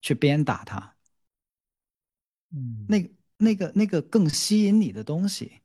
[0.01, 0.95] 去鞭打他。
[2.51, 5.61] 嗯那那个那个更吸引你的东西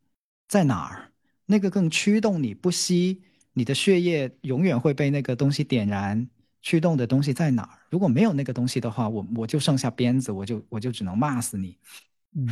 [0.46, 1.07] 在哪儿？
[1.50, 3.22] 那个更驱动你不息，
[3.54, 6.28] 你的血液永远会被那个东西点燃，
[6.60, 7.78] 驱动的东西在哪儿？
[7.90, 11.78] 如果没有那个东西的话，我我就剩下鞭子，我就我就只能骂死你。
[12.36, 12.46] 嗯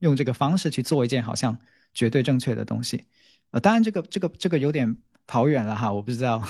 [0.00, 1.56] 用这个方式去做一件好像
[1.94, 3.06] 绝对正确的东西。
[3.52, 4.96] 呃，当然这个这个这个有点
[5.26, 6.46] 跑远了哈，我不知道。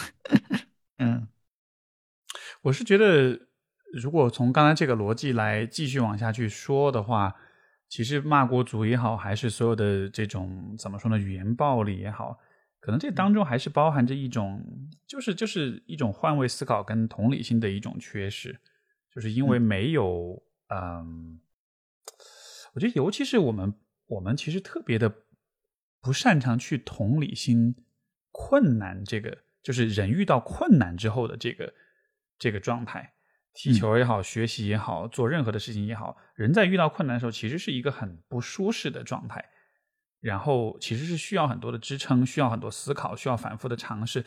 [0.98, 1.28] 嗯
[2.62, 3.46] 我是觉得，
[3.92, 7.34] 如果从刚才这个逻辑来继续往下去说的话，
[7.92, 12.38] 其实骂国族也好，还是所有的这种怎么说呢，语言暴力也好，
[12.80, 14.64] 可能这当中还是包含着一种，
[15.06, 18.58] 就是就是一种换位思考跟同理心的一种缺失，
[19.14, 21.38] 就是因为没有，嗯，
[22.72, 23.74] 我觉得尤其是我们，
[24.06, 25.14] 我们其实特别的
[26.00, 27.76] 不擅长去同理心
[28.30, 31.74] 困难这个，就是人遇到困难之后的这个
[32.38, 33.12] 这个状态。
[33.54, 39.44] 踢球也好，学习也好，做任何的事情也好，人在遇到困难的时候，其实是一个很不舒适的状态。
[40.20, 44.24] 然后其实是需要很多的支撑，需要很多思考，需要反复的尝试。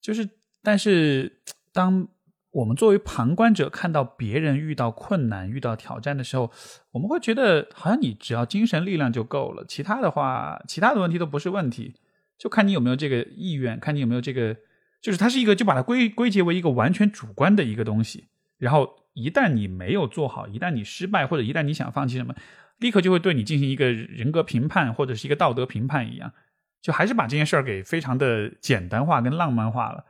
[0.00, 0.28] 就是，
[0.60, 1.40] 但是
[1.72, 2.08] 当
[2.50, 6.50] 我们作为旁观者看到别人遇到困难、遇到挑战的时候，
[6.90, 11.94] 我们会觉得好像你只要精神力量就够了，其他的话，其他的问题都不是问题，
[12.36, 14.56] 就看你有没有这个意愿，看你有没有这个，
[15.00, 18.29] 就是它是一个就把它归归结为一个完全主观的一个东西。
[18.60, 22.32] 然后一旦你没有做好，一旦你失败，或者一旦你想放弃什么，
[22.78, 26.32] 立刻就会对你进行一个人格评判，或者是一个道德评判一样，
[26.80, 30.04] 就还是把这件事儿给非常的简单化跟浪漫化了。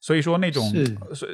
[0.00, 0.64] 所以说那种，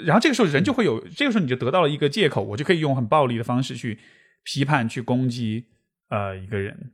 [0.05, 3.99] 然后这个时候人就会有，这个时候你就得到了一个借口，我就可以用很暴力的方式去
[4.43, 5.67] 批判、去攻击
[6.09, 6.91] 呃一个人。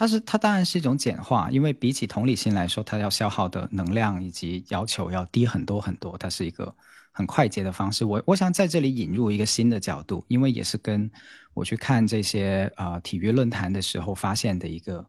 [0.00, 6.16] 它是它当然是一种简化，因为比起同理心来说，它要消耗的能量以及要求要低很多很多。
[6.16, 6.74] 它是一个
[7.12, 8.02] 很快捷的方式。
[8.06, 11.10] 我我想在这里引入一个新的角度，因为也是跟
[11.52, 15.04] 我去看这些呃体育论坛的时候发现的一个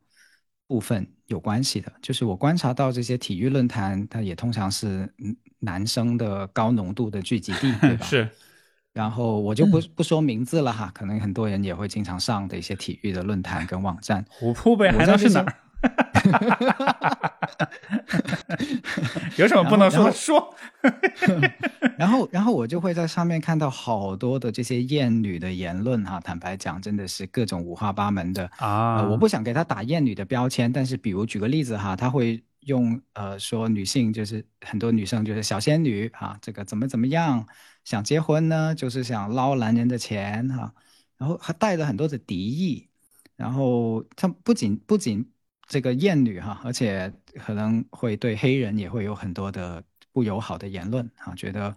[0.68, 1.90] 部分有关系的。
[2.02, 8.06] 就是我观察到这些体育论坛，它也通常是嗯男生的高浓度的聚集地， 对吧？
[8.06, 8.30] 是，
[8.94, 14.24] 然后我就不不说名字了哈，可能很多人也会经常上的一些体育的论坛跟网站。
[14.30, 15.56] 虎扑呗，还能是哪儿？
[19.38, 20.54] 有什么不能说的说？
[21.98, 26.20] 然后，然后我就会在上面看到好多的这些艳女的言论哈。
[26.20, 37.46] 坦白讲，真的是各种五花八门的啊呃，我不想给她打艳女的标签，但是比如举个例子哈，她会用呃说女性就是很多女生就是小仙女啊，这个怎么怎么样，
[37.84, 40.74] 想结婚呢，就是想捞男人的钱哈，
[41.18, 42.88] 然后还带着很多的敌意，
[43.36, 45.26] 然后他不仅不仅
[45.68, 51.76] 这个厌女哈，而且可能会对黑人也会有很多的不友好的言论啊，觉得。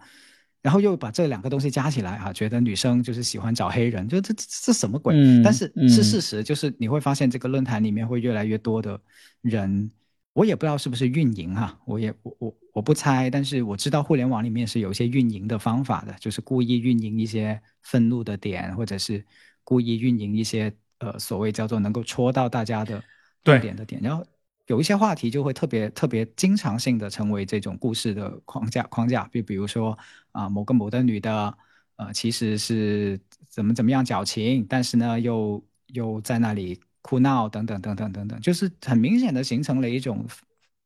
[0.61, 5.13] 然后又把这两个东西加起来哈、觉得女生就是喜欢找黑人，就这这这什么鬼？
[5.15, 8.99] 嗯但是嗯是事实，就是你会发现这个论坛里面会越来越多的
[9.41, 9.91] 人，
[10.35, 19.23] 我也不知道是不是运营哈、我也我我我不猜，但是我知道互联网里面是有一些运营的方法的，就是故意运营一些愤怒的点，或者是
[19.63, 23.01] 故意运营一些呃所谓叫做能够戳到大家的
[23.43, 24.25] 对痛点的点，然后
[24.67, 29.97] 有一些话题就会特别特别经常性的成为这种故事的框架框架，就比如说
[30.33, 31.57] 啊、某个某的女的
[31.95, 33.17] 呃其实是
[33.47, 35.63] 怎么怎么样矫情，但是呢又
[35.93, 40.25] 又在那里哭闹等等等等等等，就是很明显的形成了一种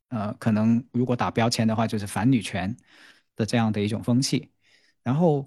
[0.09, 2.75] 呃可能如果打标签的话就是反女权
[3.37, 4.49] 的这样的一种风气，
[5.01, 5.45] 然后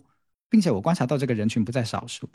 [0.48, 2.26] 并且我观察到这个人群不在少数。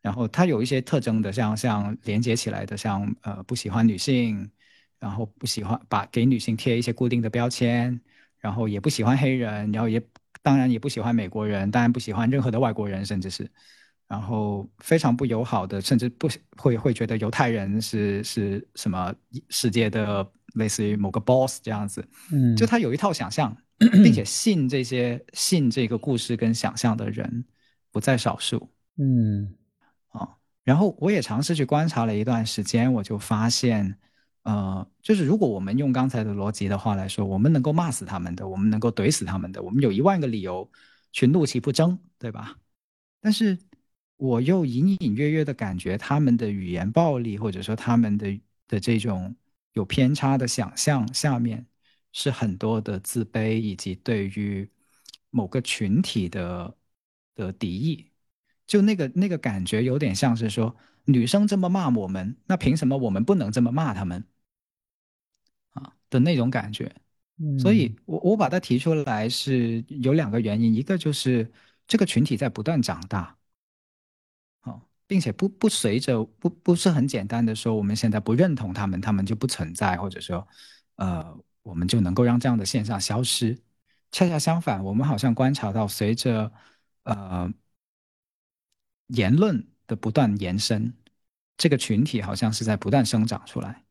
[0.00, 4.50] 然后它有一些特征的，像像连接起来的，像呃不喜欢女性，
[4.98, 8.00] 然后不喜欢把给女性贴一些固定的标签，
[8.38, 10.00] 然后也不喜欢黑人，然后也
[10.40, 13.50] 当然也不喜欢美国人，当然不喜欢任何的外国人，甚至是，
[14.08, 19.14] 然后非常不友好的，甚至不会会觉得犹太人是是什么
[19.50, 22.02] 世界的类似于某个 boss 这样子，
[22.32, 23.54] 嗯就他有一套想象，
[24.02, 27.44] 并且信这些信这个故事跟想象的人
[27.92, 28.70] 不在少数。
[28.96, 29.54] 嗯
[30.08, 30.26] 啊。
[30.64, 33.96] 然后我也尝试去观察了一段时间，我就发现，
[34.42, 40.70] 呃，就是如果我们用刚才的逻辑的话来说，我们能够骂死他们的，我们能够怼死他们的，我们有一万个理由
[41.12, 42.56] 去怒其不争，对吧？
[43.20, 43.58] 但是
[44.18, 49.34] 我又隐隐约约的感觉，他们的语言暴力，或者说他们的的这种
[49.72, 51.66] 有偏差的想象下面，
[52.12, 54.70] 是很多的自卑以及对于
[55.30, 56.76] 某个群体的
[57.34, 58.10] 的敌意。
[58.66, 64.22] 就那个那个感觉有点像是说，女生这么骂我们，那凭什么我们不能这么骂他们？
[65.70, 66.94] 啊的那种感觉。
[67.40, 71.48] 嗯所以我我把它提出来是有两个原因，一个就是
[71.86, 73.37] 这个群体在不断长大，好、
[75.08, 80.46] 并且不不随着不不是很简单的说我们现在不认同他们，他们就不存在，或者说
[80.96, 83.58] 呃我们就能够让这样的现象消失。
[84.12, 86.52] 恰恰相反，我们好像观察到随着
[87.02, 87.52] 呃
[89.08, 90.94] 言论的不断延伸，
[91.56, 93.87] 这个群体好像是在不断生长出来。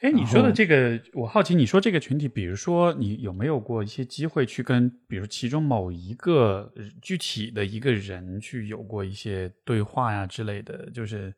[0.00, 10.88] 哎，你说的这个，我好奇，你说这个群体，比如说你有没有过一些机会去跟，比如其中某一个呃具体的一个人去有过一些对话呀之类的？
[10.90, 11.34] 就是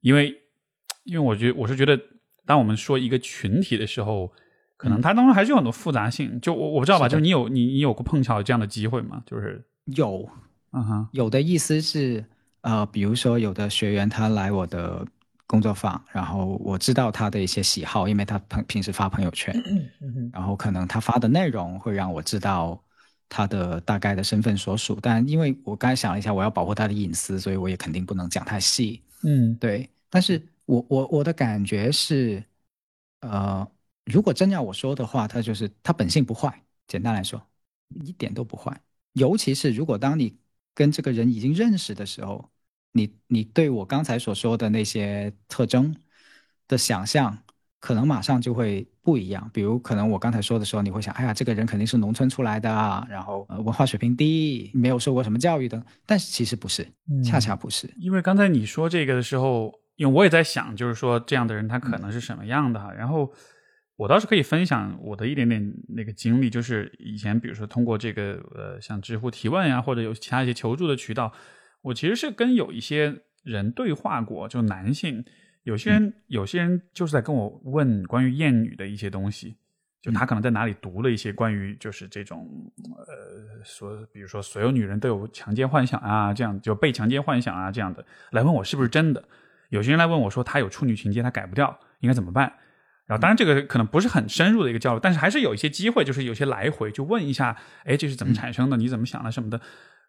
[0.00, 0.34] 因为，
[1.04, 2.00] 因为我觉得我是觉得，
[2.46, 4.32] 当我们说一个群体的时候，
[4.76, 6.40] 可能它当中还是有很多复杂性。
[6.40, 9.22] 就我我不知道吧，就是你有你你有过碰巧这样的机会吗？
[9.26, 9.64] 就是，
[9.96, 10.28] 有
[10.72, 12.24] 嗯哼，有的意思是，
[12.62, 15.06] 呃，比如说有的学员他来我的
[15.52, 19.54] 工作坊，然后我知道他的一些喜好，因为他平平时发朋友圈，
[20.32, 22.82] 然后可能他发的内容会让我知道
[23.28, 29.02] 他的大概的身份所属，但因为我刚才想了一下，我要保护他的隐私，所以我也肯定不能讲太细。
[29.24, 32.42] 嗯对，但是我我我的感觉是，
[33.20, 33.68] 呃，
[34.06, 37.38] 如果真要我说的话，他就是他本性不坏，简单来说，
[38.06, 38.74] 一点都不坏。
[39.12, 40.34] 尤其是如果当你
[40.74, 42.50] 跟这个人已经认识的时候，
[42.92, 45.94] 你你对我刚才所说的那些特征
[46.68, 47.38] 的想象，
[47.80, 49.50] 可能马上就会不一样。
[49.52, 55.84] 比如，可能我刚才说的时候，你会想，哎呀，这个人肯定是农村出来的啊，然后呃文化水平低，没有受过什么教育的。
[56.06, 56.86] 但是其实不是，
[57.24, 57.92] 恰恰不是。
[57.98, 62.92] 因为刚才你说这个的时候，因为我也在想，就是说这样的人他可能是什么样的哈。
[62.92, 63.32] 然后
[63.96, 71.32] 我倒是可以分享我的一点点那个经历，就是以前比如说通过这个呃像知乎提问呀、或者有其他一些求助的渠道，
[71.82, 75.24] 我其实是跟有一些人对话过，就男性，
[75.64, 79.56] 有些人、有些人就是在跟我问关于厌女的一些东西。
[80.00, 82.48] 就他可能在哪里读了一些关于就是这种
[82.96, 89.22] 呃说，比如说所有女人都有强奸幻想啊，这样就被强奸幻想啊这样的，来问我是不是真的。
[89.68, 92.52] 有些人来问我说他有处女情节，他改不掉，应该怎么办？
[93.06, 98.76] 然后当然这个可能不是很深入的一个交流，但是还是有一些机会，就是有些来回就问一下，哎，这是怎么产生的？
[98.76, 99.60] 你怎么想的什么的。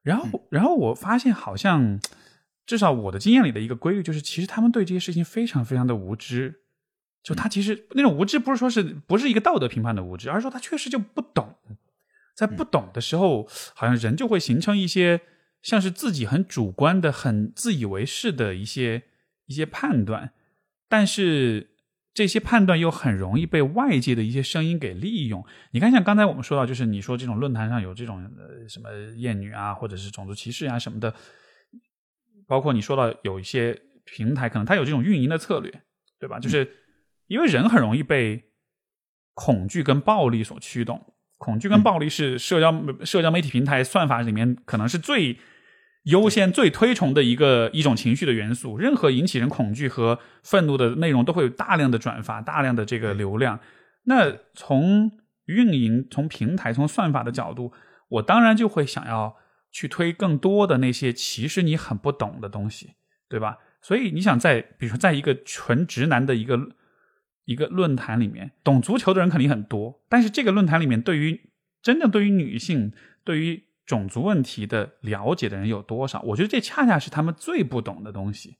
[0.03, 1.99] 然后然后我发现好像
[2.65, 6.61] 至少我的经验里的一个规律就是，其实他们对这些事情非常非常的无知。
[7.23, 11.55] 就他其实那种无知，不是说是不是一个道德评判的无知，而是说他确实就不懂。
[12.35, 15.21] 在不懂的时候，好像人就会形成一些
[15.61, 19.03] 像是自己很主观的、很自以为是的一些
[19.45, 20.33] 一些判断，
[20.89, 21.72] 但是
[22.13, 25.43] 这些判断又很容易被外界的一些声音给利用。
[25.71, 31.13] 你看，像刚才我们说到，就是你说这种论坛上有这种呃什么厌女啊，或者是种族歧视啊什么的，
[32.45, 35.71] 包括你说到有一些平台可能它有这种运营的策略，
[36.19, 36.39] 对吧？
[36.39, 36.71] 就是
[37.27, 38.43] 因为人很容易被
[39.33, 42.71] 恐惧跟暴力所驱动，恐惧跟暴力是社交
[43.03, 45.39] 社交媒体平台算法里面可能是最
[46.03, 48.77] 优先、最推崇的一个一种情绪的元素。
[48.77, 53.59] 任何引起人恐惧和愤怒的内容，都会有大量的转发、大量的这个流量。
[54.03, 55.11] 那从
[55.45, 57.71] 运营、从平台、从算法的角度，
[58.09, 59.35] 我当然就会想要
[59.71, 62.95] 去推更多的那些其实你很不懂的东西，
[63.29, 63.57] 对吧？
[63.81, 66.59] 所以你想在，比如说在一个纯直男的一个
[67.45, 71.49] 一个论坛里面，懂足球的人肯定很多，但是这个论坛里面对于
[71.81, 72.93] 真正对于女性、
[73.25, 76.21] 对于种族问题的了解的人有多少？
[76.21, 78.57] 我觉得这恰恰是他们最不懂的东西。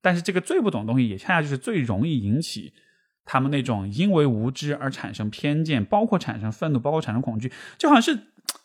[0.00, 2.72] 但是这个最不懂的东西，也恰恰就是最容易引起
[3.24, 8.18] 他们那种因为无知而产生偏见，包括产生愤怒，包括产生恐惧，就好像是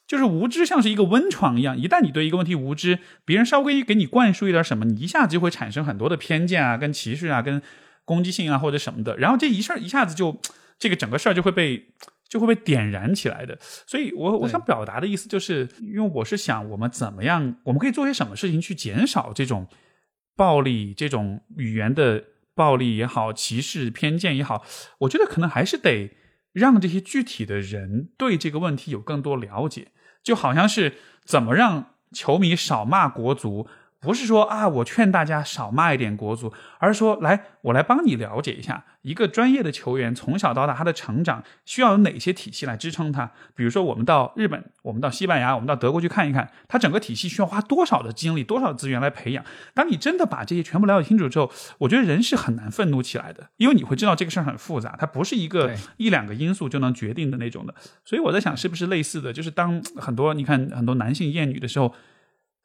[0.08, 7.62] 就是无知像是一个温床一样，一旦你对一个问题无知，别人稍微给你灌输一点什么，你一下子就会产生很多的偏见啊、跟歧视啊、跟
[8.04, 10.42] 攻击性啊或者什么的，然后这一事儿一下子就
[10.80, 11.90] 这个整个事儿就会被
[12.30, 13.58] 就会被点燃起来的。
[13.62, 19.68] 所以我我对想表达的意思就是，因为我是想我们怎么样，我们可以做些什么事情去减少这种
[20.36, 22.24] 暴力、这种语言的
[22.54, 24.66] 暴力也好、歧视、偏见也好，
[25.00, 26.16] 我觉得可能还是得
[26.54, 29.90] 让这些具体的人对这个问题有更多了解。
[30.24, 33.68] 就好像是怎么让球迷少骂国足，
[34.08, 43.30] 不是说啊，我劝大家少骂一点国足，而是说来，我来帮你了解一下一个专业的球员从小到大他的成长需要有哪些体系来支撑他。
[43.54, 49.44] 比如说，我们到日本，我们到西班牙，我们到德国去看一看，他整个体系需要花多少的精力、多少资源来培养。
[49.74, 57.76] 当你真的把这些全部了解清楚之后，我觉得人是很难愤怒起来的，因为你会知道这个事儿很复杂，它不是一个一两个因素就能决定的那种的。
[58.06, 61.94] 所以我在想，是不是类似的，就是当很多你看很多男性厌女的时候，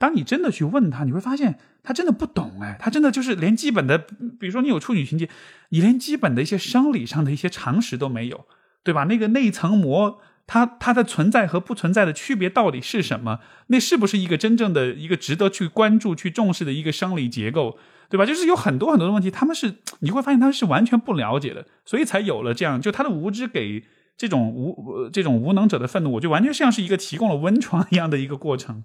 [0.03, 3.97] 当你真的去问他，你会发现他真的不懂哎，他真的就是连基本的，
[4.41, 5.29] 比如说你有处女情节，
[5.69, 8.45] 你连基本的一些生理上的一些常识都没有，
[8.83, 9.05] 对吧？
[9.05, 13.39] 那个内层膜，它它的存在和不存在的区别到底是什么？
[13.69, 17.79] 那是不是一个真正的一个值得去关注、去重视的一个生理结构？
[18.11, 18.27] 对吧？
[18.27, 23.85] 就是有很多很多的问题，他们是你会发现他们是完全不了解的，所以才有了这样，就他的无知给
[24.17, 28.83] 这种无这种无能者的愤怒，我就完全像是一个提供了温床一样的一个过程。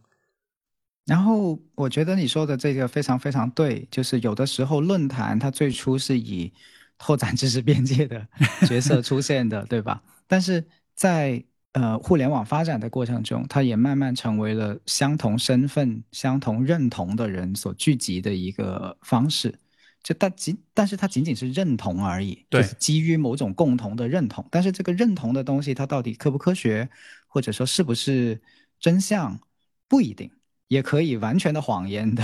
[1.08, 6.52] 然后我觉得你说的这个非常非常对，就是有的时候论坛它最初是以
[6.98, 8.28] 拓展知识边界的
[8.68, 10.04] 角色出现的，对吧？
[10.28, 11.42] 但是在
[11.72, 19.58] 呃互联网发展的过程中，它也慢慢成为了相同身份、相同认同的人所聚集的一个方式。
[20.04, 24.46] 就但仅，但是它仅仅是认同而已，对就是基于某种共同的认同。
[24.50, 26.90] 但是这个认同的东西，它到底科不科学，
[27.28, 28.42] 或者说是不是
[28.80, 29.40] 真相，
[29.88, 30.30] 不一定。
[30.68, 32.24] 也可以完全的谎言的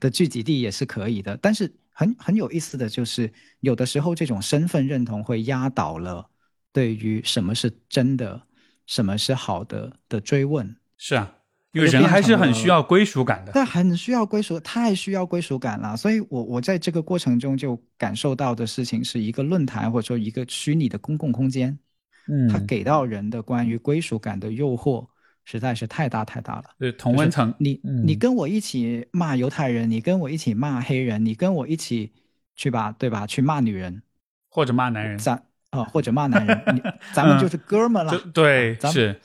[0.00, 6.28] 的聚集地也是可以的，但是很很有意思的就是，有的时候这种身份认同会压倒了
[6.72, 8.42] 对于什么是真的、
[8.86, 10.76] 什么是好的的追问。
[10.98, 11.32] 是啊，
[11.72, 13.52] 因为人还是很需要归属感的。
[13.54, 15.96] 但很需要归属，太需要归属感了。
[15.96, 21.78] 所以我我在这个过程中就感受到的事情是一个论坛或者说一个虚拟的公共空间，
[22.26, 25.06] 嗯它给到人的关于归属感的诱惑
[25.44, 26.64] 实在是太大太大了。
[26.78, 32.12] 对同温层，你嗯你跟我一起骂犹太人，你跟我一起骂黑人，你跟我一起
[32.54, 33.26] 去吧，对吧？
[33.26, 34.02] 去骂女人，
[34.48, 36.82] 或者骂男人，咱啊、或者骂男人，你
[37.12, 39.20] 咱们就是哥们了，对咱是，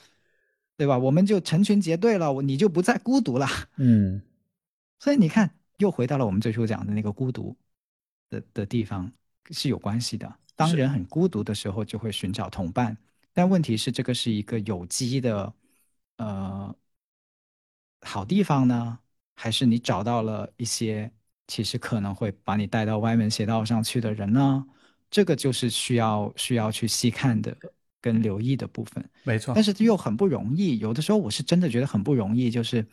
[0.76, 0.98] 对吧？
[0.98, 3.46] 我们就成群结队了，我你就不再孤独了。
[3.76, 4.22] 嗯
[4.98, 7.56] 所以你看，又回到了我们最初讲的那个孤独
[8.28, 9.10] 的的地方
[9.50, 10.30] 是有关系的。
[10.54, 12.94] 当人很孤独的时候，就会寻找同伴。
[13.32, 15.50] 但问题是，这个是一个有机的，
[16.20, 16.76] 呃，
[18.02, 18.98] 好地方呢，
[19.34, 21.10] 还是你找到了一些
[21.46, 24.64] 其实可能会把你带到歪门邪道上去的人呢？
[25.10, 27.56] 这个就是需要需要去细看的
[28.02, 29.02] 跟留意的部分。
[29.22, 30.78] 没错但，是又很不容易。
[30.78, 32.86] 有的时候我是真的觉得很不容易，就是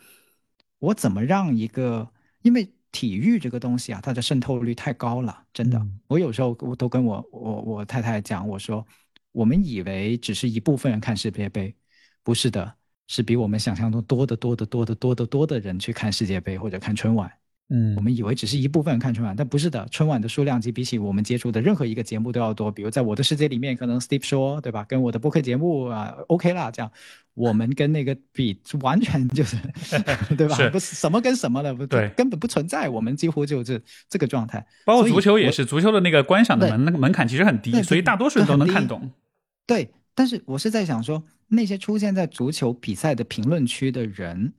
[0.78, 2.10] 我怎么让一个，
[2.42, 5.78] 因为体育这个东西啊，它的渗透率太高了，真的。
[5.78, 8.84] 嗯我有时候我都跟我我我太太讲，我说
[9.32, 11.76] 我们以为只是一部分人看世界杯，
[12.22, 12.74] 不是的，
[13.08, 17.28] 是比我们想象中多得多得多得多得多的人去看世界杯或者看春晚。
[17.70, 19.86] 嗯我们以为只是一部分人看春晚，但不是的。
[19.90, 22.72] 春晚的数量级比起我们接触的任何一个节目都要多。
[22.72, 24.86] 比如在我的世界里面，可能 Steve 说，对吧？
[24.88, 26.90] 跟我的播客节目啊，OK 啦，这样
[27.34, 29.58] 我们跟那个比，完全就是，
[30.34, 30.56] 对吧？
[30.56, 32.88] 是不是什么跟什么了，不对根本不存在。
[32.88, 34.66] 我们几乎就是这个状态。
[34.86, 39.10] 包括足球也是，足球的那个观赏的门那个门槛其实很低，所以大多数人都能看懂。
[39.66, 44.52] 对，但是我是在想说，那些出现在足球比赛的评论区的人，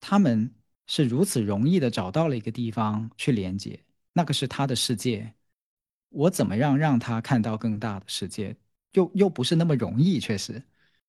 [0.00, 0.54] 他们
[0.86, 3.80] 是如此容易的找到了一个地方去连接，
[4.12, 5.32] 那个是他的世界。
[6.10, 8.54] 我怎么样让他看到更大的世界，
[8.92, 10.62] 又又不是那么容易，确实。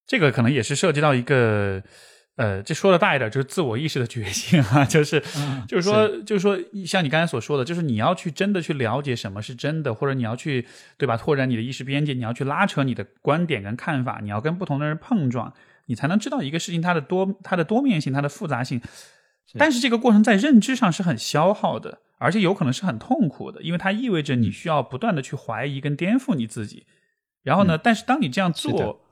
[0.08, 1.84] 这个可能也是涉及到一个，
[2.36, 10.68] 呃，这说的大一点就是自我意识的觉醒啊， 就是，嗯就是说，就是说，像你刚才所说的，就是你要去真的去了解什么是真的，或者你要去，
[10.98, 11.16] 对吧？
[11.16, 15.54] 拓展你的意识边界，你要去拉扯你的观点跟看法，你要跟不同的人碰撞，
[15.86, 18.82] 你才能知道一个事情它的多它的多面性，它的复杂性。
[19.58, 26.86] 但是这个过程在认知上是很消耗的，而且有可能是很痛苦的，因为它意味着你需要不断的去怀疑跟颠覆你自己。
[27.44, 29.05] 然后呢，但是当你这样做，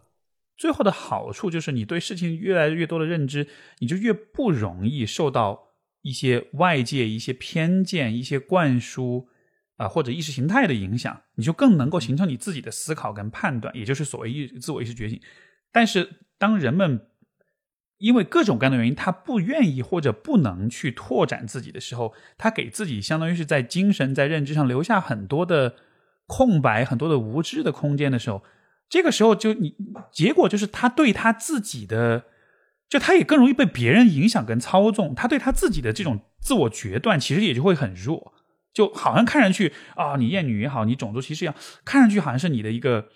[0.64, 3.46] 最后的好处就是你对事情越来越多的认知，
[3.80, 9.28] 你就越不容易受到一些外界一些偏见、一些灌输
[9.76, 15.20] 啊、或者意识形态的影响，你就更能够形成你自己的思考跟判断，也就是所谓意自我意识觉醒。
[15.74, 17.08] 但是当人们
[17.98, 25.76] 因为各种各样的原因，他不愿意或者不能去拓展自己的时候，他给自己相当于是在精神、在认知上留下很多的
[26.26, 28.42] 空白、很多的无知的空间的时候，
[28.94, 29.76] 这个时候就你
[30.12, 32.26] 结果就是他对他自己的，
[32.88, 38.36] 就他也更容易被别人影响跟操纵，他对他自己的这种自我决断其实也就会很弱，
[38.72, 43.10] 就好像看上去啊，你厌女也好，你种族歧视也好，看上去好像是你的一个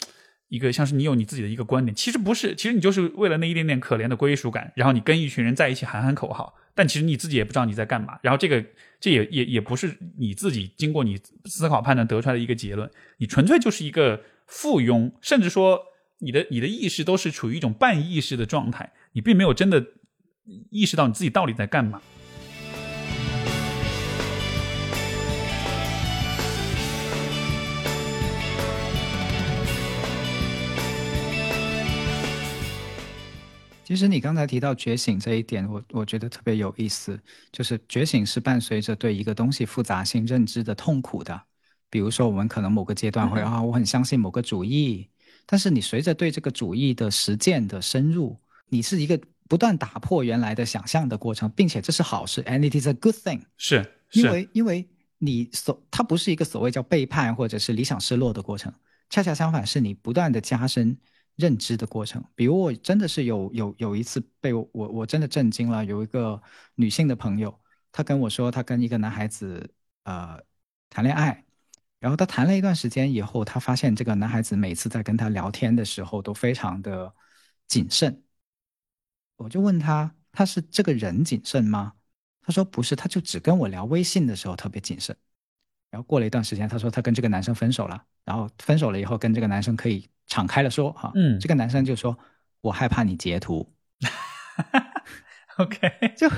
[0.48, 8.66] 一个像是你有你自己的一个观点，其实不是，其实你就是为了那一点点可怜的归属感，然后你跟一群人在一起喊喊口号，但其实你自己也不知道你在干嘛，然后这个
[9.00, 15.80] 这也也也不是你自己经过你思考判断得出来的一个结论，你纯粹就是一个附庸，甚至说
[16.20, 19.86] 你的你的意识都是处于一种半意识的状态，你并没有真的
[20.72, 22.02] 意识到你自己到底在干嘛。
[33.84, 37.18] 其实你刚才提到觉醒这一点，我我觉得特别有意思，
[37.54, 41.42] 就是觉醒是伴随着对一个东西复杂性认知的痛苦的。
[41.90, 45.10] 比如说，我们可能某个阶段会啊，我很相信某个主义，
[45.46, 53.42] 但是你随着对这个主义的实践的深入，你是一个不断打破原来的想象的过程，并且这是好事，and it is a good thing。
[53.58, 58.74] 是因，为因为你所它不是一个所谓叫背叛或者是理想失落的过程，
[59.10, 60.98] 恰恰相反是你不断的加深
[61.38, 62.24] 认知的过程。
[62.36, 66.42] 比如我真的是有有有一次被我我我真的震惊了，有一个
[66.76, 67.58] 女性的朋友，
[67.92, 69.70] 她跟我说她跟一个男孩子
[70.04, 70.38] 呃
[70.90, 71.44] 谈恋爱，
[72.00, 77.14] 然后她谈了一段时间以后，她发现这个男孩子每次在跟她聊天的时候都非常的
[77.68, 78.24] 谨慎。
[79.38, 81.94] 我就问她，他是这个人谨慎吗？
[82.42, 85.16] 他说不是，他就只跟我聊微信的时候特别谨慎。
[85.90, 92.18] 然后过了一段时间，他说他跟这个男生分手了，然后分手了以后跟这个男生可以敞开了说哈，嗯这个男生就说
[92.62, 93.70] 我害怕你截图，
[95.58, 96.30] OK，就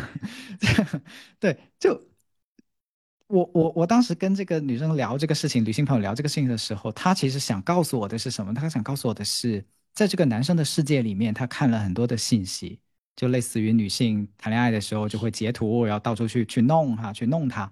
[1.39, 2.08] 对，就
[3.29, 8.51] 我我我当时跟这个女生聊这个事情，女性朋友聊这个事情的时候，她其实想告诉我的是什么？
[8.55, 9.63] 她想告诉我的是，
[9.93, 12.79] 在这个男生的世界里面，他看了很多的信息，
[13.15, 17.71] 就类似于女性谈恋爱的时候就会截图，然后到处去去弄哈，去弄他，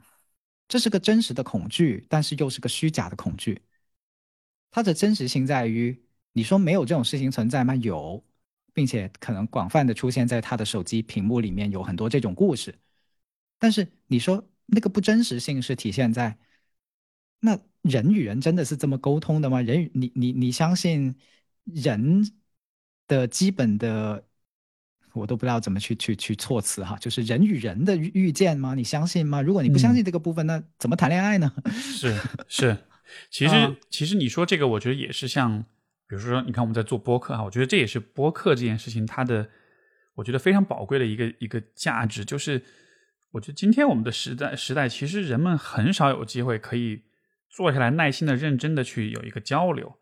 [0.67, 3.59] 这是个真实的恐惧，但是又是个虚假的恐惧。
[4.69, 5.99] 它的真实性在于，
[6.33, 7.73] 你说没有这种事情存在吗？
[7.77, 8.23] 有，
[8.73, 12.77] 并且可能广泛的出现在他的手机屏幕里面，有很多这种故事。
[13.57, 16.37] 但是你说那个不真实性是体现在，
[17.39, 19.61] 那人与人真的是这么沟通的吗？
[19.61, 21.15] 人与你你你相信
[21.63, 22.29] 人
[23.07, 24.25] 的基本的，
[25.13, 28.75] 我都不知道怎么去去去措辞哈，就是人与人的遇遇见吗？
[28.75, 29.41] 你相信吗？
[29.41, 31.51] 如果你不相信这个部分，那怎么谈恋爱呢？
[31.71, 32.77] 是是，
[33.29, 35.63] 其实、啊其实你说这个，我觉得也是像，
[36.07, 39.49] 比如说，你看我们在做播客啊，我觉得这也是播客这件事情它的，
[40.15, 42.61] 我觉得非常宝贵的一个一个价值，就是
[43.37, 47.03] 我觉得今天我们的时代时代，其实人们很少有机会可以
[47.49, 49.95] 坐下来耐心的、认真的去有一个交流，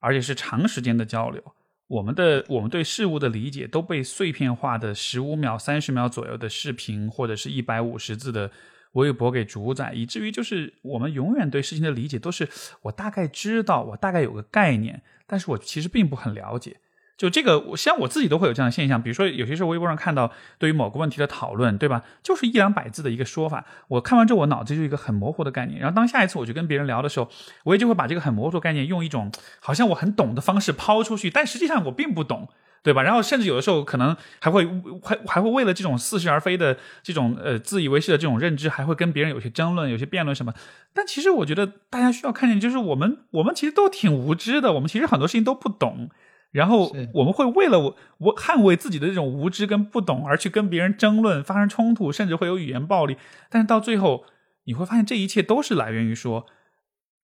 [0.00, 1.54] 而且是长时间的交流。
[1.88, 8.50] 我们的我们对事物的理解都被碎片化的十五秒、三十秒左右的视频，或者是一百五十字的
[8.92, 12.48] 微博给主宰，以至于就是我们永远对事情的理解都是
[12.82, 16.80] 我大概知道，我大概有个概念，但是我其实并不很了解。
[17.18, 22.02] 就这个，像我自己都会有这样的现象，比如说有些时候微博上看到对于某个问题的讨论，对吧？
[22.22, 27.28] 就是一两百字的一个说法，我看完之后我脑子就是一个很模糊的概念，然后当下一次我去跟别人聊的时候，
[27.64, 32.48] 我也就会把这个很模糊的概念用一种好像我很懂的方式抛出去，但实际上我并不懂。
[32.80, 33.02] 对吧？
[33.02, 34.64] 然后甚至有的时候可能还会
[35.02, 40.54] 还还会为了这种似是而非的这种呃自以为是的这种认知，还会跟别人有些争论、有些辩论什么。
[40.94, 46.08] 但其实我觉得大家需要看见，就是我们我们其实都挺无知的，我们其实很多事情都不懂。
[46.50, 53.16] 然后我们会为了我我捍卫自己的这种无知跟不懂而去跟别人争论，发生冲突，甚至会有语言暴力。
[53.50, 54.24] 但是到最后，
[54.64, 56.46] 你会发现这一切都是来源于说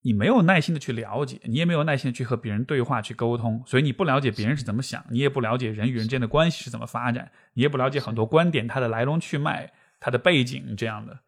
[0.02, 11.20] 你没有耐心的去了解，你也没有耐心的去和别人对话、去沟通，所以你不了解别人是怎么想，你也不了解人与人之间的关系是怎么发展，你也不了解很多观点它的来龙去脉、它的背景这样的。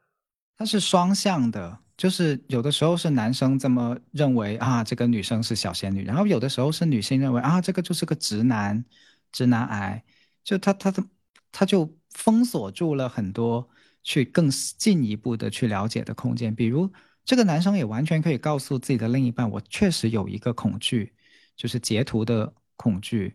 [0.59, 8.85] 它是双向的，就是有的时候是男生这么认为啊，这个女生是小仙女，然后有的时候是女性认为啊，这个就是个直男，
[9.33, 10.05] 直男癌，
[10.45, 11.03] 就他他的
[11.51, 13.67] 他就封锁住了很多
[14.03, 16.55] 去更进一步的去了解的空间。
[16.55, 16.93] 比如
[17.25, 21.15] 这个男生也完全可以告诉自己的另一半，我确实有一个恐惧，
[21.57, 23.35] 就是截图的恐惧，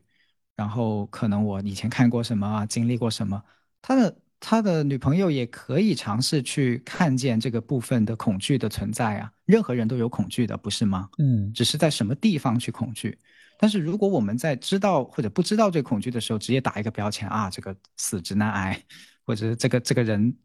[0.55, 3.43] 然后可能我以前看过什么啊，经历过什么，
[3.82, 9.32] 他的他的女朋友也可以尝试去看见这个部分的恐惧的存在啊。
[9.46, 11.08] 任何人都有恐惧的，不是吗？
[11.20, 13.18] 嗯只是在什么地方去恐惧。
[13.58, 18.84] 但是如果我们在知道或者不知道这个恐惧的时候，直接打一个标签啊，这个死直男癌，
[19.24, 20.36] 或者是这个这个人，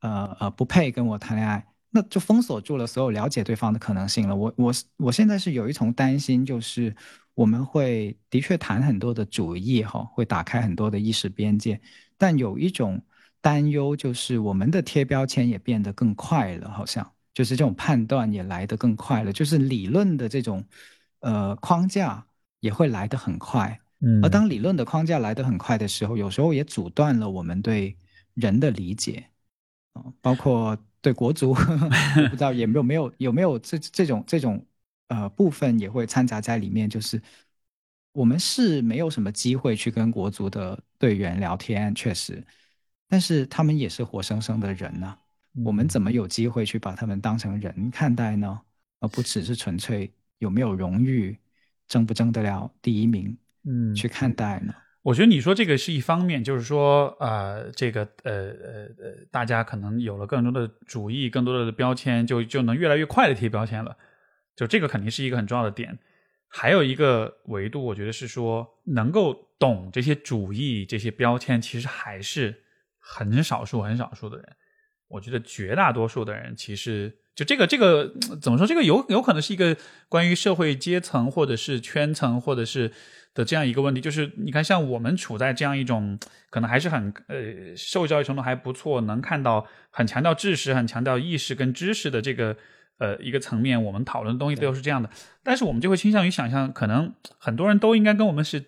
[0.00, 4.36] 呃呃不配跟我谈恋爱，那就封锁住了所有了解对方的可能性了。
[4.36, 6.94] 我我我现在是有一重担心，就是
[7.32, 11.80] 我们会的确谈很多的主义哈，会打开很多的意识边界，
[12.18, 13.02] 但有一种
[13.46, 20.64] 担忧就是我们的贴标签也变得更快了，好像就是这种判断也来得更快了，就是理论的这种
[21.20, 22.26] 呃框架
[22.58, 23.80] 也会来得很快。
[24.00, 24.20] 嗯。
[24.20, 27.96] 而当理论的框架来得很快的时候，有时候也阻断了我们对
[28.34, 29.24] 人的理解，
[29.92, 34.66] 哦，包括对国足， 我不知道有没有没有有没有这这种这种
[35.06, 37.22] 呃部分也会掺杂在里面，就是
[38.12, 42.42] 我们是没有什么机会去跟国足的队员聊天，确实，
[43.08, 45.16] 但是他们也是活生生的人呐、
[45.64, 48.60] 我们怎么有机会去把他们当成人看待呢？
[49.00, 51.38] 而不只是纯粹有没有荣誉，
[51.86, 54.74] 争不争得了第一名嗯去看待呢？
[55.02, 63.96] 我觉得你说这个是一方面，就是说，呃，这个呃呃呃，大家可能有了更多的主义、更多的标签，就就能越来越快的贴标签了。
[64.56, 65.96] 就这个肯定是一个很重要的点。
[66.48, 72.62] 还有一个维度，我觉得是说，能够懂这些主义、这些标签，其实还是
[73.08, 74.46] 很少数、很少数的人。
[75.08, 78.66] 我觉得绝大多数的人其实就这个这个呃怎么说？
[78.66, 79.76] 这个有有可能是一个
[80.08, 82.90] 关于社会阶层或者是圈层或者是
[83.32, 84.00] 的这样一个问题。
[84.00, 86.18] 就是你看，像我们处在这样一种
[86.50, 92.56] 可能还是很呃受教育程度还不错，能看到很强调知识、很强调意识跟知识的这个
[92.98, 95.08] 呃一个层面，我们讨论的东西都是这样的。
[95.44, 98.64] 但是我们就会倾向于想象，可能很多人都应该跟我们是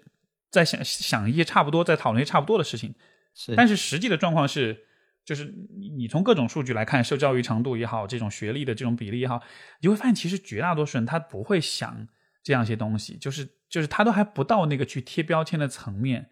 [0.53, 2.95] 在想想一些差不多，在讨论一些差不多的事情。
[3.39, 4.84] 是，但是实际的状况是，
[5.24, 5.45] 就是
[5.78, 9.41] 你你从各种数据来看，受教育程度也好，这种学历的这种比例也好，
[9.80, 12.09] 你就会发现，其实绝大多数人他不会想
[12.43, 16.28] 这样一些东西，就是就是他都还不到那个去贴标签的层面，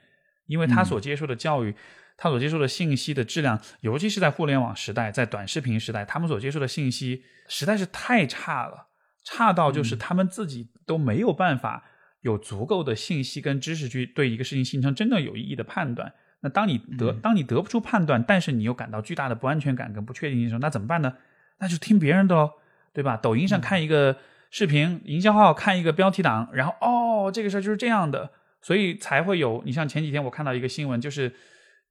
[0.46, 1.76] 因为他所接受的教育，
[2.16, 8.88] 他所接受的信息的质量，尤其是在互联网时代，在短视频时代，他们所接受的信息实在是太差了，
[9.22, 11.84] 差到就是他们自己都没有办法
[12.22, 16.12] 有足够的信息跟知识去对一个事情形成真正有意义的判断。
[16.40, 21.14] 那当你得当你得不出判断，但是你又感到巨大的不安全感跟不确定性的时候，那怎么办呢？
[21.58, 22.52] 那就听别人的喽，
[22.92, 23.16] 对吧？
[23.16, 24.16] 抖音上看一个
[24.50, 28.30] 视频，营销号看一个标题党，然后哦，这个事儿就是这样的，
[28.60, 29.62] 所以才会有。
[29.64, 31.34] 你像前几天我看到一个新闻，就是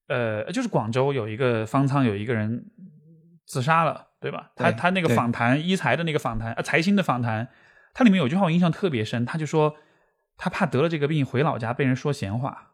[0.08, 2.66] 呃，就是广州有一个方舱有一个人
[3.46, 4.52] 自杀了，对吧？
[4.56, 7.48] 他他那个访谈一财的那个访谈，啊，财新的访谈，
[7.94, 9.76] 它里面有句话我印象特别深，他就说
[10.38, 12.74] 他怕得了这个病回老家被人说闲话。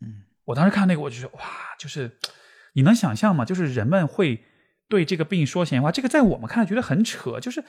[0.00, 1.40] 嗯，我当时看那个，我就说哇，
[1.78, 2.18] 就是
[2.72, 3.44] 你能想象吗？
[3.44, 4.44] 就是人们会
[4.88, 7.62] 对这个病说闲话，这个在我们看来觉得很扯，就是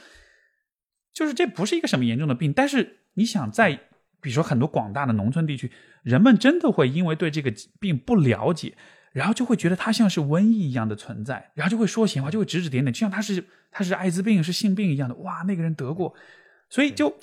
[1.13, 3.73] 就是这不是一个什么严重的病，但是你想在
[4.21, 5.69] 比如说很多广大的农村地区，
[6.03, 8.77] 人们真的会因为对这个病不了解，
[9.11, 16.15] 然后就会觉得它像是瘟疫一样的存在，然后就会说闲话，就会指指点点，就像他是他是艾滋病是性病一样的，哇，那个人得过，
[16.69, 17.13] 所以就。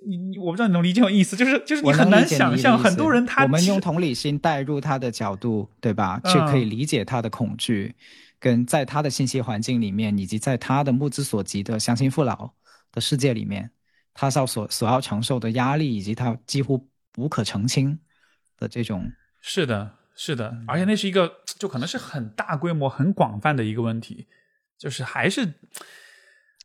[0.00, 3.42] 这你你我不知道你能理解我意思，就是就是你很难想象，很多人他。
[3.42, 6.20] 我们用同理心带入他的角度，对吧？
[6.24, 7.94] 去可以理解他的恐惧，
[8.38, 12.50] 跟在他的信息环境里面，以及在他的目之所及的乡亲父老
[12.92, 13.70] 的世界里面，
[14.14, 17.98] 他要所所要承受的压力，以及他几乎无可澄清
[18.58, 20.36] 的这种，是的，是嗯。
[20.36, 24.26] 的，而且那是一个就可能是很大规模、很广泛的一个问题，
[24.78, 25.46] 就是还是，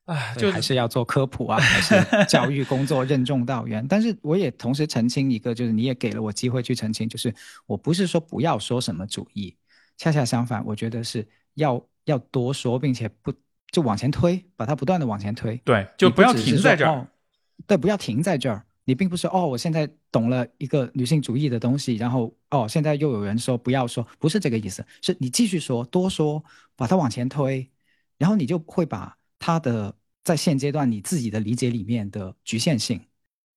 [0.05, 1.95] 哎，就还是要做科普啊，还是
[2.29, 3.85] 教育工作任重道远。
[3.87, 7.33] 但是我也同时澄清一个，就是你也给了我机会去澄清，就是
[7.65, 9.55] 我不是说不要说什么主义，
[9.97, 13.33] 恰恰相反，我觉得是要要多说，并且不
[13.71, 16.91] 就往前推，把它不断的往前推，对，就不要停在这儿。
[16.91, 17.07] 哦
[17.65, 18.63] 对，不要停在这儿。
[18.83, 26.43] 你并不是哦，我现在懂了一个女性主义的东西，然后哦，现在又有人说不要说，不是这个意思，是你继续说，多说，
[26.75, 27.67] 把它往前推，
[28.17, 29.93] 然后你就会把它的
[30.23, 32.99] 在现阶段你自己的理解里面的局限性，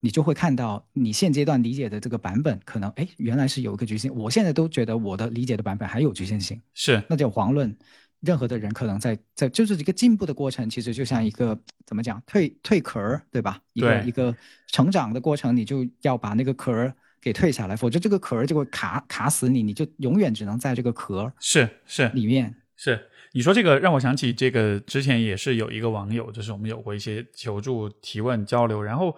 [0.01, 7.75] 你就会看到你现阶段理解的这个版本，可能哎原来是有一个局限，我现在都觉得我的理解的版本还有局限性，是，那就遑论
[8.21, 13.59] 任何的人可能在在就是一个进步的过程，其实就像一个怎么讲蜕蜕壳儿，对吧？
[13.73, 14.37] 一个一个
[14.67, 22.55] 成长的过程，你就要把那个壳儿给退下来，否则这个壳就会卡卡死你，你就永远只能在这个壳是，是，里面。
[22.77, 23.09] 是。
[23.33, 29.17] 你说这个让我想起这个之前也是有一个网友，就是我们有过一些求助、提问、交流，然后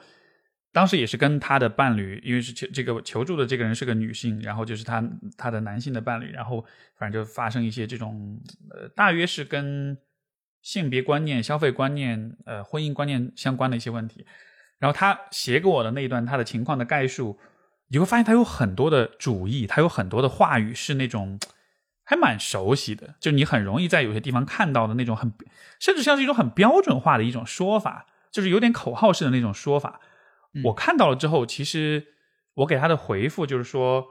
[0.73, 5.03] 当时也是跟他的伴侣，因为是求这个求助的这个人是个女性，然后就是他
[5.37, 6.65] 他的男性的伴侣，然后
[6.99, 9.97] 反正就发生一些这种呃，大约是跟
[10.63, 14.27] 性别观念、消费观念、呃婚姻观念相关的一些问题。
[14.79, 17.39] 然后他写给我的那一段他的情况的概述，
[17.89, 21.39] 你会发现他有很多的主义，他有很多的话语是那种
[22.11, 25.33] 还蛮熟悉的，就你很容易在有些地方看到的那种很，
[25.79, 30.01] 甚至像是一种很标准化的一种说法，就是有点口号式的那种说法。
[30.55, 32.05] 嗯我看到了之后，其实
[32.55, 34.05] 我给他的回复就是说，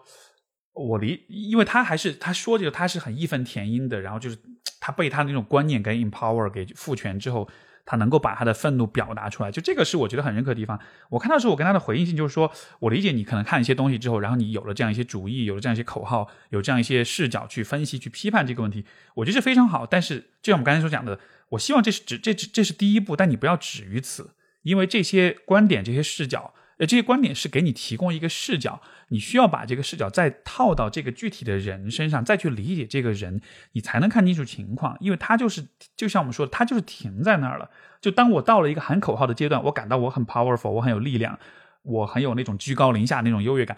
[0.71, 4.37] 我理，因为他还是他说这个他是很义愤填膺的，然后就是
[4.79, 7.49] 他被他那种观念跟 empower 给赋权之后，
[7.89, 10.79] 他能够把他的愤怒表达出来，就这个是我觉得很认可的地方。
[11.09, 18.85] 我看到的时候，我跟他的回应性就是说，我理解你可能看一些东西之后，然后你有了这样一些主意，有了这样一些口号，有这样一些视角去分析、去批判这个问题，
[19.15, 19.87] 我觉得是非常好。
[19.87, 26.53] 但是就像我们刚才所讲的，我希望这是只这这这是第一步，但你不要止于此，因为这些观点、这些视角。
[26.79, 33.41] 呃，这些观点是给你提供一个视角，你需要把这个视角再套到这个具体的人身上，再去理解这个人，
[33.73, 34.95] 你才能看清楚情况。
[35.01, 37.69] 因为他就是，就像我们说的，他就是停在那儿了。
[37.99, 41.37] 就当我到了一个喊口号的阶段，我感到我很 powerful，我很有力量，
[41.83, 43.75] 我很有那种居高临下那种优越感，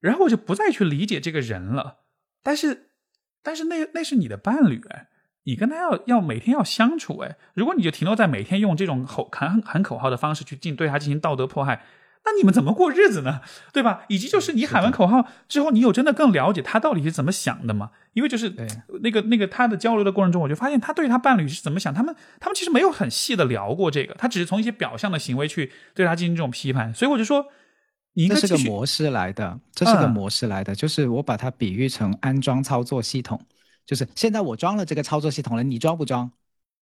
[0.00, 2.00] 然后我就不再去理解这个人了。
[2.42, 2.90] 但是，
[3.42, 4.82] 但是那那是你的伴侣，
[5.44, 7.38] 你跟他要要每天要相处哎。
[7.54, 11.82] 如果你就停留在每天用这种口喊喊口号的方式去进对他进行道德迫害。
[12.24, 13.40] 那你们怎么过日子呢？
[13.72, 14.04] 对吧？
[14.08, 17.90] 以及就是你喊完口号之后，你有真的更了解他到底是怎么想的吗？
[18.12, 18.66] 因为就是对
[19.02, 26.94] 那个那个他的交流的过程中，我就发现他对他伴侣是怎么想，他们他们其实没有很细的聊过这个，他只是从一些表象的行为去对他进行这种批判。
[26.94, 27.46] 所以我就说，
[28.14, 33.40] 你应这是个模式来的，这是个嗯模式来的，就是我把它比喻成安装操作系统，
[33.84, 36.30] 就是现在我装了这个操作系统了，你装不装？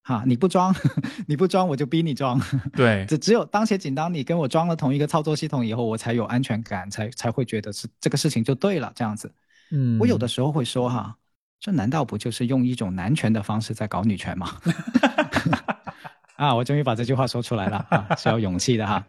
[0.02, 0.74] 哈，你不装，
[1.28, 2.40] 你不装我就逼你装。
[2.72, 9.32] 对 只只有当且仅当你跟我装了同一个操作系统以后，我才有安全感，才才会觉得是这个事情就对了，这样子。
[9.72, 11.16] 嗯我有的时候会说哈，
[11.60, 14.56] 这难道不就是用一种男权的方式在搞女权吗？
[16.36, 19.04] 啊，我终于把这句话说出来了啊，是要勇气的哈。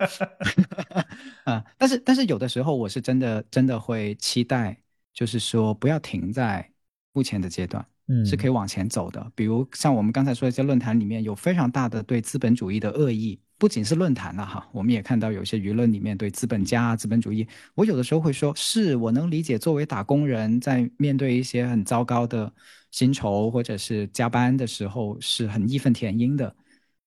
[1.46, 4.78] 啊，但是但是有的时候我是真的真的会期待，
[5.14, 6.70] 就是说不要停在
[7.14, 9.32] 目前的阶段，嗯是可以往前走的。
[9.36, 22.52] 比如像我们刚才说的，在论坛里面有非常大的对资本主义的恶意，不仅是论坛了哈，我们也看到有些舆论里面对资本家、啊资本主义，我有的时候会说，是我能理解，作为打工人在面对一些很糟糕的
[22.90, 26.56] 薪酬或者是加班的时候，是很义愤填膺的。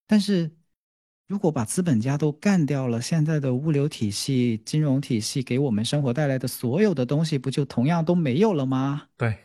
[0.07, 0.51] 但是
[1.27, 9.03] 如果把资本家都干掉了，现在的物流体系、金融体系给我们生活带来的所有的东西，不就同样都没有了吗？
[9.17, 9.37] 对。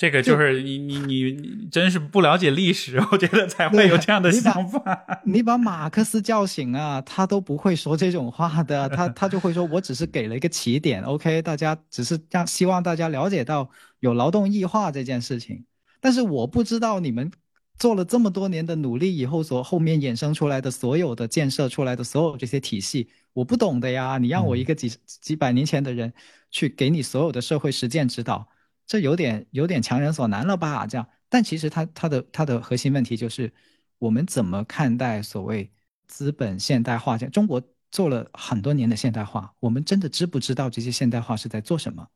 [0.00, 5.20] 这个就是你你你你真是不了解历史，我觉得才会有这样的想法。
[5.26, 13.68] 你把马克思叫醒啊，他都不会说这种话的，他他就会说，我只是给了一个起点，OK，大家只是让希望大家了解到
[13.98, 15.66] 有劳动异化这件事情，
[16.00, 17.30] 但是我不知道你们
[17.78, 26.10] 做了这么多年的努力以后所后面衍生出来的所有的建设出来的所有这些体系，我不懂的呀，你让我一个几几百年前的人
[26.50, 28.48] 去给你所有的社会实践指导。
[28.90, 30.84] 这有点有点强人所难了吧？
[30.84, 33.52] 这样，但其实它它的它的核心问题就是，
[33.98, 35.70] 我们怎么看待所谓
[36.08, 37.16] 资本现代化？
[37.16, 37.62] 中国
[37.92, 42.08] 做了很多年的现代化，我们真的知不知道这些现代化是在做什么？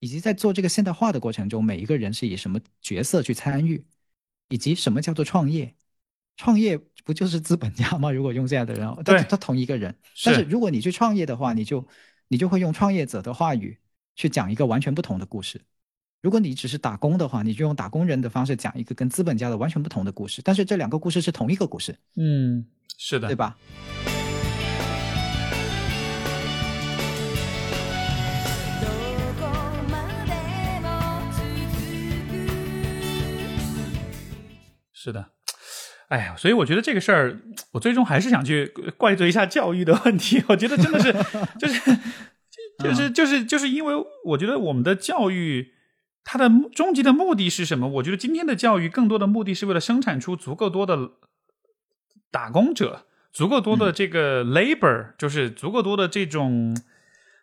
[0.00, 3.82] 以及在做这个现代化的过程中，每一个人是以什么角色去参与？
[4.50, 5.74] 以及什么叫做创业？
[6.36, 8.12] 创业不就是资本家吗？
[8.12, 9.98] 如果用这样的人，但是对他同一个人。
[10.22, 11.88] 但是是如果你去创业的话，你就
[12.28, 13.78] 你就会用创业者的话语
[14.16, 15.62] 去讲一个完全不同的故事。
[16.21, 20.41] 如果你只是打工的话，你就用打工人的方式讲一个跟资本家的完全不同的故事。
[20.43, 22.65] 但是这两个故事是同一个故事，嗯，
[22.97, 23.55] 是的，对吧？
[28.81, 28.87] ど
[29.39, 29.45] こ
[29.87, 30.33] まで
[30.81, 31.43] も続
[32.31, 32.33] く
[34.91, 35.27] 是的，
[36.07, 37.39] 哎呀，所以我觉得这个事儿，
[37.73, 40.43] 我最终还是想去怪罪一下教育的问题。
[40.47, 41.13] 我觉得真的是，
[41.59, 41.79] 就是，
[42.79, 43.93] 就是，就是，就是因为
[44.25, 45.73] 我觉得我们的教育，
[46.24, 47.88] 它的终极的目的是什么？
[47.88, 51.10] 我觉得今天的教育更多的目的是为了生产出足够多的
[52.30, 56.76] 打工者，足够多的这个 labor，、就是足够多的这种，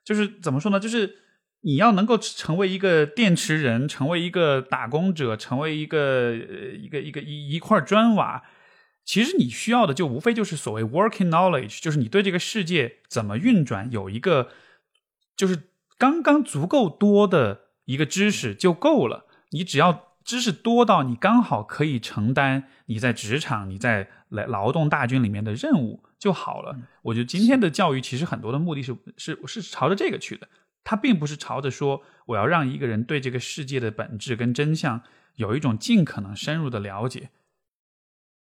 [0.06, 0.80] 就是怎么说呢？
[0.80, 1.18] 就是
[1.62, 8.44] 你要能够成为一个电池人，成为一个打工者，成为一个呃一个一个一一块砖瓦。
[9.04, 14.50] 其实你需要的就无非就是所谓 working knowledge，就是你对这个世界怎么运转有一个
[15.36, 19.26] 就是刚刚足够多的一个知识就够了。
[19.50, 26.78] 你只要知识多到你刚好可以承担你在职场、你在来劳动大军里面的任务就好了。
[27.02, 30.48] 我觉得今天的教育其实很多的目的是是是朝着这个去的，
[30.84, 35.02] 它并不是朝着说我要让一个人对这个世界的本质跟真相
[35.36, 37.30] 有一种尽可能深入的了解。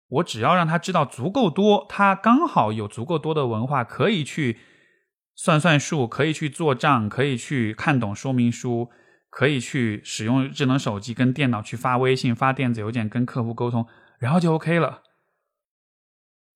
[0.09, 4.59] 我只要让他知道足够多，他刚好有足够多的文化可以去
[5.35, 8.91] 算算数，可以去做账，可以去看懂说明书，
[9.35, 13.85] 可以去使用智能手机跟电脑去发微信、发电子邮件跟客户沟通，
[14.21, 15.03] 然后就 OK 了。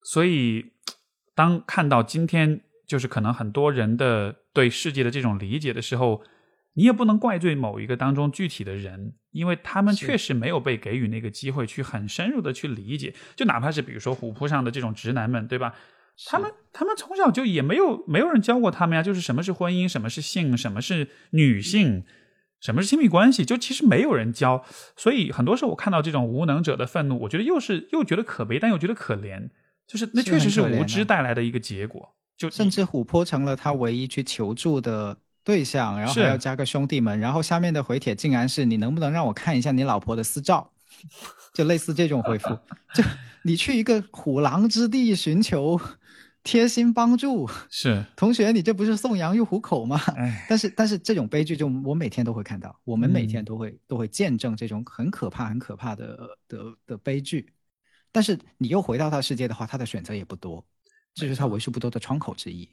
[0.05, 0.75] 所以，
[1.35, 6.23] 当看到今天就是可能很多人的对世界的这种理解的时候，
[6.75, 13.13] 你也不能怪罪某一个当中具体的人，因为他们确实没有被给予那个机会去很深入的去理解。
[13.35, 15.75] 就哪怕是比如说虎扑上的这种直男们，对吧？
[16.29, 22.05] 他们他们从小就也没有没有人教过他们呀，就是什么是婚姻，什么是性，什么是女性，
[22.61, 24.65] 什么是亲密关系，就其实没有人教。
[24.97, 29.49] 所以很多时候我看到这种无能者的愤怒，我觉得又是又觉得可悲，但又觉得可怜，
[29.87, 32.15] 就是那确实是无知带来的一个结果。
[32.37, 40.71] 就甚至琥珀成了他唯一去求助的对象，然后是还要加个兄弟们，然后下面的回帖竟然是你能不能让我看一下你老婆的私照，
[41.53, 42.57] 就类似这种回复，
[42.95, 43.03] 就
[43.43, 45.81] 你去一个虎狼之地寻求
[46.43, 50.01] 贴心帮助，是同学，你这不是送羊入虎口吗？
[50.17, 57.53] 哎，但是但是这种悲剧就我每天都会看到，我们每嗯天都会、都会见证这种很可怕很可怕的的的悲剧。
[58.11, 60.65] 但是你又回到他世界的话，他的选择也不多，
[61.15, 62.69] 这就是他为数不多的窗口之一。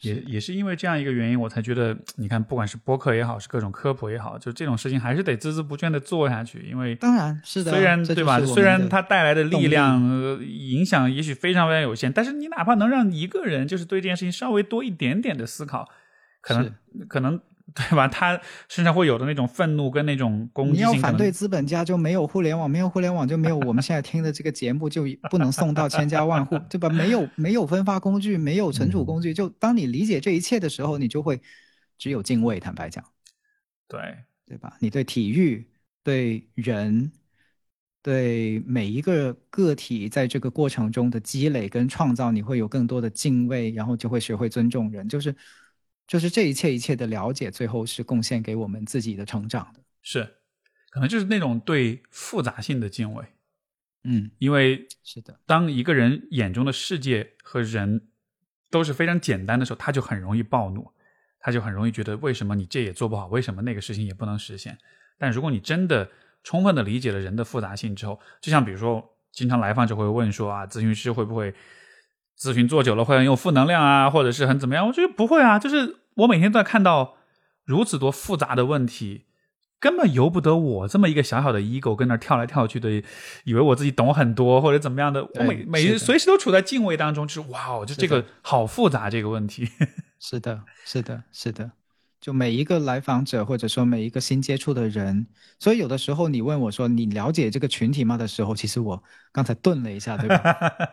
[0.00, 8.38] 也也是因为这样一个原因，我才觉得，你看，不管是播客也好，是各种科普也好，就这种事情还是得孜孜不倦的做下去，因为当然是的，虽然对吧？
[8.40, 15.88] 虽然它带来的力量、呃、影响也许非常非常有限，但是你哪怕能让一个人就是对这件事情稍微多一点点的思考，
[16.42, 16.74] 可能
[17.08, 17.40] 可能
[17.74, 18.06] 对吧？
[18.06, 18.38] 他
[18.68, 26.90] 身上会有的那种愤怒跟那种攻击你性，你要反对资本家，就没有互联网，没有互联网就没有我们现在听的这个节目，就不能送到千家万户，对吧？
[26.90, 31.40] 没有 没有分发工具，没有存储工具，就当你理解这一切的时候，你就会
[31.96, 32.60] 只有敬畏。
[32.60, 33.02] 坦白讲，
[33.88, 34.00] 对
[34.46, 34.76] 对吧？
[34.78, 35.66] 你对体育、
[36.02, 37.10] 对人、
[38.02, 45.34] 对每一个个体在这个过程中的积累跟创造，你会有更多的敬畏，然后就会学会尊重人，就是
[46.06, 49.80] 就是这一切一切的了解，最后是贡献给我们自己的成长的。
[50.02, 50.36] 是，
[50.90, 53.24] 可能就是那种对复杂性的敬畏，
[54.04, 55.40] 嗯，因为是的。
[55.46, 58.08] 当一个人眼中的世界和人
[58.70, 60.92] 都是非常简单的时候，他就很容易暴怒，
[61.40, 64.76] 他就很容易觉得为什么你这也做不好，为什么那个事情也不能实现。
[65.16, 66.10] 但如果你真的
[66.42, 71.54] 充分的理解了人的复杂性之后，就像比如说，经常来访者会问说啊，咨询师会不会
[72.44, 74.86] 咨询做久了会很有负能量啊，或者是很怎么样？
[74.86, 77.14] 我觉得不会啊，就是我每天都在看到
[77.64, 79.24] 如此多复杂的问题。
[79.80, 83.02] 根本由不得我这么一个小小的 ego 跟那跳来跳去的，
[83.44, 85.22] 以为我自己懂很多或者怎么样的。
[85.22, 89.68] 我每每随时都处在敬畏当中，就是哇哦，就这个好复杂这个问题。
[90.18, 91.70] 是的，是的，是的。
[92.24, 95.26] 就每一个来访者，或者说每一个新接触的人，
[95.58, 100.40] 所以有的时候你问我说你了解这个群体吗的时候，其实我刚才顿了一下，对吧？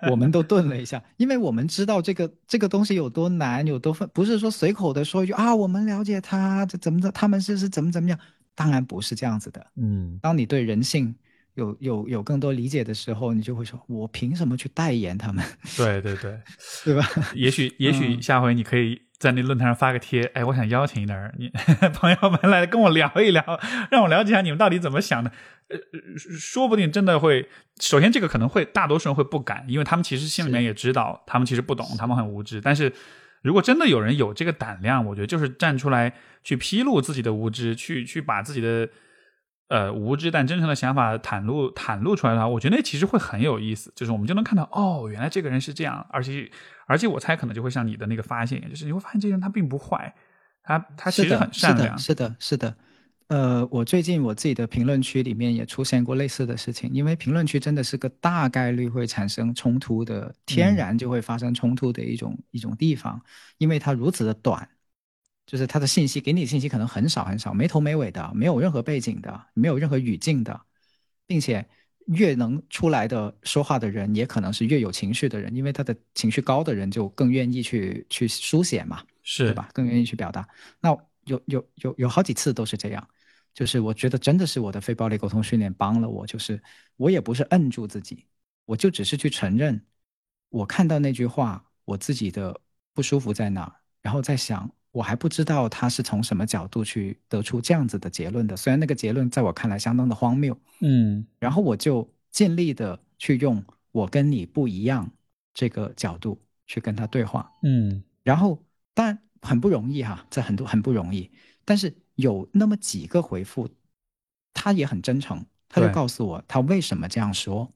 [0.10, 8.20] 我们都顿了一下，因为我们知道这个这个东西有多难，有多分，不是说随口的说一句啊，我们了解他，这怎么的，他们是是怎么怎么样，
[8.54, 9.66] 当然不是这样子的。
[9.78, 11.16] 嗯，当你对人性
[11.54, 15.46] 有有有更多理解的时候，你就会说，我凭什么去代言他们，
[15.78, 16.38] 对对对，
[16.84, 17.08] 对吧？
[17.36, 21.48] 也许也许嗯下回你可以在那论坛上发个贴，哎，我想邀请一点儿你
[21.94, 23.44] 朋友们来跟我聊一聊，
[23.92, 25.32] 让我了解一下你们到底怎么想的。
[25.70, 27.48] 呃，呃说不定真的会，
[27.80, 32.60] 首先这个可能会大多数人会不敢，因为他们其实心里面也知道，他们其实不懂，他们很无知。
[32.60, 32.92] 但是
[33.44, 36.12] 如果真的有人有这个胆量，我觉得就是站出来
[36.44, 38.90] 去披露自己的无知，去去把自己的
[39.72, 43.90] 呃无知但真诚的想法袒露袒露出来的话，我觉得那其实会很有意思。
[43.96, 46.52] 就是我们就能看到，哦，原来这个人是这样，而且
[46.88, 50.14] 而且我猜可能就会像你的那个发现就是你会发现这个人他并不坏，
[50.62, 51.98] 他他其实很善良。
[51.98, 52.76] 是的，是的，是的。
[53.30, 63.22] 呃，我最近我自己的评论区里面也出现过类似的事情，因为评论区真的是个大概率会产生冲突的，天嗯然就会发生冲突的一种、一种地方，
[63.58, 64.68] 因为它如此的短，
[65.52, 70.62] 就是他的信息给你的信息可能很少很少，没头没尾的，没有任何背景的，没有任何语境的，
[71.28, 71.68] 并且
[72.06, 79.04] 越能出来的说话的人，也可能是越有情绪的人，因为他的情绪高的人就更愿意去去书写嘛。
[79.24, 79.70] 是对吧？
[79.72, 80.48] 更愿意去表达。
[80.80, 80.90] 那
[81.26, 83.08] 有有有有好几次都是这样，
[83.54, 86.60] 就是我觉得真的是我的非暴力沟通训练帮了我，就是
[86.96, 88.26] 我也不是摁住自己，
[88.66, 89.86] 我就只是去承认，
[90.50, 92.60] 我看到那句话，我自己的
[92.94, 101.26] 不舒服在哪儿，然后在想，我还不知道他是从什么角度去得出这样子的结论的，虽然那个结论在我看来相当的荒谬，嗯。
[101.40, 105.10] 然后我就尽力的去用我跟你不一样
[105.54, 108.04] 这个角度去跟他对话，嗯。
[108.24, 108.62] 然后
[108.94, 111.32] 当然很不容易哈，这很多很不容易，
[111.64, 113.70] 但是有那么几个回复，
[114.54, 117.72] 他也很真诚，他就告诉我他为什么这样说，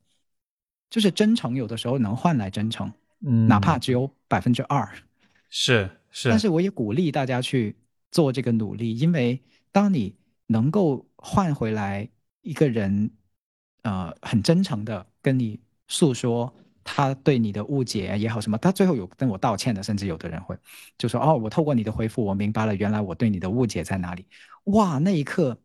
[0.90, 2.92] 就是真诚有的时候能换来真诚，
[3.26, 4.88] 嗯，哪怕只有百分之二，
[5.50, 7.76] 是是，但是我也鼓励大家去
[8.10, 9.38] 做这个努力，因为
[9.70, 10.16] 当你
[10.48, 12.10] 能够换回来
[12.42, 13.12] 一个人，
[13.84, 15.60] 呃，很真诚的跟你
[15.90, 16.56] 诉说
[16.86, 20.58] 他对你的误解也好什么，他最后有跟我道歉的，甚至有的人会
[20.98, 24.26] 就说哦，我透过你的回复，我明白了，原来我对你的误解在哪里。
[24.66, 25.60] 哇，那一刻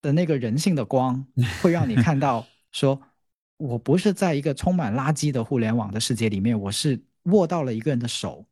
[0.00, 1.26] 的那个人性的光，
[1.60, 3.00] 会让你看到说，
[3.58, 8.46] 我不是在一个充满垃圾的互联网的世界里面，我是握到了一个人的手，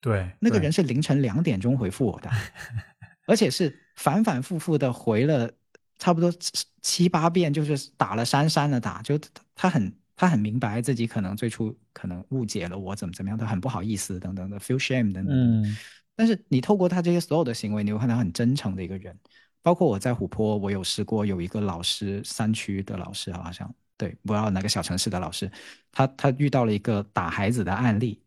[0.00, 2.30] 对，那个人是凌晨两点钟回复我的，
[3.26, 5.50] 而且是反反复复的回了
[5.98, 15.62] 差不多七七八遍，就是打了删删的打，就他他很他很明白自己可能最初可能误解了我怎么怎么样，他很不好意思等等的，feel shame 等等等。
[15.62, 15.76] 嗯
[16.18, 19.16] 但是你透过他这些所有的行为，你会看到很真诚的一个人。
[19.62, 25.48] 包括我在琥珀，我有试过有一个老师，山区的老师好像对，不知道哪个小城市的老师，
[25.92, 28.20] 他他遇到了一个打孩子的案例，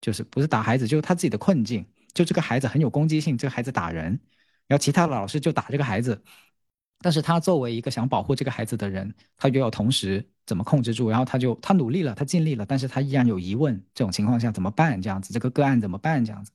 [0.00, 4.18] 就是不是打孩子，就是他自己的困境，就这个孩子很有攻击性，这个孩子打人，
[4.66, 6.22] 然后其他的老师就打这个孩子，
[7.00, 15.00] 但是他作为一个想保护这个孩子的人，他又要同时怎么控制住，然后他就他努力了，他尽力了，但是他依然有疑问，这种情况下怎么办？
[15.00, 16.24] 这样子，这个个案怎么办？
[16.24, 16.52] 这样子，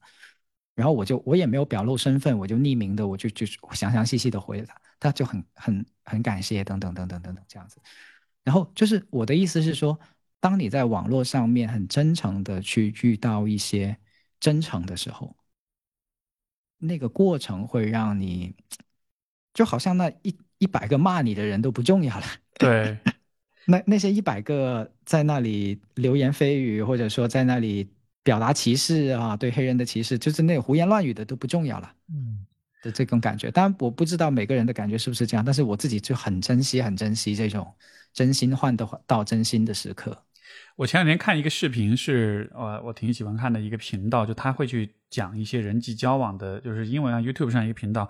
[0.76, 7.78] 然后我就我也没有表露身份，我就匿名的，我就就详详细细的回了他，他就很很很感谢等等等等等等这样子。
[8.44, 10.00] 然后就是我的意思是说，
[10.46, 13.98] 当你在网络上面很真诚的去遇到一些
[14.40, 15.36] 真诚的时候，
[16.78, 18.54] 那个过程会让你，
[19.56, 22.26] 就好像那一一百个骂你的人都不重要了，
[22.60, 22.96] 对，
[23.66, 27.90] 那那些一百个在那里流言蜚语，或者说在那里
[28.22, 31.92] 表达歧视啊，对黑人的歧视，就是那种胡言乱语的都不重要了。
[32.10, 32.46] 嗯
[32.84, 33.50] 的这种感觉。
[33.50, 37.68] 当然，我不知道每个人的感觉是不是这样，但是我自己就很珍惜、很珍惜这种
[38.14, 40.16] 真心换得到真心的时刻。
[40.76, 48.10] 我前两天看一个视频是，呃，我挺喜欢看的一个频道，就他会去讲一些人际交往的，就是英文啊 YouTube 上一个频道，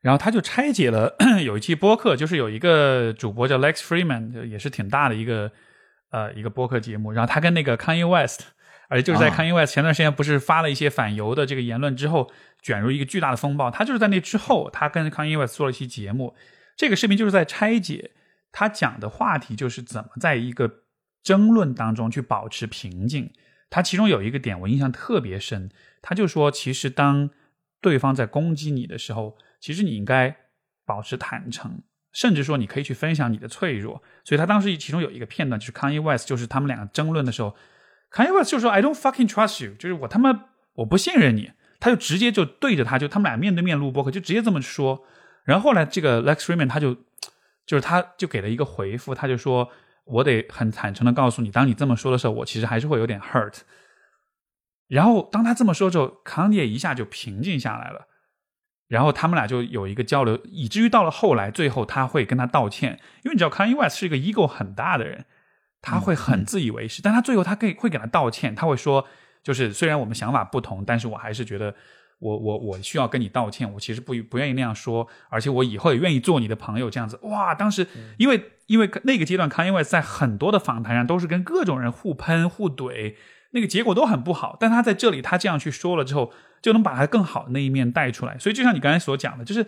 [0.00, 5.50] 然后他就拆解了 有一期播客，就是有一个主播叫 Lex Freeman，就也是挺大的一个
[6.10, 8.42] 呃一个播客节目，然后他跟那个 Kanye West，
[8.88, 9.36] 而且就是在啊。
[9.36, 12.30] Kanye West 前段时间不是发了一些反犹的这个言论之后，
[12.62, 16.36] 卷入一个巨大的风暴，他就是在那之后，他跟 Kanye West 做了一期节目，
[16.76, 18.12] 这个视频就是在拆解
[18.52, 20.70] 他讲的话题，就是怎么在一个
[21.22, 23.30] 争论当中去保持平静。
[23.70, 25.70] 他其中有一个点我印象特别深，
[26.00, 27.30] 他就说，其实当
[27.80, 30.36] 对方在攻击你的时候，其实你应该
[30.86, 31.82] 保持坦诚，
[32.12, 34.02] 甚至说你可以去分享你的脆弱。
[34.24, 37.54] 所以他当时其中有一个片段，就是 Kanye West，就是他们两个争论的时候
[38.10, 41.52] ，Kanye West 就说 “I don't fucking trust you”，就是我他妈我不信任你。
[41.80, 45.04] 他就直接就对着他，就他们俩面对面录播客，就直接这么说。
[45.44, 46.92] 然后后来这个 Lex Freeman 他就
[47.64, 49.70] 就是他就给了一个回复，他就说
[50.08, 53.60] ：“我得很坦诚的告诉你，当你这么说的时候，我其实还是会有点 hurt。”
[54.88, 58.08] 然后当他这么说之后，康涅一下就平静下来了。
[58.88, 65.26] 然后他们俩就有一个交流，以至于到了后来，最后他会跟他道歉，因为你知道 Kanye West 是一个 ego 很大的人，
[65.82, 69.06] 他会很自以为是，但他最后他可以会给他道歉，他会说，
[69.42, 71.74] 就是虽然我们想法不同，但是我还是觉得
[72.18, 77.18] 我我我需要跟你道歉，我其实不不愿意那样说，而且我以后也愿意做你的朋友这样子。
[77.22, 77.86] 哇，当时
[78.16, 83.14] 因为因为那个阶段，Kanye West 在很多的访谈上都是跟各种人互喷互怼，
[83.52, 88.36] 那个结果都很不好，但他在这里他这样去说了之后，就能把他更好的那一面带出来。
[88.38, 89.64] 所以就像你刚才所讲的，就是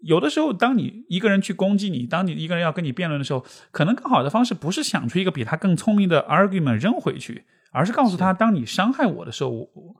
[0.00, 9.96] 有的时候，当你一个人去攻击你，当你一个人要跟你辩论的时候，可能更好的方式不是想出一个比他更聪明的 argument 扔回去，而是告诉他，当你伤害我的时候，我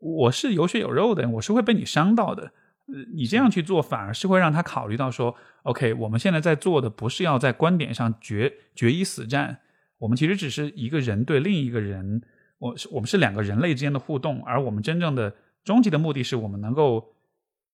[0.00, 2.52] 我我是有血有肉的人，我是会被你伤到的。
[2.92, 9.58] 呃，你这样去做，反而是会让他考虑到说，OK，我们现在在做的不是要在观点上决决一死战，
[9.98, 12.20] 我们其实只是一个人对另一个人，
[12.58, 15.32] 我是我们是两个人类之间的互动，而我们真正的
[15.62, 17.12] 终极的目的是我们能够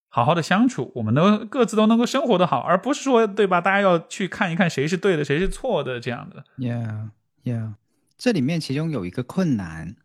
[0.09, 3.61] 好好的相处，我们能各自都能够生活的好，而不是说对吧？
[3.63, 6.45] 大家要去看一看谁是对的，谁是错的这样的。
[6.59, 7.09] Yeah,
[7.45, 7.75] yeah。
[8.19, 9.97] 这里面其中有一个困难，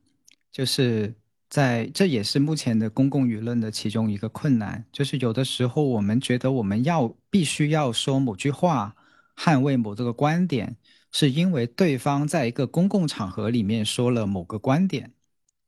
[0.51, 1.15] 就是
[1.51, 8.95] 在这也是目前的公共舆论的其中一个困难，就是有的时候我们觉得我们要必须要说某句话，
[9.35, 10.77] 捍卫某这个观点，
[11.11, 15.11] 是因为对方在一个公共场合里面说了某个观点，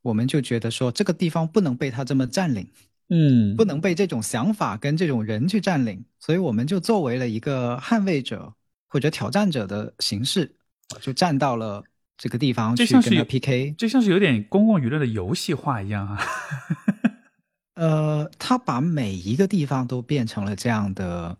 [0.01, 2.67] 我们就觉得说这个地方不能被他这么占领。
[3.09, 8.51] 嗯不能被这种想法跟这种人去占领，所以我们就作为了一个捍卫者
[8.87, 10.55] 或者挑战者的形式，
[11.01, 11.83] 就站到了
[12.17, 13.71] 这个地方去跟他这像是有 PK。
[13.77, 16.19] 就像是有点公共娱乐的游戏化一样啊。
[17.75, 21.35] 呃，他把每一个地方都变成了这样的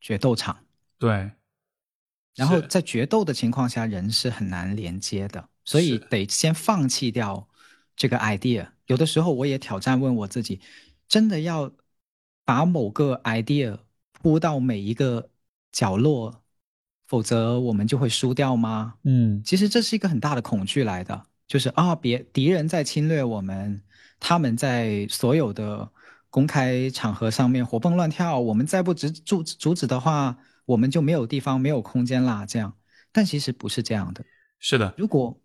[0.00, 0.56] 决斗场，
[1.00, 1.32] 对，
[2.36, 7.48] 然后在决斗的情况下，人是很难连接的，所以得先放弃掉
[7.96, 8.68] 这个 idea。
[8.86, 10.60] 有的时候我也挑战问我自己，
[11.08, 11.72] 真的要
[12.44, 13.80] 把某个 idea
[14.12, 15.30] 铺到每一个
[15.72, 16.43] 角落
[17.14, 18.94] 否则我们就会输掉吗？
[19.04, 23.80] 嗯其实这是一个很大的恐惧来的，就是啊，别敌人在侵略我们，
[24.18, 25.88] 他们在所有的
[26.28, 32.44] 公开场合上面活蹦乱跳，我们再不阻阻阻止的话，我们就没有地方、没有空间啦。
[32.44, 32.74] 这样，
[33.12, 34.24] 但其实不是这样的。
[34.58, 35.40] 是的，如果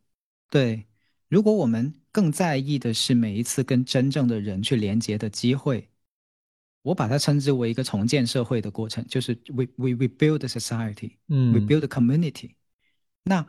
[0.50, 0.88] 对，
[1.28, 5.88] 如果我们更在意的是每一次跟真正的人去连接的机会，
[6.82, 11.18] 我把它称之为一个重建社会的过程，就是 we we we build a society。
[11.28, 12.52] 嗯 we build a community。
[13.24, 13.46] 那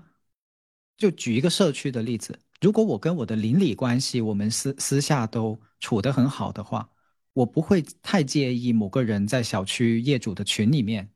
[0.97, 6.90] 就举一个社区的例子，如果我跟我的邻里关系，我们私私下都处得很好的话，
[7.32, 11.09] 我不会太介意某个人在小区业主的群里面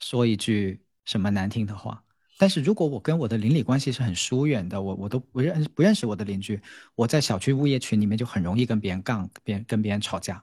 [0.00, 2.02] 说一句什么难听的话。
[2.36, 6.60] 但是如果我跟我的邻里关系是很疏远的，我我都不认不认识我的邻居，
[6.96, 10.42] 我在小区物业群里面就很容易跟别人杠，别人跟别人吵架。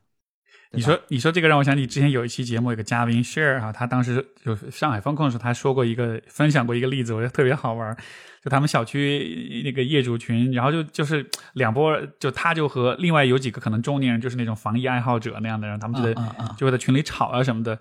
[0.73, 7.95] 你说你说这个让我想起之前有一期节目，有个嘉宾 Share 哈，他当时就上海风控的时候，他说过一个分享过一个例子，我觉得特别好玩。
[8.43, 16.21] 就他们小区那个业主群，然后就就是两波，就他就和另外有几个可能中年人，就是那种防疫爱好者那样的人，他们就在、
[16.57, 17.77] 就会在群里吵啊什么的。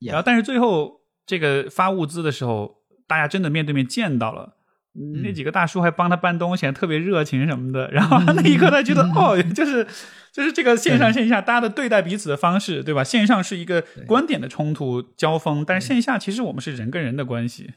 [0.00, 4.57] 然后但是最后这个发物资的时候，大家真的面对面见到了。
[4.98, 7.90] 嗯那几个大叔还帮他搬东西，还特别热情什么的。
[7.90, 9.86] 然后 那一刻，他觉得、哦，就是
[10.32, 13.04] 就是这个线上线下大家的对待彼此的方式，对吧？
[13.04, 17.74] 线上是一个观点的冲突交锋，但是线下其实我们是人跟人的关系。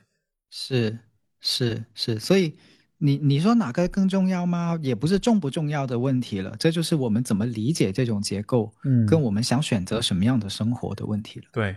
[0.49, 0.99] 是
[1.39, 2.56] 是是，所以
[2.98, 4.77] 你你说哪个更重要吗？
[4.81, 11.45] 也不是重不重要的问题了，这就是我们怎么理解这种结构，嗯跟我们想选择什么样的生活的问题了。
[11.53, 11.76] 对，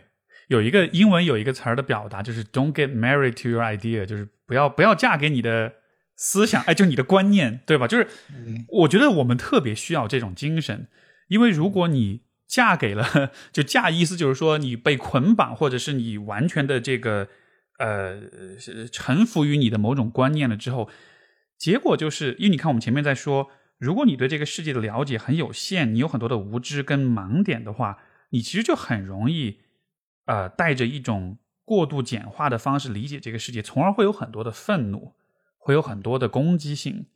[0.48, 5.72] 有一个英文有一个词儿的表达，就是 "Don't get married to your idea"，就是不要不要嫁给你的
[6.16, 7.88] 思想，哎，就你的观念，对吧？
[7.88, 8.06] 就是
[8.68, 10.88] 我觉得我们特别需要这种精神，
[11.28, 17.28] 因为如果你嫁给了， 就嫁意思就是说你被捆绑，或者是你完全的这个
[17.78, 18.20] 呃
[18.58, 20.88] 是臣服于你的某种观念了之后，
[21.58, 23.48] 结果就是因为你看我们前面在说，
[23.78, 27.98] 如果你对这个世界的了解很有限，你有很多的无知跟盲点的话，
[28.30, 29.60] 你其实就很容易
[30.26, 35.14] 呃带着一种过度简化的方式理解这个世界，从而会有很多的愤怒，
[35.58, 37.06] 会有很多的攻击性。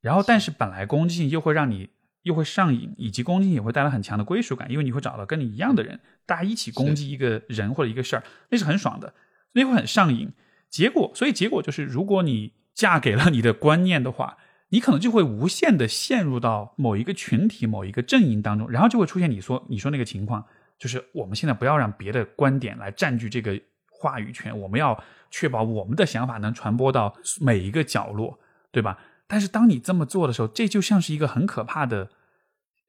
[0.00, 1.90] 然后，但是本来攻击性又会让你
[2.22, 9.14] 又会上瘾，以及攻击性也会带来很强的归属感，因为你会找到跟你一样的人，大家一起攻击一个人或者一个事儿，那是很爽的，
[9.52, 10.32] 那会很上瘾。
[10.68, 14.38] 结果，所以结果就是，如果你嫁给了你的观念的话，
[14.70, 20.46] 你可能就会无限的陷入到某一个群体、某一个阵营当中，然后就会出现你说你说那个情况，
[20.82, 23.56] 就是我们现在不要让别的观点来占据这个
[23.88, 25.00] 话语权，我们要
[25.30, 28.40] 确保我们的想法能传播到每一个角落，
[28.72, 28.98] 对吧？
[29.28, 32.10] 但是当你这么做的时候，这就像是一个很可怕的，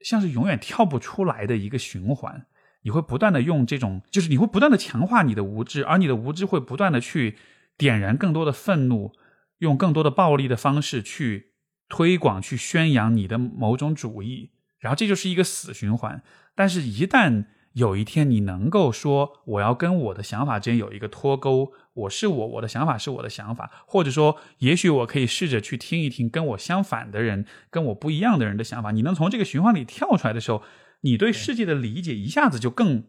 [0.02, 2.48] 像是永远跳不出来的一个循环。
[2.82, 7.38] 你会不断的用这种，就是你会不断的强化你的无知，而你的无知会不断的去
[7.78, 9.12] 点燃更多的愤怒，
[9.60, 11.54] 用更多的暴力的方式去
[11.88, 14.50] 推广、去宣扬你的某种主义，
[14.80, 16.24] 然后这就是一个死循环。
[16.56, 28.92] 但是，一旦有一天你能够说我要跟我的想法之间有一个脱钩，我是我，我的想法是我的想法，或者说，也许我可以试着去听一听跟我相反的人、跟我不一样的人的想法。
[28.92, 30.62] 你能从这个循环里跳出来的时候，
[31.02, 33.06] 你对世界的理解一下子就更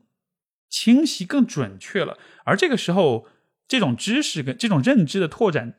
[0.70, 2.16] 清晰、更准确了。
[2.44, 3.26] 而这个时候，
[3.68, 5.74] 这种知识跟这种认知的拓展，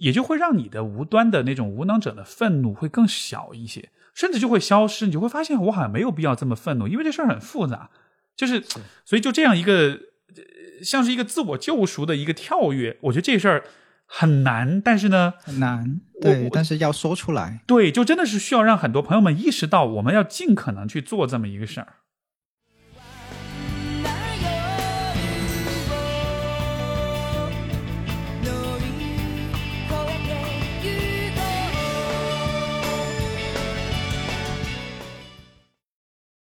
[0.00, 5.04] 也就会让你的无端的那种无能者的愤怒会更小一些，甚至就会消失。
[5.04, 7.90] 你就会发现，我好像没有必要这么愤怒，因为这事儿很复杂。
[8.36, 8.62] 就是，
[9.04, 10.00] 所以就这样一个，
[10.34, 12.98] 呃像是一个自我救赎的一个跳跃。
[13.02, 13.64] 我觉得这事儿
[14.06, 17.62] 很难，但是呢，很难，对，但是要说出来。
[17.66, 21.96] 对，就真的是需要让很多朋友们意识到，我们要尽可能去做这么一个事儿。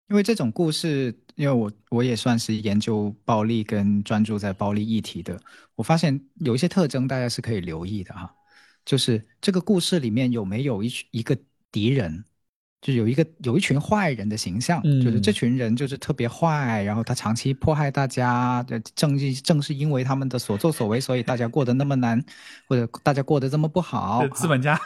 [0.10, 5.38] 因为这种故事，因为我我也算是研究暴力跟专注在暴力议题的，
[5.76, 8.34] 我发现有一些特征大家是可以留意的哈，
[8.86, 11.38] 就是这个故事里面有没有一一个
[11.72, 12.24] 敌人，
[12.80, 22.24] 就有一个有一群坏人的形象，嗯就是这群人就是特别坏，然后他长期迫害大家，呃正是正是因为他们的所作所为，所以大家过得那么难，
[22.68, 24.80] 或者大家过得这么不好呃，资本家，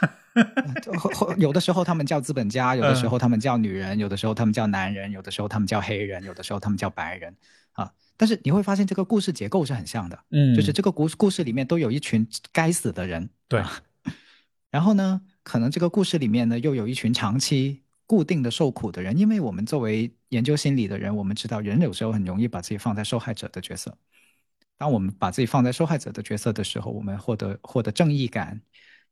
[1.36, 2.96] 有的时候他们叫资本家，有的嗯。
[2.96, 7.36] 时候他们叫女人，有的时候他们叫男人，有的时候他们叫黑人，有的时候他们叫白人
[7.72, 7.92] 啊。
[8.16, 13.60] 但是你会发现这个故事结构是很像的，嗯就是这个故故事里面都有一群该死的人，对。
[13.60, 13.70] 啊。
[14.72, 23.96] 然后呢，可能这个故事里面呢又有一群长期固定的受苦的人，因为我们作为研究心理的人，我们知道人有时候很容易把自己放在受害者的角色。
[24.76, 28.60] 当我们把自己放在受害者的角色的时候，我们获得获得正义感，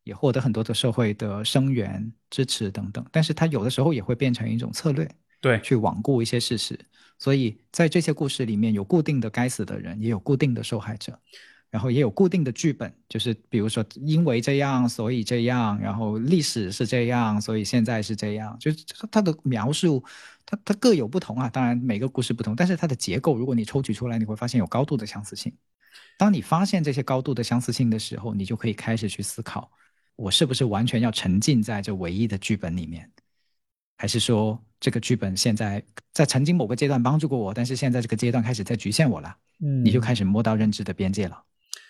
[0.03, 3.05] 也获得很多的社会的声援、支持等等。
[3.13, 5.09] 但是它有的时候也会变成一种策略，
[5.41, 6.79] 对，去罔顾一些事实。
[7.19, 11.17] 所以在这些故事里面有固定的该死的人，也有固定的受害者，
[11.71, 20.03] 然后也有固定的剧本，就是比如说因为这样所以这样，然后历史是这样，所以现在是这样，就是它的描述，
[20.45, 21.49] 它它各有不同啊。
[21.49, 25.53] 当然每个故事不同，但是它的结构，如果你抽取出来，你会发现有高度的相似性。
[26.19, 29.71] 当你发现这些高度的相似性的时候，你就可以开始去思考，
[30.17, 33.11] 我是不是完全要沉浸在这唯一的剧本里面，
[33.97, 35.83] 还是说这个剧本现在
[36.13, 41.43] 在曾经某个阶段帮助过我，但是现在这个阶段开始在局限我了，嗯你就开始摸到认知的边界了，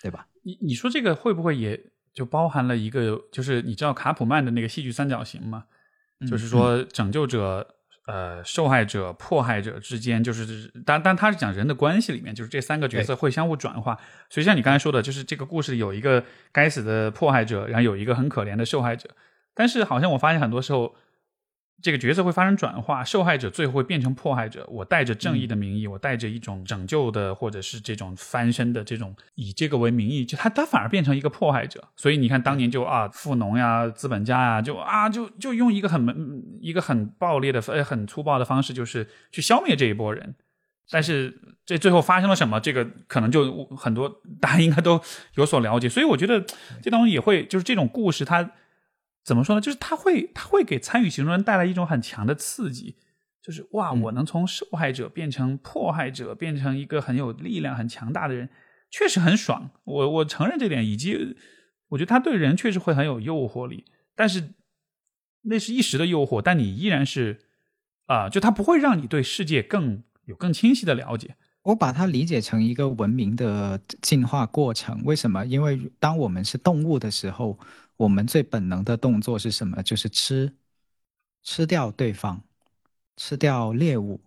[0.03, 0.27] 对吧？
[0.43, 1.79] 你你说这个会不会也
[2.13, 5.65] 就包含了一个，就是你知道卡普曼的那个戏剧三角形吗？
[6.29, 7.67] 就是说拯救者、
[8.07, 13.99] 呃受害者、迫害者之间，就是但但他是讲人的关系里面，就是这三个角色会相互转化。
[14.29, 19.11] 所以像你刚才说的，就是这个故事有一个该死的迫害者，然后有一个很可怜的受害者，
[19.55, 20.95] 但是好像我发现很多时候。
[21.83, 24.67] 这个角色会发生转化，受害者最后会变成迫害者。
[24.69, 31.83] 我带着正义的名义，我带着一种拯救的，或者是这种翻身的这种，以这个为名义，就他他反而变成一个迫害者。
[31.97, 40.35] 所以你看，当年就啊，富农呀、资本家呀，就啊，就就用一个很嗯一个很暴烈的、呃很粗暴的方式，就是去消灭这一波人。
[40.93, 42.59] 但是这最后发生了什么？
[42.59, 45.01] 这个可能就很多大家应该都
[45.37, 45.89] 有所了解。
[45.89, 46.45] 所以我觉得
[46.83, 48.51] 这当中也会就是这种故事，它
[49.25, 49.61] 怎么说呢？
[49.61, 52.97] 就是它会它会给参与其中的人带来一种很强的刺激，
[53.43, 58.49] 就是哇，嗯我能从受害者变成迫害者，变成一个很有力量、很强大的人，
[58.91, 59.71] 确实很爽。
[59.85, 61.37] 我我承认这点，以及
[61.89, 63.85] 我觉得他对人确实会很有诱惑力，
[64.15, 64.55] 但是
[65.43, 67.41] 那是一时的诱惑，但你依然是
[68.07, 71.37] 啊、就他不会让你对世界更有更清晰的了解。
[71.63, 75.01] 我把它理解成一个文明的进化过程。
[75.05, 75.47] 为什么？
[75.47, 77.57] 因为当我们是动物的时候，
[78.01, 79.83] 我们最本能的动作是什么？
[79.83, 80.57] 就是吃，
[81.43, 82.43] 吃掉对方，
[83.19, 84.19] 吃掉猎物。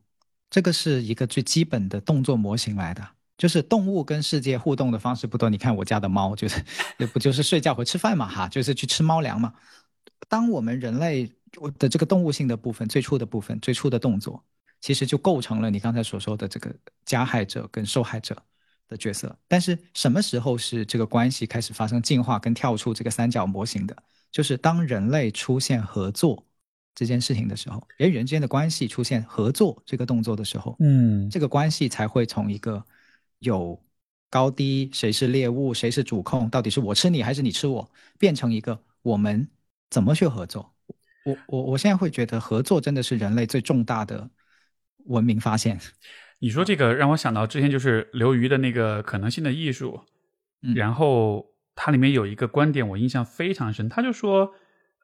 [0.47, 3.03] 这个是一个最基本的动作模型来的。
[3.35, 5.49] 就是动物跟世界互动的方式不多。
[5.49, 6.63] 你看我家的猫，就是
[6.99, 9.51] 也不就是睡觉和吃饭嘛，哈，就是去吃猫粮嘛。
[10.29, 11.27] 当我们人类
[11.79, 14.45] 的这个动物性的部分，最初的部分，最初的动作，
[14.81, 16.71] 其实就构成了你刚才所说的这个
[17.05, 18.39] 加害者跟受害者
[18.87, 19.35] 的角色。
[19.47, 23.95] 但是什么时候是这个关系开始发生进化跟跳出这个三角模型的？
[24.31, 26.43] 就是当人类出现合作
[26.95, 32.83] 这件事情的时候，人与人之间的关系出现合作这个动作的时候，嗯这个关系才会从一个
[33.39, 33.79] 有
[34.29, 37.87] 高低，谁是猎物，谁是主控，到底是我吃你还是你吃我，
[38.17, 39.47] 变成一个我们
[39.89, 40.73] 怎么去合作。
[41.25, 44.27] 我我我现在会觉得合作真的是人类最重大的
[45.05, 45.79] 文明发现。
[46.43, 50.01] 你说这个让我想到之前就是刘瑜的那个可能性的艺术，
[50.61, 54.53] 嗯然后它里面有一个观点我印象非常深，他就说，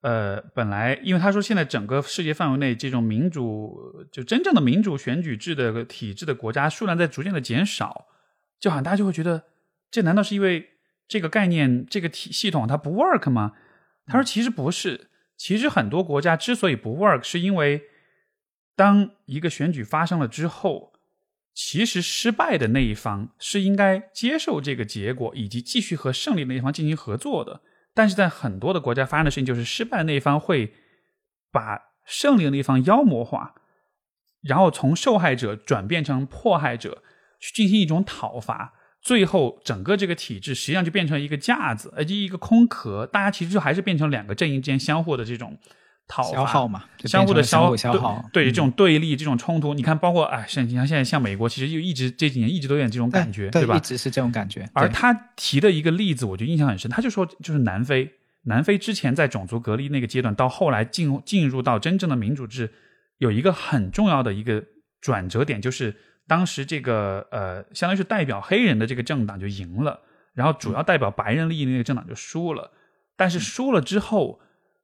[0.01, 8.07] 呃，本来因为他说现在整个世界范围内这种民主就真正的民主选举制的体制的国家数量在逐渐的减少，
[8.59, 9.43] 就好像大家就会觉得，
[9.89, 10.71] 这难道是因为
[11.07, 13.53] 这个概念这个体系统它不 work 吗？
[14.07, 15.07] 他说其实不是，
[15.37, 17.83] 其实很多国家之所以不 work，是因为
[18.75, 20.91] 当一个选举发生了之后，
[21.61, 27.59] 其实失败的那一方是应该接受这个结果，以及继续和胜利那一方进行合作的。
[27.93, 30.73] 但是在很多的国家发生的事情就是，失败的那一方会
[31.51, 33.55] 把胜利的那一方妖魔化，
[34.41, 37.03] 然后从受害者转变成迫害者，
[37.41, 38.75] 去进行一种讨伐。
[39.01, 43.05] 最后，整个这个体制实际上就变成一个架子，而且一个空壳。
[43.05, 45.59] 大家其实还是变成两个阵营之间相互的这种
[46.09, 53.81] 讨伐、消耗嘛，相互的消耗，对这种对立、这种冲突，你看，包括哎，像你看现在像美国，其实就一直这几年一直都有点这种感觉，对吧对一？
[53.81, 54.67] 直是这种感觉。
[54.73, 58.11] 而他提的一个例子，我就印象很深，他就说就是南非，
[58.45, 62.73] 南非之前在种族隔离那个阶段，到后来进入进入到真正的民主制，
[63.19, 64.63] 有一个很重要的一个
[64.99, 65.95] 转折点，就是
[66.27, 69.99] 当时这个呃，相当于是代表黑人的这个政党就赢了，
[70.33, 72.71] 然后主要代表白人利益的那个政党就输了。
[73.15, 74.39] 但是输了之后，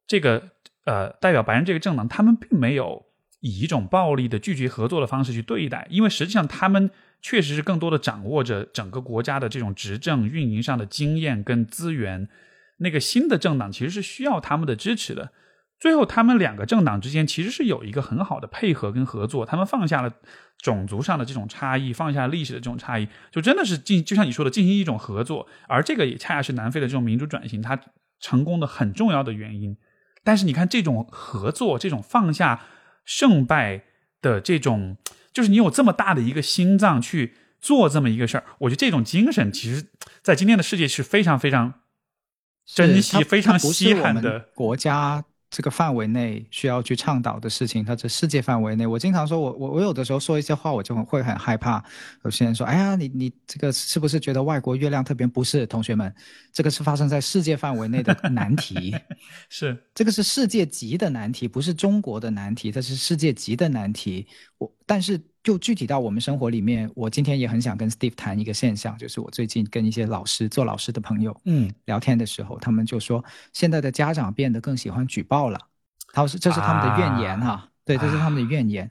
[0.06, 0.52] 这个
[0.86, 3.06] 呃代表白人这个政党，他们并没有
[3.42, 6.90] 以一种暴力的拒绝合作的方式去对待，因为实际上他们
[7.22, 12.30] 确实是更多的掌握着整个国家的这种执政运营上的经验跟资源。
[12.78, 15.32] 那个新的政党其实是需要他们的支持的。
[15.80, 20.12] 最后，他们两个政党之间其实是有一个很好的配合跟合作，他们放下了
[20.58, 25.48] 种族上的这种差异，放下历史的这种差异，就真的是进，就像你说的，进行一种合作。
[25.68, 27.80] 而这个也恰恰是南非的这种民主转型它
[28.20, 29.78] 成功的很重要的原因。
[30.26, 32.66] 但是你看，这种合作，这种放下
[33.06, 33.84] 胜败
[34.22, 34.98] 的这种，
[35.32, 38.44] 就是你有这么大的一个心脏去做这么一个事儿。
[38.58, 39.88] 我觉得这种精神，其实
[40.24, 41.76] 在今天的世界是非常非常
[42.66, 44.50] 珍惜、非常稀罕的。
[44.56, 45.24] 国家
[45.56, 48.86] 这个范围内需要去倡导的事情，它这世界范围内。
[48.86, 51.82] 我经常说我我我有的时候说一些话，我就很会很害怕。
[52.26, 56.14] 有些人说：“哎呀，你你这个是不是觉得外国月亮特别？”不是，同学们，
[56.52, 58.94] 这个是发生在世界范围内的难题。
[59.48, 64.28] 是这个是世界级的难题，不是中国的难题，它是世界级的难题。
[64.58, 73.24] 我但是就具体到我们生活里面，我今天也很想跟 Steve 谈一个现象，就是我最近跟一些老师做老师的朋友，嗯，聊天的时候，他们就说
[73.54, 75.60] 现在的家长变得更喜欢举报了，
[76.14, 78.90] 他是这是他们的怨言哈、对，这是他们的怨言。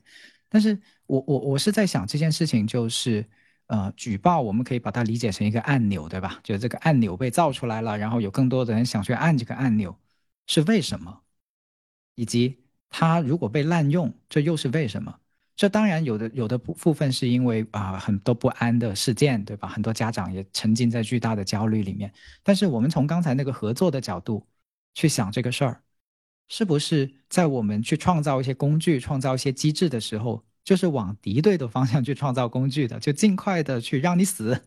[0.48, 3.26] 但是我我我是在想这件事情就是。
[3.66, 6.38] 呃，举报我们可以把它理解成一个按钮，对吧？
[6.42, 9.96] 就这个按钮被造出来了，然后有更多的人想去按这个按钮，
[10.46, 11.22] 是为什么？
[12.14, 12.58] 以及
[12.90, 15.18] 它如果被滥用，这又是为什么？
[15.56, 19.68] 这当然有的有的部部分是因为啊、很多不安的事件，对吧？
[19.68, 22.12] 很多家长也沉浸在巨大的焦虑里面。
[22.42, 24.44] 但是我们从刚才那个合作的角度
[24.94, 25.80] 去想这个事儿，
[26.48, 34.60] 是不是在我们去创造一些工具、创造一些机制的时候，就是往敌对的方向去创造工具的，就尽快的去让你死。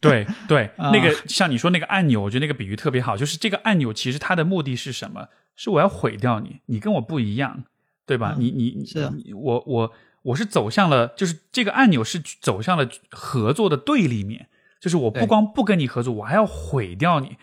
[0.00, 5.28] 对对， 啊那个像你说那个按钮，我觉得那个比喻特别好，就是这个按钮其实它的目的是什么？
[5.56, 7.64] 是我要毁掉你，你跟我不一样，
[8.06, 8.34] 对吧？
[8.38, 9.92] 嗯你你是我我
[10.28, 14.48] 我是走向了，就是这个按钮是走向了合作的对立面，
[14.80, 17.36] 就是我不光不跟你合作，我还要毁掉你，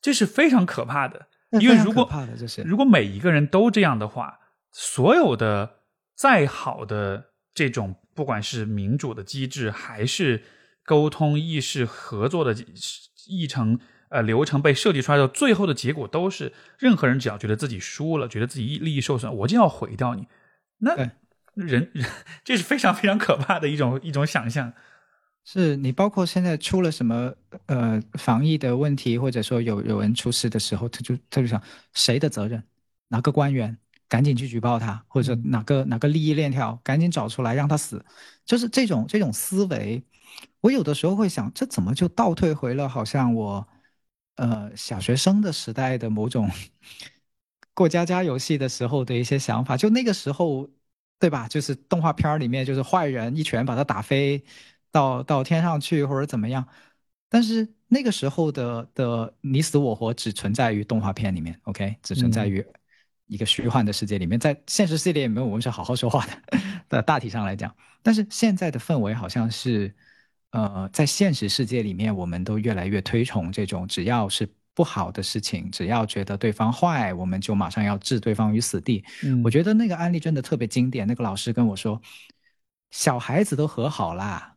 [0.00, 1.28] 这是非常可怕的。
[1.60, 2.10] 因为如果
[2.64, 4.40] 如果每一个人都这样的话，
[4.72, 5.76] 所有的
[6.16, 10.42] 再好的这种不管是民主的机制，还是
[10.84, 12.56] 沟通、意识、合作的
[13.28, 13.78] 议程
[14.08, 20.26] 呃流程被设计出来的，最后的结果都是任何人只要觉得自己输了，觉得自己利益受损，我就要毁掉你。
[20.78, 21.10] 那对
[21.54, 22.06] 人 人
[22.44, 24.72] 这是非常非常可怕的一种一种想象。
[25.46, 27.34] 是你包括现在出了什么
[27.66, 31.62] 呃防疫的问题，或者说有有人出事的时候，他就他就想
[31.92, 32.62] 谁的责任，
[33.08, 33.76] 哪个官员
[34.08, 38.02] 赶紧去举报他，或者哪个哪个利益链条赶紧找出来让他死，
[38.46, 40.02] 就是这种这种思维，
[40.62, 43.68] 我有的时候会想，这怎么就倒退回了好像我
[44.36, 46.50] 呃小学生的时代的某种
[47.74, 50.70] 过家家游戏的时候的一些想法，就那个时候。
[51.18, 51.48] 对吧？
[51.48, 54.44] 就是动画片里面，就是坏人一拳把他打飞
[54.90, 56.66] 到到天上去，或者怎么样。
[57.28, 62.64] 但是那个时候的的你死我活只存在于动画片里面，OK，只存在于
[63.26, 66.58] 一个虚幻的世界里面，在现实世界里面我们是好好说话的。
[66.90, 69.92] 的大体上来讲，但是现在的氛围好像是，
[70.50, 79.04] 呃，在现实世界里面，我们都越来越推崇这种只要是不好的事情，只要觉得对方坏，我们就马上要置对方于死地。
[79.22, 81.06] 嗯我觉得那个案例真的特别经典。
[81.06, 82.00] 那个老师跟我说，
[82.90, 84.56] 小孩子都和好啦，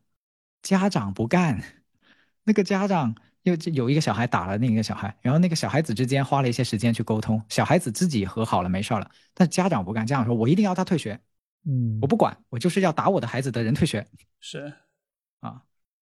[0.62, 1.62] 家长不干。
[2.44, 3.14] 那个家长
[3.44, 11.20] 又有一个小孩打了另一个小孩，然后那个小孩子之间花了一些时间去沟通，小孩子自己和好了没事儿了，但家长不干，家长说我一定要他退学，
[11.66, 14.06] 嗯我不管，我就是要打我的孩子的人退学。
[14.40, 14.74] 是啊，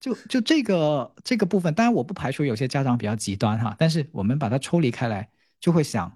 [0.06, 5.27] 就就这个这个部分，当然我不排除有些家长比较极端哈，但是我们把它抽离开来，
[5.60, 6.15] 就会想，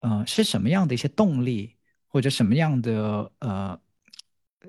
[0.00, 1.76] 呃，是什么样的一些动力，
[2.08, 3.80] 或者什么样的呃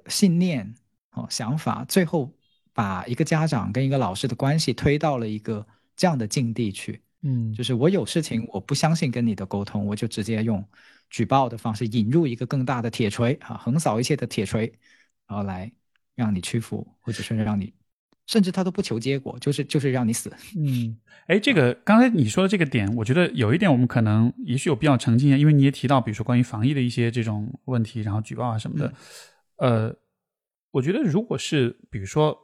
[0.06, 0.76] 信念
[1.14, 2.32] 哦想法，最后
[2.72, 5.66] 把一个家长跟一个老师的关系推到了一个
[5.96, 7.52] 这样的境地去，嗯。
[7.52, 10.64] 就是我有事情我不相信跟你的沟通，我就直接用
[11.10, 14.72] 举报的方式引入一个更大的铁锤啊，横扫一切的铁锤，
[15.26, 15.72] 然后来
[16.14, 17.74] 让你屈服，或者是让你，
[18.30, 20.32] 甚至他都不求结果，就是就是让你死。
[20.56, 20.96] 嗯，
[21.26, 28.94] 哎，这个刚才你说的这个点，我觉得有一点我们可能也许有必要澄清一下，因为你也提到，比如说关于防疫的一些这种问题，然后举报啊什么的。
[29.58, 29.96] 呃，
[30.70, 32.38] 我觉得如果是比如说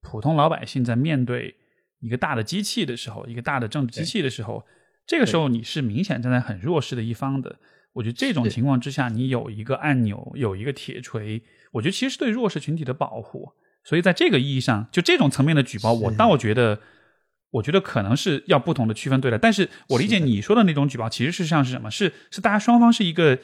[0.00, 1.56] 普通老百姓在面对
[2.00, 4.64] 一个大的机器的时候，一个大的政治机器的时候，
[5.06, 7.58] 这个时候你是明显站在很弱势的一方的。
[7.92, 11.42] 我觉得这种情况之下，你有一个按钮，有一个铁锤，
[11.72, 13.52] 我觉得其实是对弱势群体的保护。
[13.88, 16.78] 所以在这个意义上，就这种层面的举报，我倒觉得，
[17.52, 19.38] 我觉得可能是要不同的区分对待。
[19.38, 21.90] 但是我理解你说的那种举报，其实是像是什么？
[21.90, 23.38] 是是大家双方是一个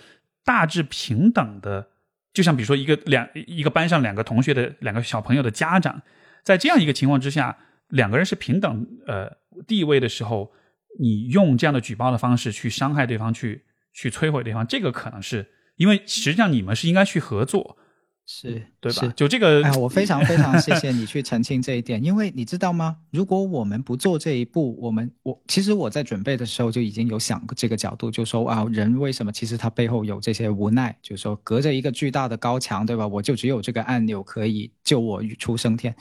[0.45, 1.89] 大致平等的，
[2.35, 6.03] 就像比如说一个两一个班上两个同学的两个小朋友的家长，
[6.43, 7.57] 在这样一个情况之下，
[7.89, 9.33] 两个人是平等呃
[9.67, 10.53] 地位的时候，
[11.01, 13.63] 你用这样的举报的方式去伤害对方，去
[13.95, 15.47] 去摧毁对方，这个可能是
[15.77, 17.79] 因为实际上你们是应该去合作，
[18.27, 19.13] 是，对吧？
[19.15, 22.97] 就这个，哎，我非常非常谢谢你去澄清这一点， 因为你知道吗？
[23.11, 33.07] 如果我们不做这一步，我们我其实我在准备的时候就已经有想过这个角度，就说啊，人为什么其实他背后有这些无奈，就是说隔着一个巨大的高墙，对吧？
[33.07, 35.95] 我就只有这个按钮可以救我于出升天。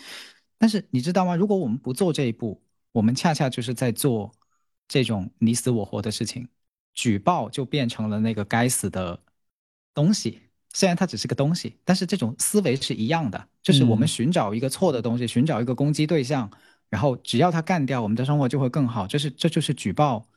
[0.58, 1.36] 但是你知道吗？
[1.36, 2.62] 如果我们不做这一步，
[2.94, 4.32] 我们恰恰就是在做
[4.88, 6.48] 这种你死我活的事情，
[6.94, 9.20] 举报就变成了那个该死的
[9.94, 10.40] 东西。
[10.74, 16.50] 虽然它只是个东西，但是这种思维是一样的，就是我们嗯寻找一个错的东西，寻找一个攻击对象，
[16.90, 19.06] 然后只要他干掉，我们的生活就会更好。
[19.06, 20.28] 这是这就是举报，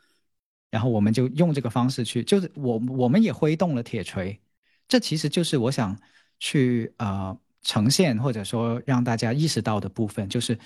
[0.71, 4.39] 然后我们就用这个方式去，就是我我们也挥动了铁锤，
[4.87, 5.99] 这其实就是我想
[6.39, 10.59] 去呃呈现或者说让大家意识到的部分，就是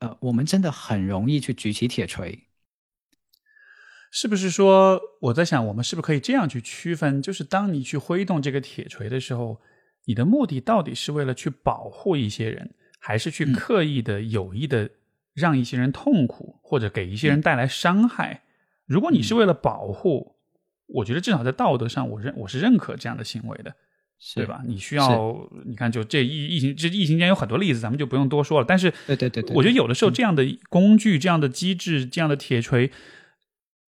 [0.00, 2.47] 呃我们真的很容易去举起铁锤，
[4.10, 7.20] 是不是说我在想，我们是不是可以这样去区分？
[7.20, 9.60] 就是当你去挥动这个铁锤的时候，
[10.06, 14.90] 你的目的到底是为了去保护一些人，还是去嗯刻意的、有意的
[15.34, 18.42] 让一些人痛苦，或者给一些人带来伤害？
[18.86, 20.36] 如果你是为了保护，
[20.86, 23.74] 我觉得至少在道德上，我认我是认可这样的行为的。
[24.20, 24.60] 是对吧？？
[24.66, 28.66] 你需要，你看，就这疫疫情，这疫情间有很多例子，咱们就不用多说了。
[28.68, 32.90] 但是，对对对对我觉得有的时候这样的工具、这样的机制、这样的铁锤，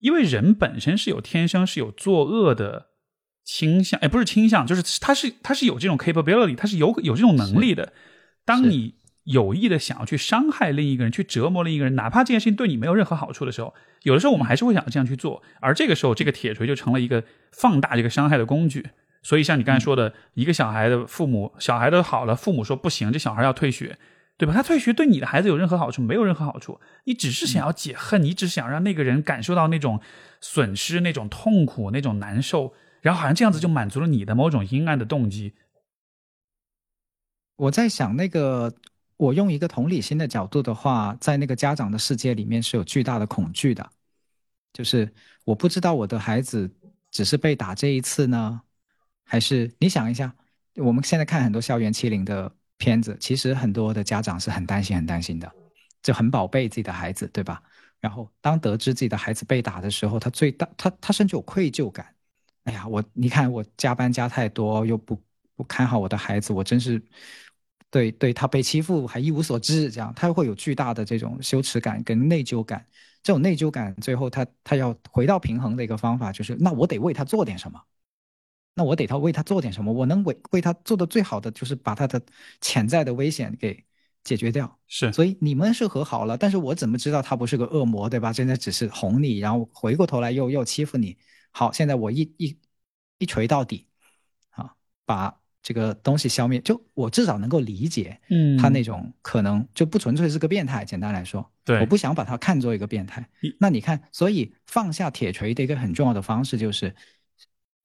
[0.00, 2.88] 因为人本身是有天生是有作恶的
[3.44, 7.92] 倾向，哎，不是倾向，就是他是他是有这种 capability，他是有有这种能力的。
[8.44, 8.94] 当你
[9.24, 15.42] 有意的想要去伤害另一个人，去折磨另一个人，哪怕这件事情对你没有任何好处的时候，有的时候我们还是会想要这样去做。
[15.60, 17.22] 而这个时候，这个铁锤就成了一个
[17.52, 18.88] 放大这个伤害的工具。
[19.22, 23.98] 所以，像你刚才说的，一个小孩的父母，小孩都好了，父母说不行，这小孩要退学，
[24.40, 24.54] 对吧？
[24.54, 26.00] 他退学对你的孩子有任何好处？
[26.00, 26.80] 没有任何好处。
[27.04, 30.00] 你只是想要解恨，你只是想让那个人感受到那种
[30.40, 32.72] 损失、那种痛苦、那种难受，
[33.02, 35.52] 然后好像这样子就满足了你的某种阴暗的动机。
[37.56, 38.72] 我在想，那个
[39.18, 43.90] 我用一个同理心的角度的话，在那个家长的世界里面是有巨大的恐惧的，
[44.72, 45.12] 就是
[45.44, 46.74] 我不知道我的孩子
[47.10, 48.62] 只是被打这一次呢，
[49.22, 50.34] 还是你想一下，
[50.76, 52.50] 我们现在看很多校园欺凌的
[52.80, 55.52] 片子，其实很多的家长是很担心、很担心的，
[56.02, 57.62] 就很宝贝自己的孩子，对吧？
[58.00, 62.06] 然后当得知自己的孩子被打的时候，他最大他他甚至有愧疚感。
[62.64, 65.22] 哎呀，我你看我加班加太多，又不
[65.54, 67.02] 不看好我的孩子，我真是
[67.90, 72.84] 对对他被欺负还一无所知，这样他会有巨大的这种羞耻感跟内疚感。
[73.22, 77.78] 这种内疚感最后他他要回到平衡的一个方法就是，那我得为他做点什么。
[78.80, 82.18] 那我得他为他做点什么，我能为为他做的最好的就是把他的
[82.62, 83.84] 潜在的危险给
[84.24, 84.78] 解决掉。
[84.86, 88.32] 是，所以你们是和好了，但是我怎么知道他不是个恶魔，对吧？
[88.32, 91.14] 现在只是哄你，然后回过头来又又欺负你。
[91.50, 92.56] 好，现在我一一
[93.18, 93.86] 一锤到底，
[94.48, 94.72] 啊，
[95.04, 96.58] 把这个东西消灭。
[96.62, 100.86] 就我至少能够理解嗯他那种可能就不纯粹是个变态。
[100.86, 103.28] 简单来说，对我不想把他看作一个变态。
[103.58, 106.94] 那你看，所以放下铁锤的一个很重要的方式就是，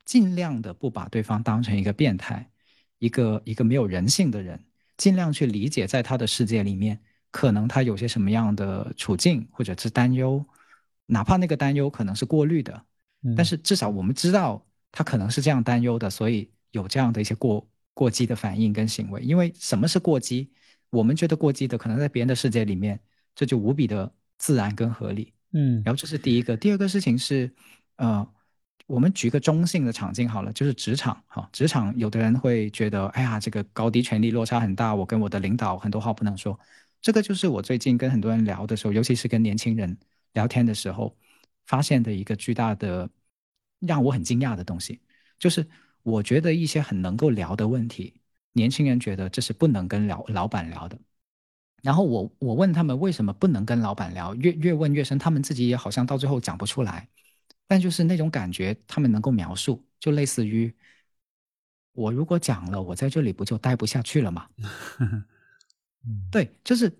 [0.06, 2.50] 尽量的不把对方当成一个变态，
[3.00, 4.64] 一个一个没有人性的人，
[4.98, 7.00] 尽量去理解在他的世界里面，
[7.32, 10.46] 可能他有些什么样的处境或者是担忧，
[11.08, 12.86] 哪怕那个担忧可能是过滤的，
[13.24, 19.22] 嗯但是至少我们知道他可能是这样担忧的，所以有这样的一些过过激的反应跟行为。
[19.22, 20.52] 因为什么是过激？
[20.92, 23.00] 我们觉得过激的，可能在别人的世界里面，
[23.36, 25.34] 这就无比的自然跟合理。
[25.52, 27.54] 嗯然后这是第一个，第二个事情是，
[27.98, 28.26] 呃，
[28.88, 36.60] 我们举个中性的场景好了，就是职场哈，职场有的人会觉得，哎呀，这个高低权力落差很大，我跟我的领导很多话不能说。
[37.02, 39.98] 这个就是我最近跟很多人聊的时候，尤其是跟年轻人
[40.34, 41.16] 聊天的时候，
[41.66, 43.10] 发现的一个巨大的
[43.80, 45.00] 让我很惊讶的东西，
[45.40, 45.68] 就是
[46.04, 48.14] 我觉得一些很能够聊的问题，
[48.54, 50.98] 年轻人觉得这是不能跟老老板聊的。
[51.82, 57.08] 然后我我问他们为什么不能跟老板聊，越越问越深，他们自己也好像到最后讲不出来，
[57.68, 60.74] 但就是那种感觉，他们能够描述，就类似于
[61.94, 64.48] 我如果讲了，我在这里不就待不下去了吗？
[66.30, 66.92] 对，就是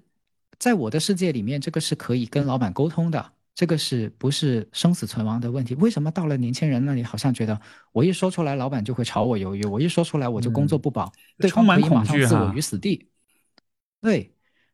[0.58, 5.76] 在我的世界里面，这个是可以跟老板沟通的，这个是不是生死存亡的问题？
[5.76, 7.60] 为什么到了年轻人那里，好像觉得
[7.92, 13.08] 我一说出来，老板就会炒我鱿鱼，我一说出来我就工作不保，对方充满可以马恐惧哈上置我于死地。
[14.02, 14.34] 对，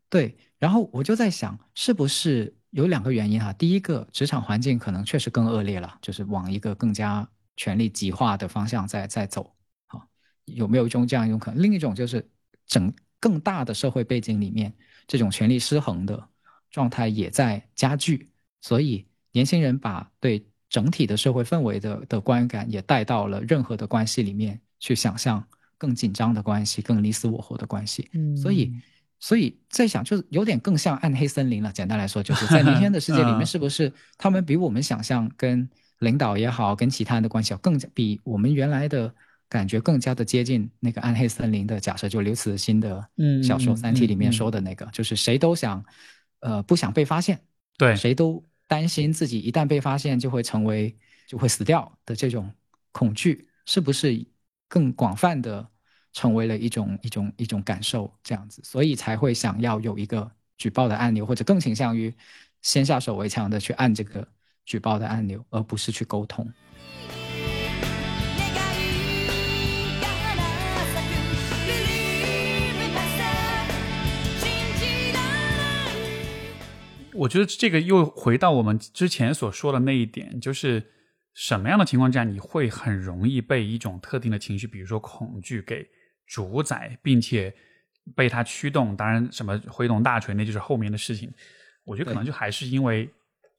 [0.09, 3.53] 对，然后我就在想，是不是有两个原因哈？
[3.53, 9.53] 第一个，职场环境可能确实更恶劣了，就是往一个更加权力极化的方向在在走。
[9.87, 10.07] 好，
[10.45, 11.61] 有没有一种这样一种可能？
[11.61, 12.27] 另一种就是
[12.65, 14.73] 整更大的社会背景里面，
[15.05, 16.27] 这种权力失衡的
[16.69, 18.29] 状态也在加剧，
[18.61, 25.45] 所以年轻人把对整体的社会氛围的的观感也带到了任何的关系里面去想象
[25.77, 28.09] 更紧张的关系、更你死我活的关系。
[28.13, 28.73] 嗯所以，
[29.21, 31.71] 所以在想，就是有点更像暗黑森林了。
[31.71, 35.69] 简单来说，就是在明天的世界里 嗯面，是不是他们比我们想象跟
[35.99, 39.13] 领导也好，跟其他人的关系要更加比我们原来的
[39.47, 45.85] 感觉更加的接近那个暗黑森林的假设，就刘慈欣的嗯小说《嗯三体》里面嗯说的那个，就是谁都想，
[46.39, 47.39] 呃，不想被发现，
[47.77, 52.51] 对，谁都担心自己一旦被发现就会成为就会死掉的这种
[52.91, 54.25] 恐惧，是不是
[54.67, 55.67] 更广泛的
[56.12, 62.14] 成为了一种一种一种感受这样子，所以才会想要有一个举报的按钮，或者更倾向于
[62.62, 64.26] 先下手为强的去按这个
[64.64, 66.50] 举报的按钮，而不是去沟通。
[68.36, 68.54] 願い
[70.02, 70.40] から
[70.94, 71.14] 咲く
[71.68, 73.68] Believe myself
[74.40, 74.44] 信
[74.80, 76.00] じられ
[77.12, 80.90] る我觉得这个又回到我们之前所说的那一点，就是
[81.34, 85.86] 什么样的情况下你会很容易被一种特定的情绪，比如说恐惧给
[86.31, 87.53] 主宰，并且
[88.15, 88.95] 被它驱动。
[88.95, 91.29] 当然，什么挥动大锤那就是后面的事情。
[91.83, 93.09] 我觉得可能就还是因为，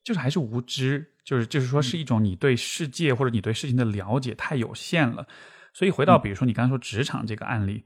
[0.02, 5.26] 就是还是无知，就是就是说是一种你对世界或者你对事情的了解太有限了。
[5.74, 7.84] 所以回到比如说你刚才说职场这个案例，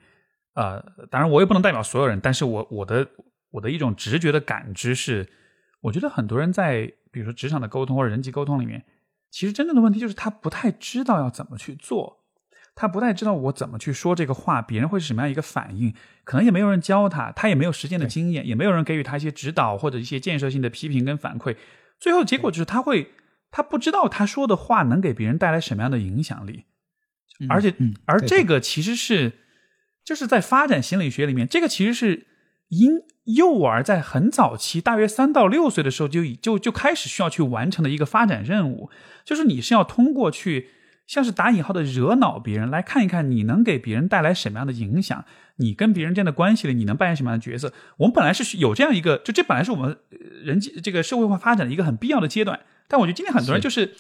[0.55, 0.81] 呃，
[1.11, 3.09] 当然我也不能代表所有人，但是我我的
[3.51, 5.29] 我的一种直觉的感知是，
[5.81, 8.85] 我觉得很多人在比如说职场的沟通或者人际沟通里面，
[9.33, 12.25] 其实真正的问题就是他不太知道要怎么去做，
[12.77, 15.95] 他不太知道我怎么去说这个话，别人会是什么样一个反应，
[16.25, 21.57] 可能也没有人教他，他也没有实践的经验，也没有人给予他一些指导或者一些建设性的批评跟反馈，
[21.99, 23.13] 最后结果就是他会
[23.51, 26.67] 他不知道他说的话能给别人带来什么样的影响力。
[27.41, 27.47] 嗯。
[27.49, 29.33] 而且，嗯而这个其实是，
[30.05, 32.27] 就是在发展心理学里面，这个其实是
[32.69, 38.91] 婴幼儿在很早期，大约三到六岁的时候就已就就开始需要去完成的一个发展任务，
[39.25, 40.69] 就是你是要通过去
[41.07, 45.25] 像是打引号的惹恼别人，来看一看你能给别人带来什么样的影响，
[45.57, 47.73] 你跟别人之间的关系里你能扮演什么样的角色。
[47.99, 53.95] 我们本来是有这样一个，就这本来是我们呃人际这个社会化发展的一个很必要的阶段，但我觉得今天很多人就是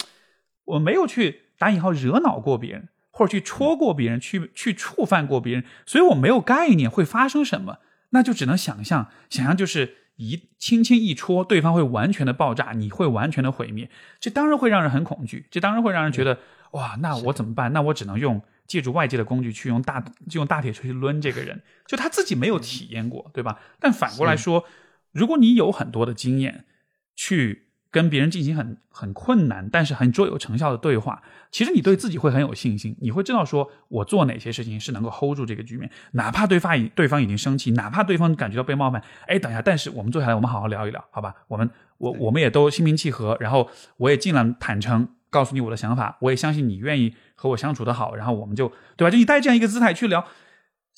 [0.64, 7.78] 我没有去打引号惹恼过别人，或者去戳过别人，去去触犯过别人，所以我没有概念会发生什么，
[8.10, 13.88] 那就只能想象，想象就是一轻轻一戳，对方会完全的爆炸，你会完全的毁灭，
[14.18, 16.38] 这当然会让人很恐惧，这当然会让人觉得
[16.72, 17.72] 哇，那我怎么办？
[17.72, 23.60] 那我只能用借助外界的工具去用大就用大铁锤去抡这个人，就他自己没有体验过，对吧？
[23.78, 24.64] 但反过来说，
[25.12, 26.64] 如果你有很多的经验，
[27.14, 27.65] 去
[27.96, 41.34] 跟别人进行很很困难，但是很卓有成效的对话，其实你对自己会很有信心，你会知道说我做哪些事情是能够 hold 住这个局面，哪怕对方已对方已经生气，哪怕对方感觉到被冒犯，哎，等一下，但是我们坐下来，我们好好聊一聊，好吧？
[41.48, 49.10] 我们我我们也都心平气和，然后我也尽量坦诚告诉你我的想法，我也相信你愿意和我相处的好，然后我们就对吧？
[49.10, 50.26] 就你带这样一个姿态去聊，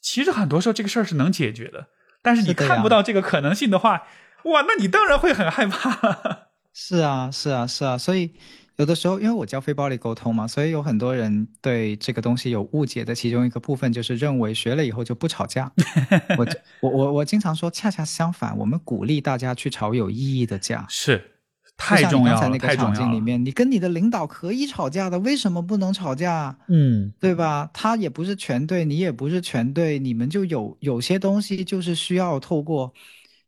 [0.02, 1.86] 其实很多时候这个事儿是能解决的，
[2.22, 4.02] 但是你看不到这个可能性的话，
[4.46, 6.47] 哇，那你当然会很害怕。
[6.80, 8.30] 是啊，是啊，是啊，所以
[8.76, 15.70] 有的时候，因为我教非暴力沟通嘛，所以有很多人对这个东西有误解的其中一个部分，就是认为学了以后就不吵架。
[16.38, 16.46] 我
[16.80, 20.86] 我我我经常说，恰恰相反，我们鼓励大家去吵有意义的架。
[20.88, 22.76] 是，就太重要了，刚才那个。
[22.76, 26.56] 场景里面，你跟你的领导可以吵架的，为什么不能吵架？
[26.68, 27.68] 嗯，对吧？
[27.74, 32.94] 他也不是全对，你也不是全对，你们就有有些东西就是需要透过，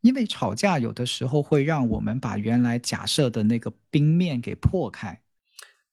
[0.01, 5.20] 因为吵架有的时候会让我们把原来假设的那个冰面给破开。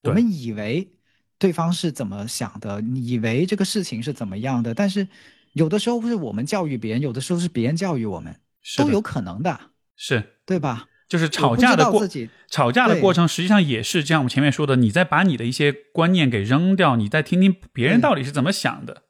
[0.04, 0.90] 我们以为
[1.38, 5.08] 对方是怎么想的，你以为这个事情是怎么样的，但是
[5.54, 9.60] 有的时候是我们教育别人，有的时候是别人教育我们，是都有可能的，
[9.96, 10.88] 是，对吧？
[11.10, 12.08] 就是吵架的过
[12.50, 19.04] 吵架的过程，实际上也是像我们前面说的，你在把你的一些观念给扔掉，你再听听别人到底是怎么想的。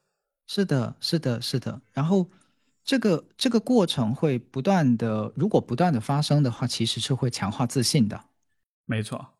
[0.46, 1.80] 是的，是的，是的。
[1.92, 2.30] 然后
[2.88, 8.24] 这个这个过程会不断的，如果不断的发生的话，其实是会强化自信的。
[8.86, 9.34] 没错，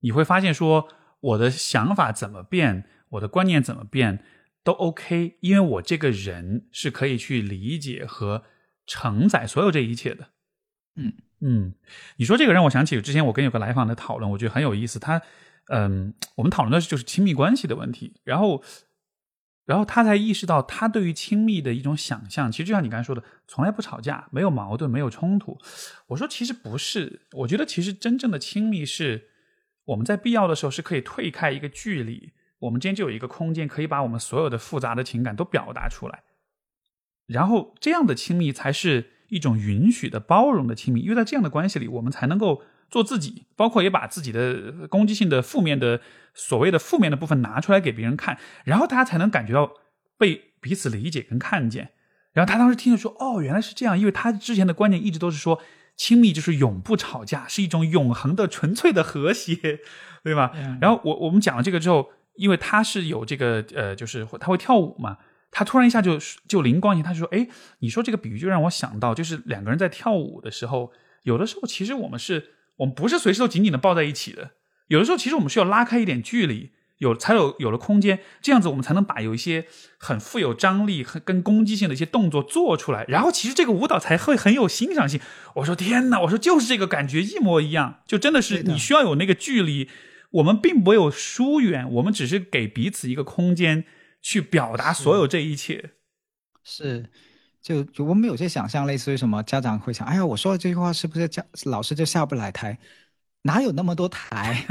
[0.00, 0.88] 你会发现说
[1.20, 4.24] 我的想法怎么变，我的观念怎么变
[4.64, 8.42] 都 OK，因为我这个人是可以去理解和
[8.84, 10.30] 承载所有这一切的。
[10.96, 11.74] 嗯嗯，
[12.16, 14.98] 你说这个让我想起之前我跟有个来访的讨论，我觉得很有意思。
[14.98, 15.22] 他
[15.68, 18.60] 嗯，我们讨论的就是亲密关系的问题，然后。
[19.68, 25.58] 然后他才意识到，他对于亲密的一种想象，其实就像你刚才说的，从来不吵架，没有矛盾，没有冲突。
[26.06, 29.28] 我说其实不是，我觉得其实真正的亲密是
[29.84, 36.22] 我们在必要的时候是可以退开一个距离，我们之间就有一个空间，可以把我们所有的复杂的情感都表达出来。
[37.26, 46.00] 然后这样的亲密才是一种允许的、包容的亲密，因为在这样的关系里，我们才能够做自己，包括也把自己的攻击性的、负面的、
[46.34, 49.72] 所谓的负面的部分拿出来给别人看，然后大家才能感觉到
[50.16, 51.90] 被彼此理解跟看见。
[52.32, 55.60] 然后他当时听着说：“哦，原来是这样。”因为他之前的观念一直都是说，
[55.96, 59.80] 亲密就是永不吵架，是一种永恒的、纯粹的和谐，
[60.22, 60.52] 对吧？
[60.80, 65.16] 然后我我们讲了这个之后，因为他是有这个呃，就是他会跳舞嘛，
[65.50, 67.48] 他突然一下就就灵光一现，他就说：“哎，
[67.80, 70.92] 你说这个比喻就让我想到，就是两个人在跳舞的时候，
[71.24, 74.52] 有的时候其实我们是我们不是随时都紧紧的抱在一起的，
[74.88, 79.66] 有的时候其实我们需要拉开一点距离。”有才有有了空间，这样子我们才能把有一些
[79.98, 85.20] 很富有张力、和跟攻击性的一些动作做出来，然后其实这个舞蹈才会很有欣赏性。
[85.54, 89.88] 我说天哪，我说就是这个感觉一模一样，就真的是你需要有那个距离，
[90.30, 93.84] 我们并没有疏远，我们只是给彼此一个空间
[94.20, 95.92] 去表达所有这一切。
[96.64, 97.10] 是，
[97.60, 102.78] 就就我们有些想象，类似于什么家长会想，哎呀，我说的这句话是不是家老师就下不来台？
[103.42, 104.64] 哪有那么多台？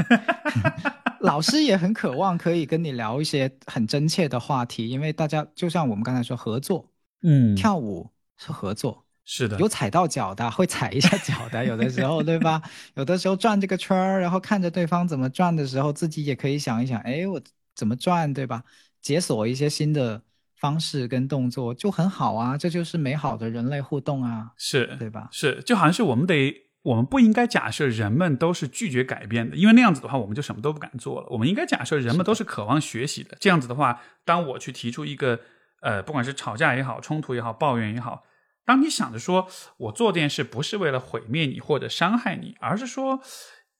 [1.20, 6.88] 老师也很渴望可以跟你聊一些很真切的话题，因为大家就像我们刚才说，合作
[7.22, 12.62] 嗯，跳舞是合作，是的，有踩到脚的，会踩一下脚的，有的时候对吧？
[12.94, 17.40] 有的时候转这个圈儿，然后看着对方怎么转的时候，自己也可以想一想，哎，我
[17.74, 18.62] 怎么转，对吧？
[19.02, 20.22] 解锁一些新的
[20.58, 25.28] 方式跟动作，就很好啊，这就是美好的人类互动啊，是对吧？
[25.30, 26.52] 是，就好像是我们得，
[26.82, 31.28] 我们不应该假设人们都是拒绝改变的，因为那样子的话，我们就什么都不敢做了。
[31.30, 33.36] 我们应该假设人们都是渴望学习的。
[33.38, 35.38] 这样子的话，当我去提出一个，
[35.80, 38.24] 呃，不管是吵架也好、冲突也好、抱怨也好，
[38.64, 43.20] 当你想着说我做这件事不是为了毁灭你或者伤害你，而是说，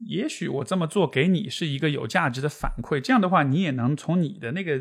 [0.06, 4.80] 也许我这么做给你是一个有价值的反馈，这样的话，你也能从你的那个。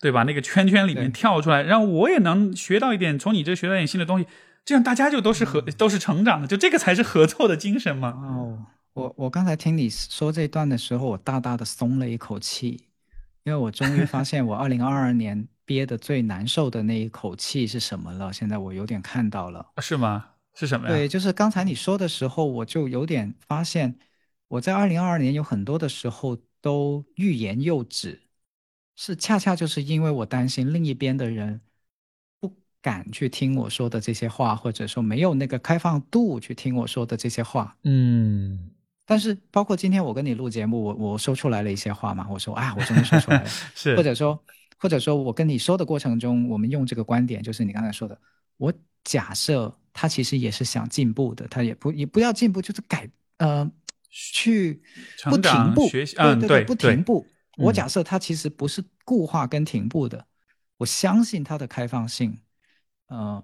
[0.00, 0.22] 对吧？
[0.22, 4.26] 那个圈圈里面跳出来，让我也能学到一点，从你这学到一点新的东西，
[4.64, 8.10] 这样大家就都是合、都是成长的，就这个才是合作的精神嘛。
[8.10, 12.88] 哦，我我刚才听你说这段的时候，我大大的松了一口气，
[13.42, 18.32] 因为我终于发现我二零二二年憋的最难受的那一口气是什么了。
[18.32, 19.66] 现在我有点看到了。
[19.78, 20.26] 是吗？
[20.54, 20.94] 是什么呀？
[20.94, 23.98] 对，就是刚才你说的时候，我就有点发现，
[24.48, 28.22] 我在二零二二年有很多的时候都欲言又止，
[29.00, 31.60] 是恰恰就是因为我担心另一边的人
[32.40, 32.52] 不
[32.82, 37.76] 敢去听我说的这些话，或者说没有那个开放度去听我说的这些话。
[37.84, 38.70] 嗯，
[39.06, 44.42] 但是包括今天我跟你录节目，我我说出来了一些话嘛，我说啊，我终于说出来了， 是或者说
[44.76, 48.20] 或者说我跟你说的过程中，我们用这个观点，就是你刚才说的，
[48.56, 48.72] 我
[49.04, 53.70] 假设他其实也是想进步的，他也不也不要进步，就是改呃
[54.10, 54.82] 去
[55.30, 57.24] 不停步，嗯对对不停步。
[57.58, 60.24] 我嗯假设它其实不是固化跟停步的，
[60.78, 62.40] 我相信它的开放性，
[63.08, 63.42] 呃，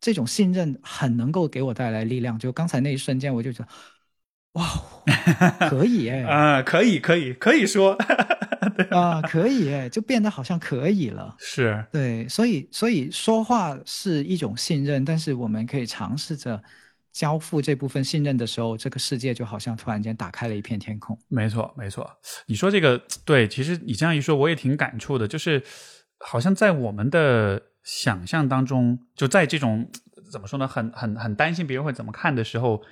[0.00, 2.38] 这种信任很能够给我带来力量。
[2.38, 3.70] 就刚才那一瞬间，我就觉得，
[4.52, 4.68] 哇，
[5.70, 7.92] 可以哎，啊、可以，可以，可以说
[8.90, 11.34] 啊，可以哎，就变得好像可以了。
[11.38, 16.62] 是对，所以所以说话是一种信任，但是我们可以尝试着
[17.12, 21.16] 交付这部分信任的时候，这个世界就好像突然间打开了一片天空。
[21.28, 22.10] 没错，没错。
[22.46, 25.62] 你说这个对，其实你这样一说，我也挺感触的，就是
[26.18, 29.90] 好像在我们的想象当中，就在这种
[30.30, 32.82] 怎么说呢，很很很担心别人会怎么看的时候，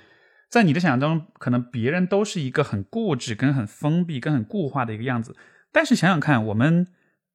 [0.49, 5.35] 在你的想象当中，可能别人都是一个很固执、跟很封闭、跟很固化的一个样子。
[5.71, 6.87] 但是想想看，我们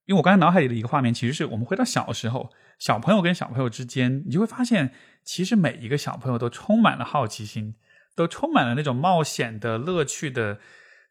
[0.07, 4.93] 因为我刚才脑海里的一个画面，其实是我们回到小时候，小朋友跟小朋友之间，你就会发现，
[5.23, 7.75] 其实每一个小朋友都充满了好奇心，
[8.15, 10.59] 都充满了那种冒险的乐趣的。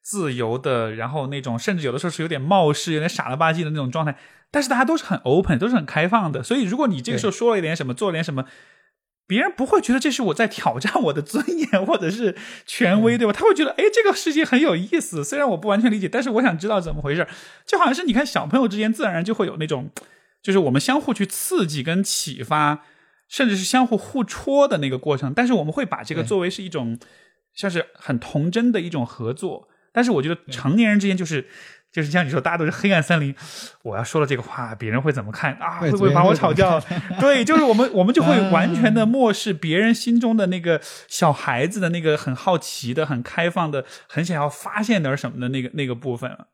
[0.08, 4.16] 自由的，然后那种甚至有的时候是有点冒失、有点傻了吧唧的那种状态，
[4.52, 6.44] 但是大家都是很 open，都是很开放的。
[6.44, 8.46] 所以，如果你这个时候说了一点什么，做了点什么，
[9.28, 12.36] 别人不会觉得这是我在挑战我的尊严或者是
[12.66, 13.34] 权威，对吧？
[13.34, 15.24] 他会觉得，哎，这个世界很有意思。
[15.24, 17.28] 虽然我不完全理解，但是我想知道怎么回事。
[17.66, 19.90] 就好像是你看小朋友之间，自然而然就会有那种，
[20.44, 22.84] 就是我们相互去刺激跟启发，
[23.28, 25.34] 甚至是相互互戳的那个过程。
[25.34, 27.00] 但是我们会把这个作为是一种，
[27.54, 29.68] 像是很童真的一种合作。
[29.92, 31.48] 但是我觉得成年人之间就是。
[31.96, 33.34] 就是像你说，大家都是黑暗森林。
[33.82, 35.80] 我要说了这个话，别人会怎么看啊？
[35.80, 36.82] 会不会把我别人会怎么吵掉？
[37.22, 46.48] 对，就是我们，我们就会啊 完全的漠视别人心中的那个小孩子的那个很好奇的、很开放的、很想要发现点什么的那个那个部分了。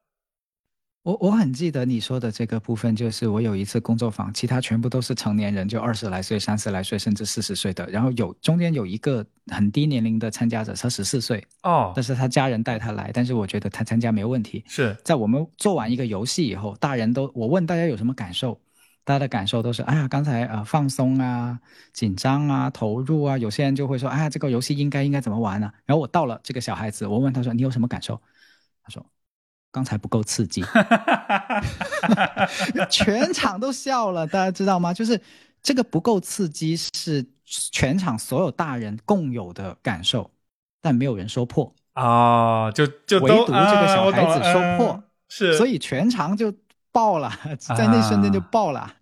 [1.03, 7.83] 我我很记得你说的这个部分，就是我有一次工作坊，其他全部都是成年人，就二十来岁、三十来岁，甚至四十岁的。
[7.89, 14.63] 然后有中间有一个很低年龄的参加者，他十四岁，哦但，是他家人带他来，但是我觉得他参加没有问题。
[14.67, 18.61] 是在我们做完一个游戏以后，大人都我问大家有什么感受，
[19.03, 21.59] 大家的感受都是，哎呀，刚才呃放松啊、
[21.93, 28.21] 紧张啊、投入啊，有些人就会说，哎呀，这个游戏应该应该怎么玩呢、然后我到了这个小孩子，我问他说，你有什么感受？
[28.83, 29.03] 他说，
[29.71, 30.63] 刚才不够刺激，
[32.89, 34.93] 全场都笑了，大家知道吗？
[34.93, 35.19] 就是
[35.63, 40.29] 这个不够刺激是全场所有大人共有的感受，
[40.81, 41.73] 但没有人说破。
[41.95, 46.53] 哦，就就唯独这个小孩子说破是，所以全场就
[46.91, 48.93] 爆了，在那瞬间就爆了。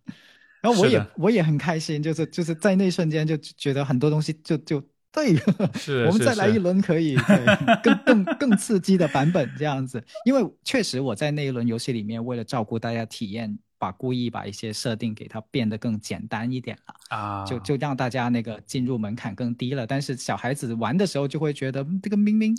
[0.62, 5.36] 然后我也我也很开心，就是就是在那瞬间就觉得很多东西就就对，
[6.06, 10.04] 我们再来一轮可以，对，更更更刺激的版本这样子。
[10.24, 17.18] 因为确实我在那一轮游戏里面，为了照顾大家体验，把故意把一些设定给它变得更简单一点了。
[17.18, 19.88] 啊，就就让大家那个进入门槛更低了。
[19.88, 22.56] 但是小孩子玩的时候就会觉得，嗯这个明明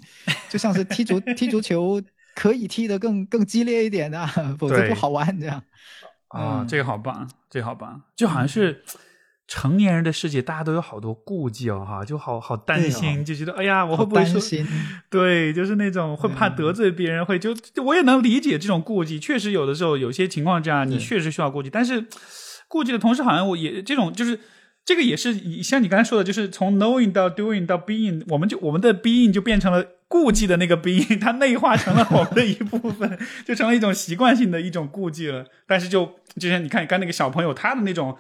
[0.48, 2.02] 就像是踢足 踢足球，
[2.34, 4.26] 可以踢得更更激烈一点啊，
[4.58, 5.62] 否则不好玩这样。
[6.28, 8.82] 啊，嗯这个好棒，这个好棒，就好像是
[9.52, 14.66] 成年人的世界，大家都有好多顾忌哦，哈，就好好担心，就觉得哎呀，我会不会说担心？
[15.10, 19.18] 对，就是那种会怕嗯得罪别人，会就就我也能理解这种顾忌。
[19.18, 22.06] 确实有的时候有些情况这样，你确实需要顾忌，但是
[22.68, 24.38] 顾忌的同时，好像我也这种就是。
[24.82, 35.44] 这个也是以像你刚才说的，就是从 knowing 到 doing 到 being，我们就我们的 being 就变成了顾忌的那个 being，它内化成了我们的一部分，就成了一种习惯性的一种顾忌了。
[35.66, 38.16] 但是就就像你看，刚那个小朋友他的那种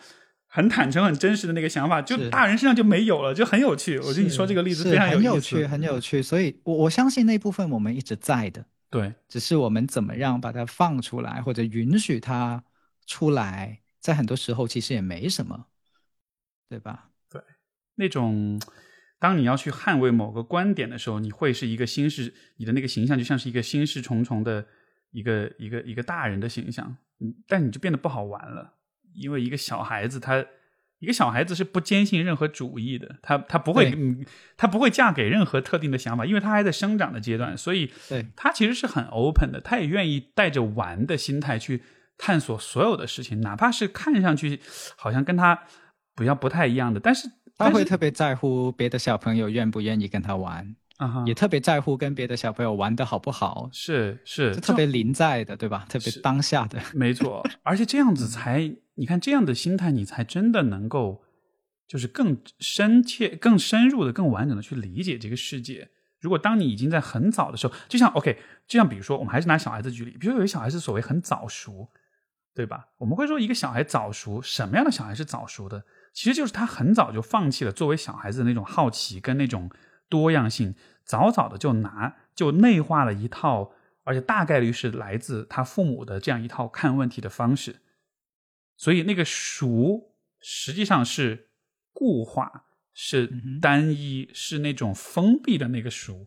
[0.52, 3.98] 很坦诚、很真实的那个想法，就大人身上就没有了，就很有趣。
[4.00, 6.20] 我觉得你说这个例子非常很有，趣，很有趣。
[6.20, 12.64] 所以我我相信那部分我们一直在的，对，只是我们怎么样把它放出来，或者允许它
[13.06, 15.66] 出来，在很多时候其实也没什么，
[16.68, 17.10] 对吧？
[17.30, 17.40] 对
[17.94, 18.60] 那种，
[19.20, 24.66] 当你要去捍卫某个观点的时候，你会是一个心事，你的那个形象就像是一个心事重重的
[25.12, 28.74] 一个一个一个大人的形象，嗯，但你就变得不好玩了，
[29.14, 30.44] 因为一个小孩子他。
[31.02, 34.22] 一个小孩子是不坚信任何主义的，他他不会，嗯，
[34.58, 41.82] 他不会嫁给任何特定的想法，因为他还在生长的阶段，所以对他其实是很 open 的，他也愿意带着玩的心态去
[42.18, 44.60] 探索所有的事情，哪怕是看上去
[44.94, 45.62] 好像跟他
[46.14, 47.26] 不要不太一样的，但是
[47.56, 55.86] 他会特别在乎别的小朋友愿不愿意跟他玩，啊也特别在乎跟别的小朋友玩的好不好，是是是特别临在的，对吧？
[55.88, 56.78] 特别当下的。
[56.94, 61.22] 没错，而且这样子才，你看这样的心态，你才真的能够，
[61.88, 65.88] 就是更深切、更深入的、更完整的去理解这个世界。
[66.20, 71.88] 如果当你已经在很早的时候，就像 OK，就像比如说，我们还是拿小孩子举例，比如说有些小孩子所谓很早熟，
[72.54, 72.88] 对吧？
[72.98, 75.82] 我们会说一个小孩早熟，什么样的小孩是早熟的？
[76.12, 79.70] 其实就是他很早就放弃了作为小孩子的那种好奇跟那种
[80.10, 80.74] 多样性，
[81.06, 83.72] 早早的就拿就内化了一套，
[84.04, 87.76] 而且大概率是来自他父母的这样一套看问题的方式。
[88.76, 91.48] 所以那个熟实际上是
[91.92, 93.30] 固化，是
[93.62, 96.26] 单一，是那种封闭的那个熟。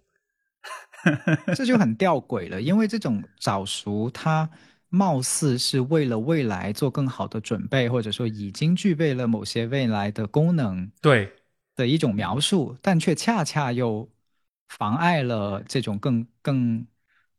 [1.54, 4.50] 这就很吊诡了，因为这种早熟，它
[4.88, 11.34] 貌似是为了未来做更好的准备，或者说已经具备了某些未来的功能对，
[11.76, 14.10] 的一种描述，但却恰恰又
[14.68, 16.86] 妨碍了这种更更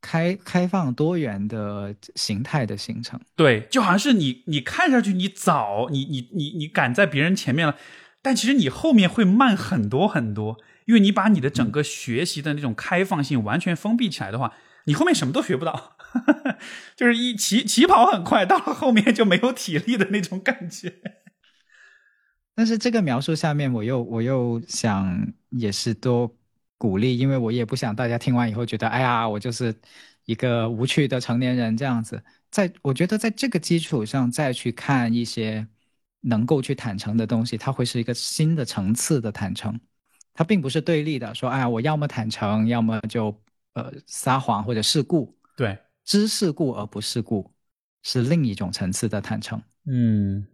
[0.00, 3.20] 开开放多元的形态的形成。
[3.34, 7.76] 对，就好像是你，你看上去你早，你你你你赶在别人前面了，
[8.20, 14.52] 但其实你后面会慢很多很多，因为你把你的整个学习的那种开放性完全封闭起来的话，
[14.84, 15.96] 你后面什么都学不到，
[16.94, 21.23] 就是一起起跑很快，到了后面就没有体力的那种感觉。
[22.54, 26.32] 但是这个描述下面，我又我又想也是多
[26.78, 29.74] 鼓励，因为我也不想大家听完以后觉得，哎呀，我就是
[30.24, 32.22] 一个无趣的成年人这样子。
[32.50, 35.66] 在我觉得在这个基础上再去看一些
[36.20, 39.78] 能够去坦诚的东西，它会是一个新的层次的坦诚。
[40.32, 43.36] 它并不是对立的，说哎呀，我要么坦诚，要么就
[43.74, 47.50] 呃撒谎或者事故，对，知世故而不世故，
[48.02, 49.60] 是另一种层次的坦诚。
[49.86, 50.46] 嗯，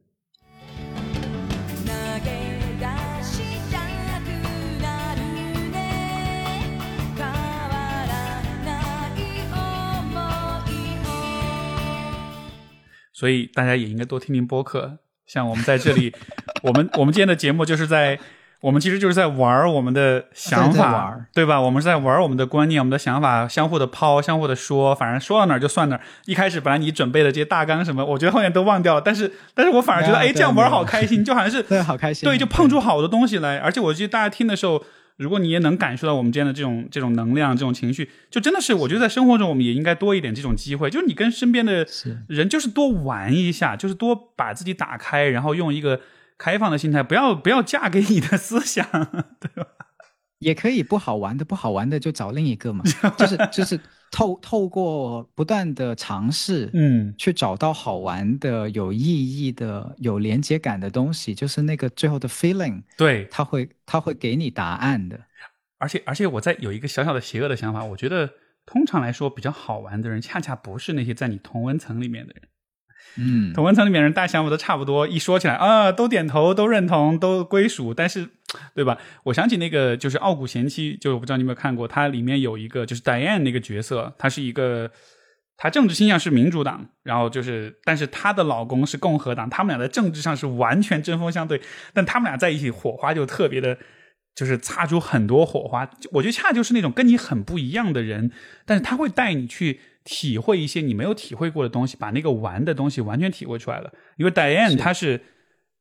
[13.20, 14.96] 所以大家也应该多听听播客。
[15.26, 16.10] 像我们在这里，
[16.62, 18.18] 我们我们今天的节目就是在，
[18.62, 21.60] 我们其实就是在玩儿我们的想法对吧？
[21.60, 26.00] 我们是在玩儿我们的观念、我们的想法，相互的抛，相互的说，反正说到哪儿就算哪儿。
[26.24, 32.26] 一开始本来你准备的这些大纲什么，我觉得后面都忘掉了，但是但是我反而觉得，啊哎，这样玩好开心，就好像是对，好开心。
[32.26, 33.58] 对，就碰出好多东西来。
[33.58, 34.82] 而且我觉得大家听的时候，
[35.20, 41.86] 如果你也能感受到我们之间的这种这种能量、这种情绪，就真的是我觉得在生活中我们也应该多一点这种机会，就是你跟身边的
[42.26, 46.00] 人就是多玩一下，就是多把自己打开，然后用一个
[46.38, 48.86] 开放的心态，不要不要嫁给你的思想，
[49.38, 49.68] 对吧？
[50.38, 52.82] 也可以不好玩的，不好玩的就找另一个嘛，
[53.18, 53.78] 就是就是
[54.10, 65.20] 透透过不断的尝试，嗯，去找到好玩的、有意义的、有连接感的东西，就是那个最后的 feeling，对，他会他会给你答案的。
[65.78, 68.28] 而且而且我在有一个小小的邪恶的想法，我觉得
[68.66, 72.42] 通常来说比较好玩的人，恰恰不是那些在你同温层里面的人。
[73.16, 78.28] 嗯，同温层里面人大想法都差不多，一说起来啊，都点头，都认同，都归属，但是，
[78.74, 78.96] 对吧？
[79.24, 84.90] 我想起那个就是《傲骨贤妻》，就我不知道你有没有看过，它里面有一个就是 Diane 那个角色，她是一个，
[85.56, 91.60] 她政治倾向是民主党，然后就是，但是她的老公是共和党，他们俩在政治上是完全针锋相对，
[91.92, 93.76] 但他们俩在一起火花就特别的。
[94.32, 98.30] 就是擦出很多火花，我觉得恰就是那种跟你很不一样的人，
[98.64, 103.92] 但是他会带你去体会一些你没有体会过的东西，把那个玩的东西完全体会出来了。
[104.16, 105.20] 因为 Diane 她是，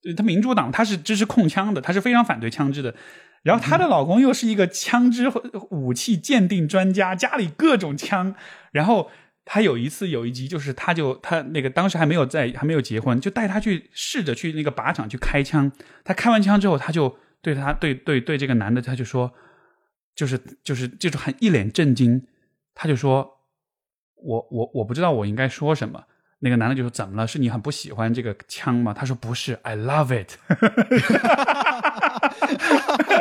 [0.04, 2.94] 呃她民主党，她是支持控枪的，她是非常反对枪支的。
[3.44, 5.32] 然后她的老公又是一个枪支
[5.72, 8.36] 武器鉴定专家，家里各种枪。
[8.72, 9.10] 然后
[9.46, 15.72] 她有一次有一集，就是她就她那个当时还没有在还没有结婚，就带她去试着去那个靶场去开枪。
[16.04, 19.34] 她开完枪之后，她就对他对对对这个男的，他就说，
[20.14, 22.28] 就是就是就是很一脸震惊，
[22.76, 23.39] 她就说，
[24.24, 26.04] 我我我不知道我应该说什么。
[26.42, 27.28] 那个男的就说：“怎么了？
[27.28, 30.38] 是你很不喜欢这个枪吗？”他说：“不是，I love it。”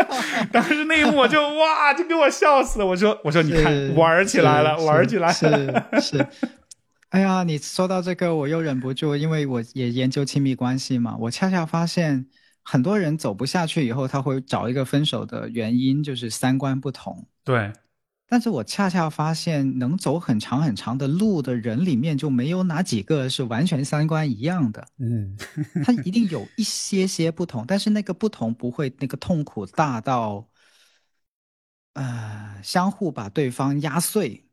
[0.53, 2.87] 当时那一幕我就哇，就给我笑死了。
[2.87, 5.89] 我说：“我说你看玩起来了，玩起来了。
[6.01, 6.27] 是 是。
[7.09, 12.27] 哎呀，你说到这个，我又忍不住，因为我也研究亲密关系嘛，我恰恰发现
[12.63, 17.27] 很多人走不下去以后，他会找一个分手的原因，就是三观不同。
[17.45, 17.73] 对，
[18.31, 24.87] 但是我恰恰发现，能走很长很长的路的人里面，就没有哪几个是完全三观一样的。
[24.99, 25.35] 嗯，
[25.83, 30.47] 他一定有一些些不同，但是那个不同不会那个痛苦大到，
[31.95, 34.45] 呃，相互把对方压碎。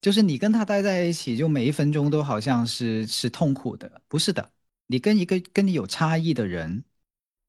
[0.00, 4.52] 就是你跟他待在一起，就每一分钟都好像是是痛苦的，不是的。
[4.86, 6.84] 你跟一个跟你有差异的人，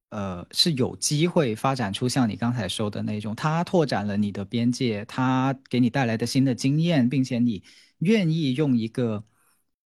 [0.10, 7.64] 呃，是有机会发展出像你刚才说的那种，他拓展了你的边界，他给你带来的新的经验，并且你
[8.00, 9.24] 愿意用一个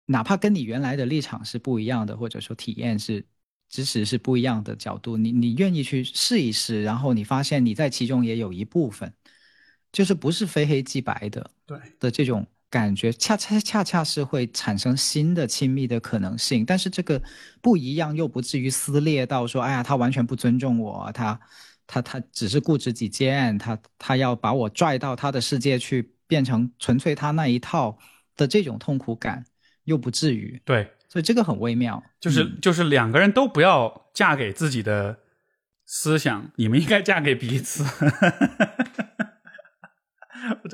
[0.07, 3.27] 哪怕跟你原来的立场是不一样的，或者说体验是
[3.69, 9.13] 知识是不一样的角度，你你愿意去试一试，然后你发现你在其中也有一部分，
[9.91, 16.65] 就是不是非黑即白的对，的这种感觉，恰恰恰恰是会产生新的亲密的可能性。
[16.65, 17.21] 但是这个
[17.61, 21.39] 不一样又不至于撕裂到说，哎呀，他完全不尊重我，他
[21.87, 27.99] 他他只是固执己见，他他要把我拽到他的世界去，变成纯粹他那一套
[28.39, 29.45] 的这种痛苦感，
[29.85, 30.59] 又不至于。
[30.65, 35.19] 对，所以这个很微妙，就是、嗯就是两个人都不要嫁给自己的
[35.85, 37.85] 思想，你们应该嫁给彼此。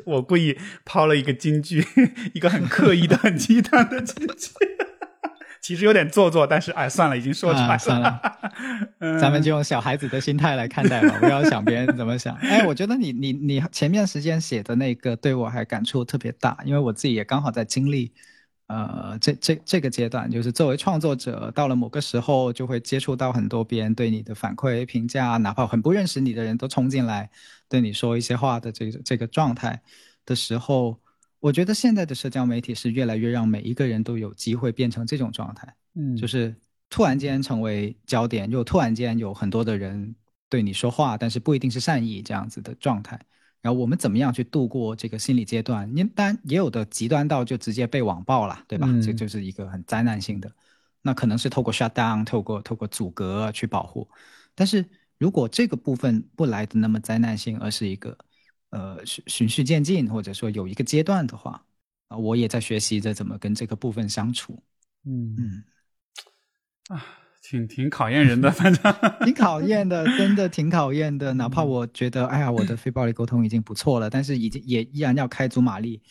[0.06, 1.84] 我故意抛了一个金句，
[2.34, 4.50] 一个很刻意的、很鸡汤的金句，
[5.60, 7.72] 其实有点做作，但是哎，算了，已经说出来了。
[7.74, 8.20] 啊算了
[9.00, 12.34] 嗯咱们就用小孩子的心态来看待吧，不要想别人怎么想。
[12.36, 18.12] 哎，我觉得你你你前面时间写的那个对我还感触特别大，因为我自己也刚好在经历，
[18.68, 27.30] 呃，这这这个阶段，就是作为创作者，到了某个时候就会接触到很多别人对你的反馈评价，哪怕很不认识你的人都冲进来
[27.66, 29.80] 对你说一些话的这个这个状态
[30.26, 31.00] 的时候，
[31.40, 35.74] 我觉得现在的社交媒体是越来越让每一个人都有机会变成这种状态。
[35.94, 36.54] 嗯，就是
[36.90, 40.14] 突然间成为焦点，又突然间有很多的人
[40.50, 43.18] 对你说话，但是不一定是善意这样子的状态。
[43.60, 45.88] 然后我们怎么样去度过这个心理阶段？
[45.94, 48.86] 您当然也有的极端到就直接被网暴了，对吧？
[48.88, 50.50] 嗯这就是一个很灾难性的。
[51.02, 54.08] 那可能是透过 shut down，透过透过阻隔去保护。
[54.54, 54.84] 但是
[55.18, 58.16] 如果这个部分不来的那么灾难性，而是一个
[58.70, 61.64] 呃循循序渐进，或者说有一个阶段的话，
[62.08, 64.62] 啊，我也在学习着怎么跟这个部分相处。
[65.04, 67.00] 嗯嗯。
[67.42, 68.94] 挺挺考验人的， 反正
[69.24, 71.32] 挺考验的，真的挺考验的。
[71.34, 76.02] 哪怕我觉得，哎呀，我的非暴力沟通已经不错了，但是已经也依然要开足马力，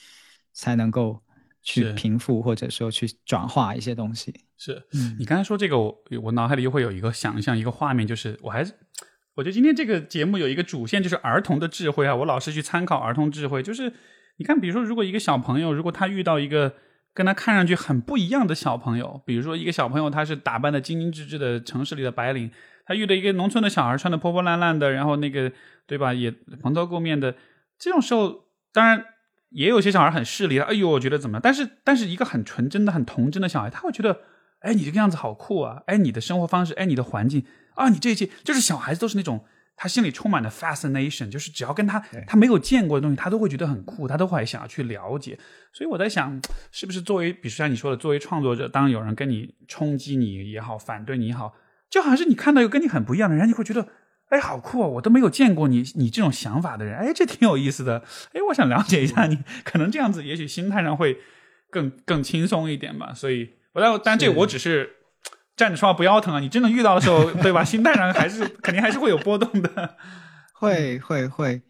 [0.54, 1.22] 才能够
[1.62, 4.34] 去平复或者说去转化一些东西。
[4.58, 8.74] 是嗯你刚才说这个，我我脑海里又会有一个想象，一个画面，就是我还是
[9.36, 12.16] 我觉得今天这个节目有一个主线，就是儿童的智慧啊。
[12.16, 13.94] 我老是去参考儿童智慧，就是
[14.38, 16.74] 你看，比如说，如果一个小朋友，如果他遇到一个
[17.18, 22.52] 跟他看上去很不一样的小朋友，比如说一个小朋友他是打扮的精精致致的城市里的白领，
[22.85, 25.52] 他遇到一个农村的小孩穿的破破烂烂的，然后那个
[25.88, 26.30] 对吧，也
[26.61, 27.34] 蓬头垢面的，
[27.80, 29.03] 这种时候，当然
[29.49, 31.41] 也有些小孩很势利，哎呦，我觉得怎么样？
[31.41, 34.19] 但是但是一个很纯真的、很童真的小孩，他会觉得，
[34.60, 35.81] 哎，你这个样子好酷啊！
[35.88, 39.44] 哎，你的生活方式，哎，你的环境啊，你这一切，就是小孩子都是那种。
[39.78, 45.38] 他心里充满了 fascination，就是只要跟他他没有见过的东西，他都会觉得很酷，他都会想要去了解。
[45.72, 46.41] 所以我在想，
[46.72, 51.54] 是不是作为，比如像你说的，作为创作者，当有人跟你冲击你也好，反对你也好，
[51.90, 53.88] 就好像是你看到一个跟你很不一样的人，你会觉得，
[54.30, 54.88] 哎，好酷哦！
[54.88, 58.04] 我都没有见过你你这种想法的人，哎，这挺有意思的。
[58.34, 61.20] 哎，我想了解一下你，可能这样子，也许心态上会
[61.70, 63.14] 更更轻松一点吧。
[63.14, 64.97] 所以，我但但这个我只是
[65.58, 66.40] 站着说话不腰疼啊。
[66.40, 67.66] 你真的遇到的时候，对吧？
[67.66, 69.98] 心态上还是肯定还是会有波动的。
[70.54, 71.62] 会会会，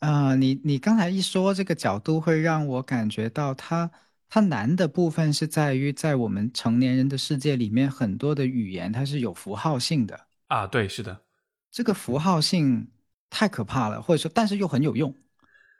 [0.00, 3.90] 呃，你你刚才一说这个角度，会让我感觉到它
[4.28, 11.22] 它难的部分是在于，在我们成年人的世界里面，很多的语言它是有符号性的，啊，对，是的，
[11.70, 12.86] 这个符号性
[13.30, 15.14] 太可怕了，或者说，但是又很有用。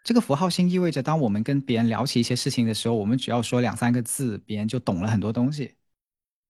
[0.02, 5.74] 这个符号性意味着，当我们跟别人聊起一些事情的时候，我们只要说两三个字，别人就懂了很多东西，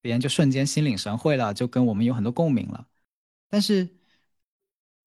[0.05, 2.85] 别人就瞬间心领神会了，就跟我们有很多共鸣了。
[3.49, 3.89] 但是，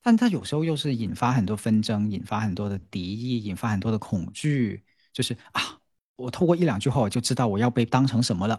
[0.03, 5.79] 但他有时候又是引发很多纷争，引发很多的敌意，引发很多的恐惧，就是啊，
[6.17, 8.59] 我透过一两句话，我就知道我要被当成什么了。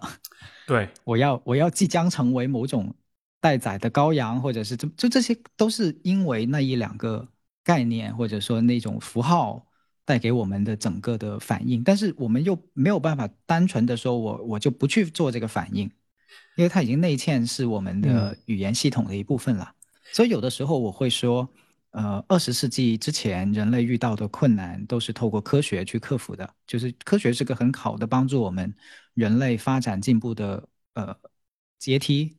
[0.65, 2.95] 对， 我要我要即将成为某种
[3.41, 7.27] 待宰的羔羊，或者是这就这些都是因为那一两个
[7.65, 9.67] 概念或者说那种符号
[10.05, 15.91] 带给我们的整个的反应，但是我们又没有办法单纯的说我我就不去做这个反应，
[16.59, 19.73] 因为它已经内嵌是我们的语言系统的一部分了。
[20.11, 21.47] 所以有的时候我会说，
[21.91, 28.75] 呃，二十世纪之前人类遇到的困难都是透过科学去克服的，就是科学是个很好的帮助我们
[29.13, 31.15] 人类发展进步的呃
[31.77, 32.35] 阶梯。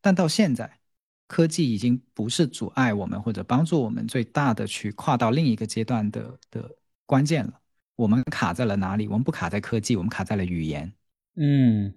[0.00, 0.78] 但到现在，
[1.26, 6.70] 科技已经不是阻碍我们或者帮助我们最大的去跨到另一个阶段的的
[7.04, 7.52] 关键了。
[7.96, 9.08] 我们卡在了哪里？
[9.08, 10.92] 我们不卡在科技，我们卡在了语言。
[11.34, 11.92] 嗯，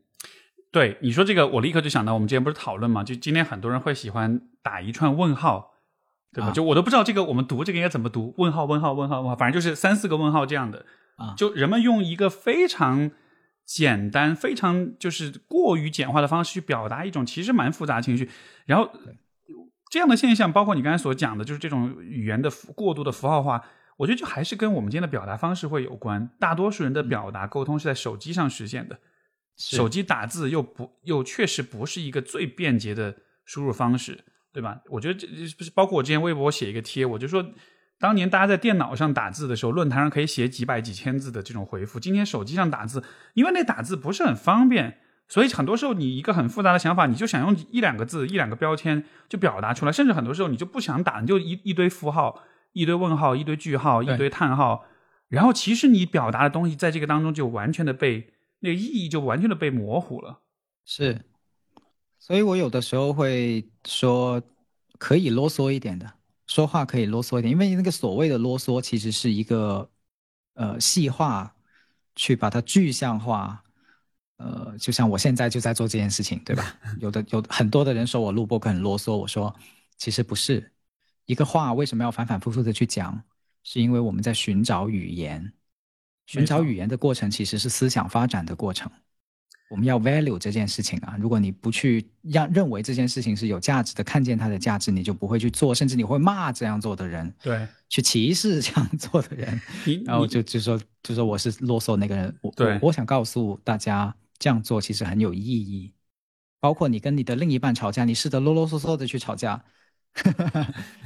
[0.72, 5.72] 对你说这个，我立刻就想到我们之前不是讨论嘛，就今天很多人会喜欢打一串问号，
[6.32, 6.48] 对吧？
[6.48, 10.86] 啊就我都不知道这个我们读这个应该怎么读，问号问号问号问号，反正就是三四个问号这样的。
[11.16, 13.12] 啊就人们用一个非常
[13.66, 18.30] 简单、非常就是过于简化的方式去表达一种其实蛮复杂的情绪，
[18.66, 18.90] 然后
[19.90, 23.64] 这样的现象，包括你刚才所讲的，就是这种语言的过度的符号化，
[23.98, 26.30] 我觉得就还是跟我们今天的表达方式会有关。
[26.40, 29.02] 大多数人的表达沟通是在手机上实现的，是
[29.60, 33.14] 手机打字又不又确实不是一个最便捷的
[33.44, 34.24] 输入方式，
[34.54, 34.80] 对吧？
[34.90, 35.28] 我觉得这
[35.58, 37.46] 不是包括我之前微博写一个贴，我就说，
[38.00, 43.04] 当年大家在电脑上打字的时候，论坛上可以写几百几千字的这种回复，今天手机上打字，
[43.34, 45.00] 因为那打字不是很方便。
[45.28, 52.42] 所以很多时候，你一个很复杂的想法，你就想用一两个字、一两个标签就表达出来，甚至很多时候你就不想打，你就一一堆符号、
[52.74, 54.86] 一堆问号、一堆句号、一堆叹号，
[55.28, 60.42] 然后其实你表达的东西在这个当中就完全的被那个意义就完全的被模糊了。
[60.86, 61.22] 是，
[62.18, 64.42] 所以我有的时候会说，
[64.98, 66.12] 可以啰嗦一点的，
[66.48, 69.90] 说话可以啰嗦一点，因为那个所谓的啰嗦，其实是一个
[70.56, 71.56] 呃细化，
[72.16, 73.64] 去把它具象化。
[74.38, 76.80] 呃，就像我现在就在做这件事情，对吧？
[77.02, 79.54] 有的有很多的人说我录播客很啰嗦，我说
[79.98, 80.72] 其实不是，
[81.26, 83.22] 一个话为什么要反反复复的去讲，
[83.64, 85.52] 是因为我们在寻找语言，
[86.30, 88.92] 寻找语言的过程其实是思想发展的过程。
[89.72, 99.62] 我们要 value 这件事情啊，如果你不去让认为这件事情是有价值的，看见它的价值，你就不会去做，甚至你会骂这样做的人，对去歧视这样做的人。
[100.06, 105.92] 然后就就说就说我是啰嗦那个人，我对我我想告诉大家，这样做其实很有意义。
[106.60, 109.64] 包括你跟你的另一半吵架，你试着啰啰嗦嗦的去吵架，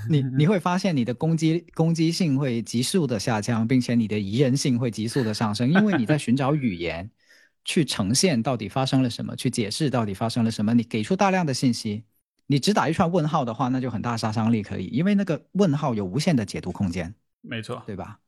[0.09, 7.09] 你你会发现你的攻击攻击性会急速的下降，并且你的宜人性会急速的上升，因为你在寻找语言
[7.65, 12.03] 去呈现到底发生了什么，去解释到底发生了什么，你给出大量的信息。
[12.45, 18.19] 你只打一串问号的话，那就很大杀伤力可以，因为那个问号有无限的解读空间，没错，对吧？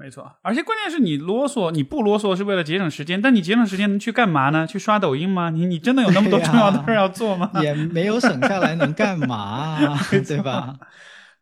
[0.00, 4.66] 没错，而且关键是你啰嗦，你不啰嗦是为了节省时间，但你节省时间能去干嘛呢？
[4.66, 5.50] 去刷抖音吗？
[5.50, 7.50] 你你真的有那么多重要的事儿要做吗？
[7.62, 9.36] 也没有省下来，能干嘛
[9.84, 10.78] 啊、对吧？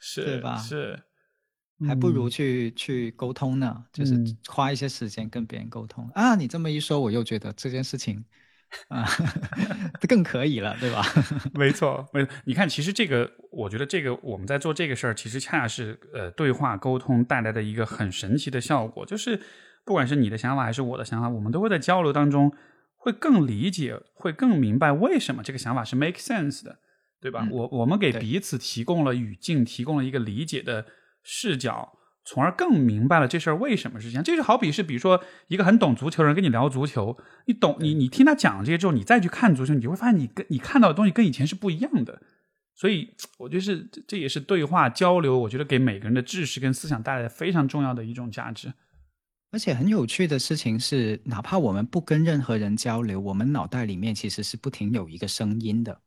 [0.00, 0.98] 是，对吧是，
[1.86, 6.34] 还不如嗯去去沟通呢，就是嗯花一些时间跟别人沟通啊。
[6.34, 8.24] 你这么一说，我又觉得这件事情
[8.88, 9.08] 啊
[10.08, 11.02] 更可以了，对吧？
[11.54, 12.32] 没错，没错。
[12.44, 19.40] 你看，其实这个，我觉得这个我们在做这个事儿，其实恰恰是呃对话沟通带来的一个很神奇的效果，就是
[19.84, 22.52] 不管是你的想法还是我的想法，我们都会在交流当中
[22.96, 26.78] 会更理解，会更明白为什么这个想法是 make sense 的，
[27.20, 27.40] 对吧？
[27.44, 30.86] 嗯我我们给彼此提供了语境，提供了一个理解的
[31.22, 31.97] 视角。
[32.30, 34.22] 从而更明白了这事儿为什么是这样。
[34.22, 42.20] 这就好比是，比如说一个很懂足球的人跟你聊足球，你懂你你听他讲这些之后，你再去看足球，你就会发现你跟你看到的东西跟以前是不一样的。
[42.74, 48.70] 所以我觉得是这这也是对话交流，我觉得给每个人的知识跟思想带来的非常重要的一种价值。
[49.50, 55.98] 而且很有趣的事情是，哪怕我们不跟任何人交流，我们脑袋里面其实是不停有一个声音的。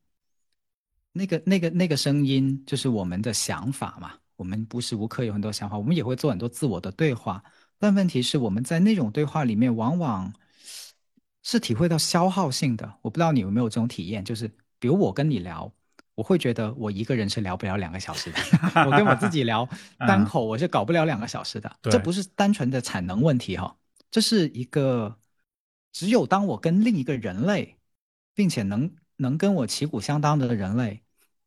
[1.14, 4.21] 那个那个那个声音就是我们的想法嘛。
[4.42, 7.44] 我们无时无刻有很多想法，我们也会做很多自我的对话。
[7.78, 10.34] 但问题是，我们在那种对话里面，往往
[11.44, 12.92] 是体会到消耗性的。
[13.04, 14.48] 我不知道你有没有这种体验，就是
[14.80, 15.72] 比如我跟你聊，
[16.16, 18.40] 我会觉得我一个人是聊不了两个小时的。
[18.88, 19.70] 我跟我自己聊
[20.00, 21.72] 单口，我是搞不了两个小时的。
[21.84, 23.78] 对这不是单纯的产能问题哈，
[24.10, 25.16] 这是一个
[25.92, 27.78] 只有当我跟另一个人类，
[28.34, 31.04] 并且能能跟我旗鼓相当的人类，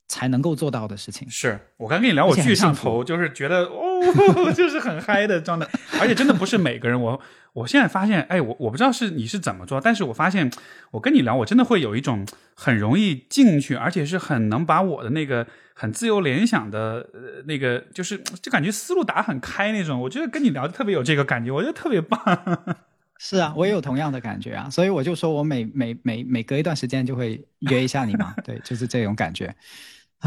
[0.09, 1.28] 才能够做到的事情。
[1.31, 5.66] 是我刚跟你聊，我巨上头，就是觉得哦， 就是很嗨的状态，
[6.01, 7.01] 而且真的不是每个人。
[7.01, 7.20] 我
[7.52, 10.51] 我现在发现，哎，我我不知道是你是怎么做，但是我发现
[10.90, 20.01] 我跟你聊，我真的会有一种很容易进去，而且是很能把我的那个很自由联想的呃那个，就是就感觉思路打很开那种。
[20.01, 22.20] 我觉得跟你聊特别有这个感觉，我觉得特别棒。
[23.16, 29.55] 是啊，我也有同样的感觉啊，所以我就说我每每每每隔一段时间就会约一下你嘛， 对，就是这种感觉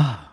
[0.01, 0.23] 啊。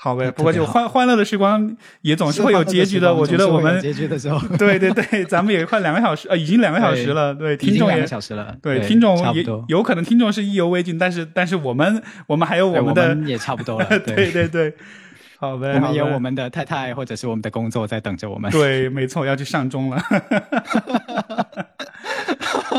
[0.00, 3.12] 好呗，不过就欢欢乐的时光也总是会有结局的。
[3.12, 7.34] 我觉得我们结局的时候， 对对对，咱们也快两个小时，呃，已经两个小时了。
[7.34, 14.72] 对，听众也两个小时了，对，听众也有可能听众是意犹未尽，但是但是我们我们还有我们的，也差不多了， 对对对，
[15.36, 18.48] 好呗，我们有我们的太太或者是我们的工作在等着我们。
[18.52, 20.00] 对，没错，要去上钟了。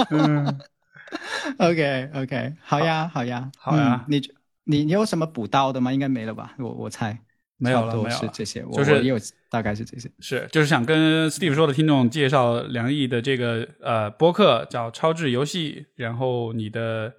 [0.10, 0.58] 嗯
[1.58, 4.22] ，OK OK，好呀好呀好呀嗯你
[4.70, 5.92] 你你有什么补刀的吗？
[5.92, 6.54] 应该没了吧？
[6.60, 7.18] 我我猜
[7.58, 9.18] 没有了没有了是这些，就是我也有
[9.50, 10.08] 大概是这些。
[10.20, 17.12] 是，就是想跟 Steve 说的听众介绍梁毅的这个呃播客叫超智游戏，然后你的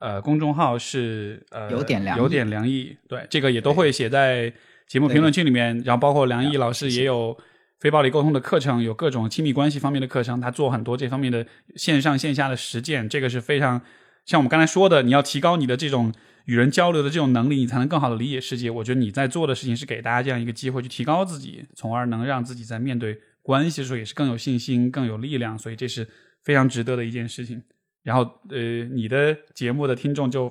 [0.00, 4.52] 呃公众号是呃有点梁有点梁毅，对，这个也都会写在
[4.86, 7.36] 节目评论区里面，然后包括梁毅老师也有
[7.80, 13.80] 非暴力沟通的课程，有各种亲密关系方面的课程，他做很多这方面的线上线下的实践，这个是非常
[14.26, 16.12] 像我们刚才说的，你要提高你的这种
[16.48, 18.70] 与人交流的这种能力，你才能更好的理解世界。
[18.70, 26.08] 我觉得你在做的事情是给大家这样一个机会去提高自己，从而能让自己在面对关系的时候也是更有信心、更有力量，所以这是
[26.42, 27.62] 非常值得的一件事情。
[28.02, 30.48] 然后，呃，你的节目的听众就，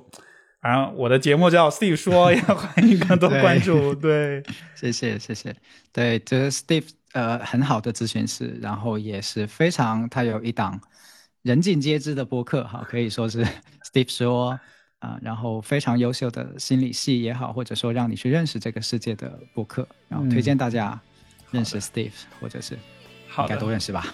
[0.60, 3.92] 反正我的节目叫 Steve 说，也欢迎更多 对关注。
[3.92, 4.40] 对，
[4.76, 5.56] 谢谢谢谢，
[5.92, 10.80] 对，这是 Steve 呃很好的咨询师，然后也是非常他有一档
[11.42, 13.44] 人尽皆知的播客哈，可以说是
[13.92, 14.60] Steve 说
[15.00, 20.98] 啊、然后非常优秀的心理系也好，或者说让你去认识这个世界的播客，然后推荐大家
[21.50, 22.10] 认识 Steve，、
[22.40, 22.76] 或者是
[23.28, 24.04] 好的应该都，认识吧？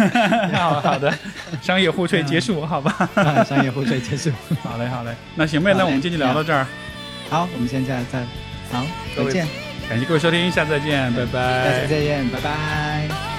[0.54, 1.12] 好好的，
[1.60, 3.08] 商业互吹结束，好吧？
[3.14, 4.30] 啊商业互吹结束。
[4.62, 6.66] 好嘞，好嘞，那行呗，那我们今天聊到这儿，
[7.28, 8.24] 好，我们现在再
[8.72, 8.86] 好，
[9.16, 9.46] 再见，
[9.88, 11.64] 感谢各位收听，下次再见，拜拜。
[11.64, 13.29] 下次再见，拜拜。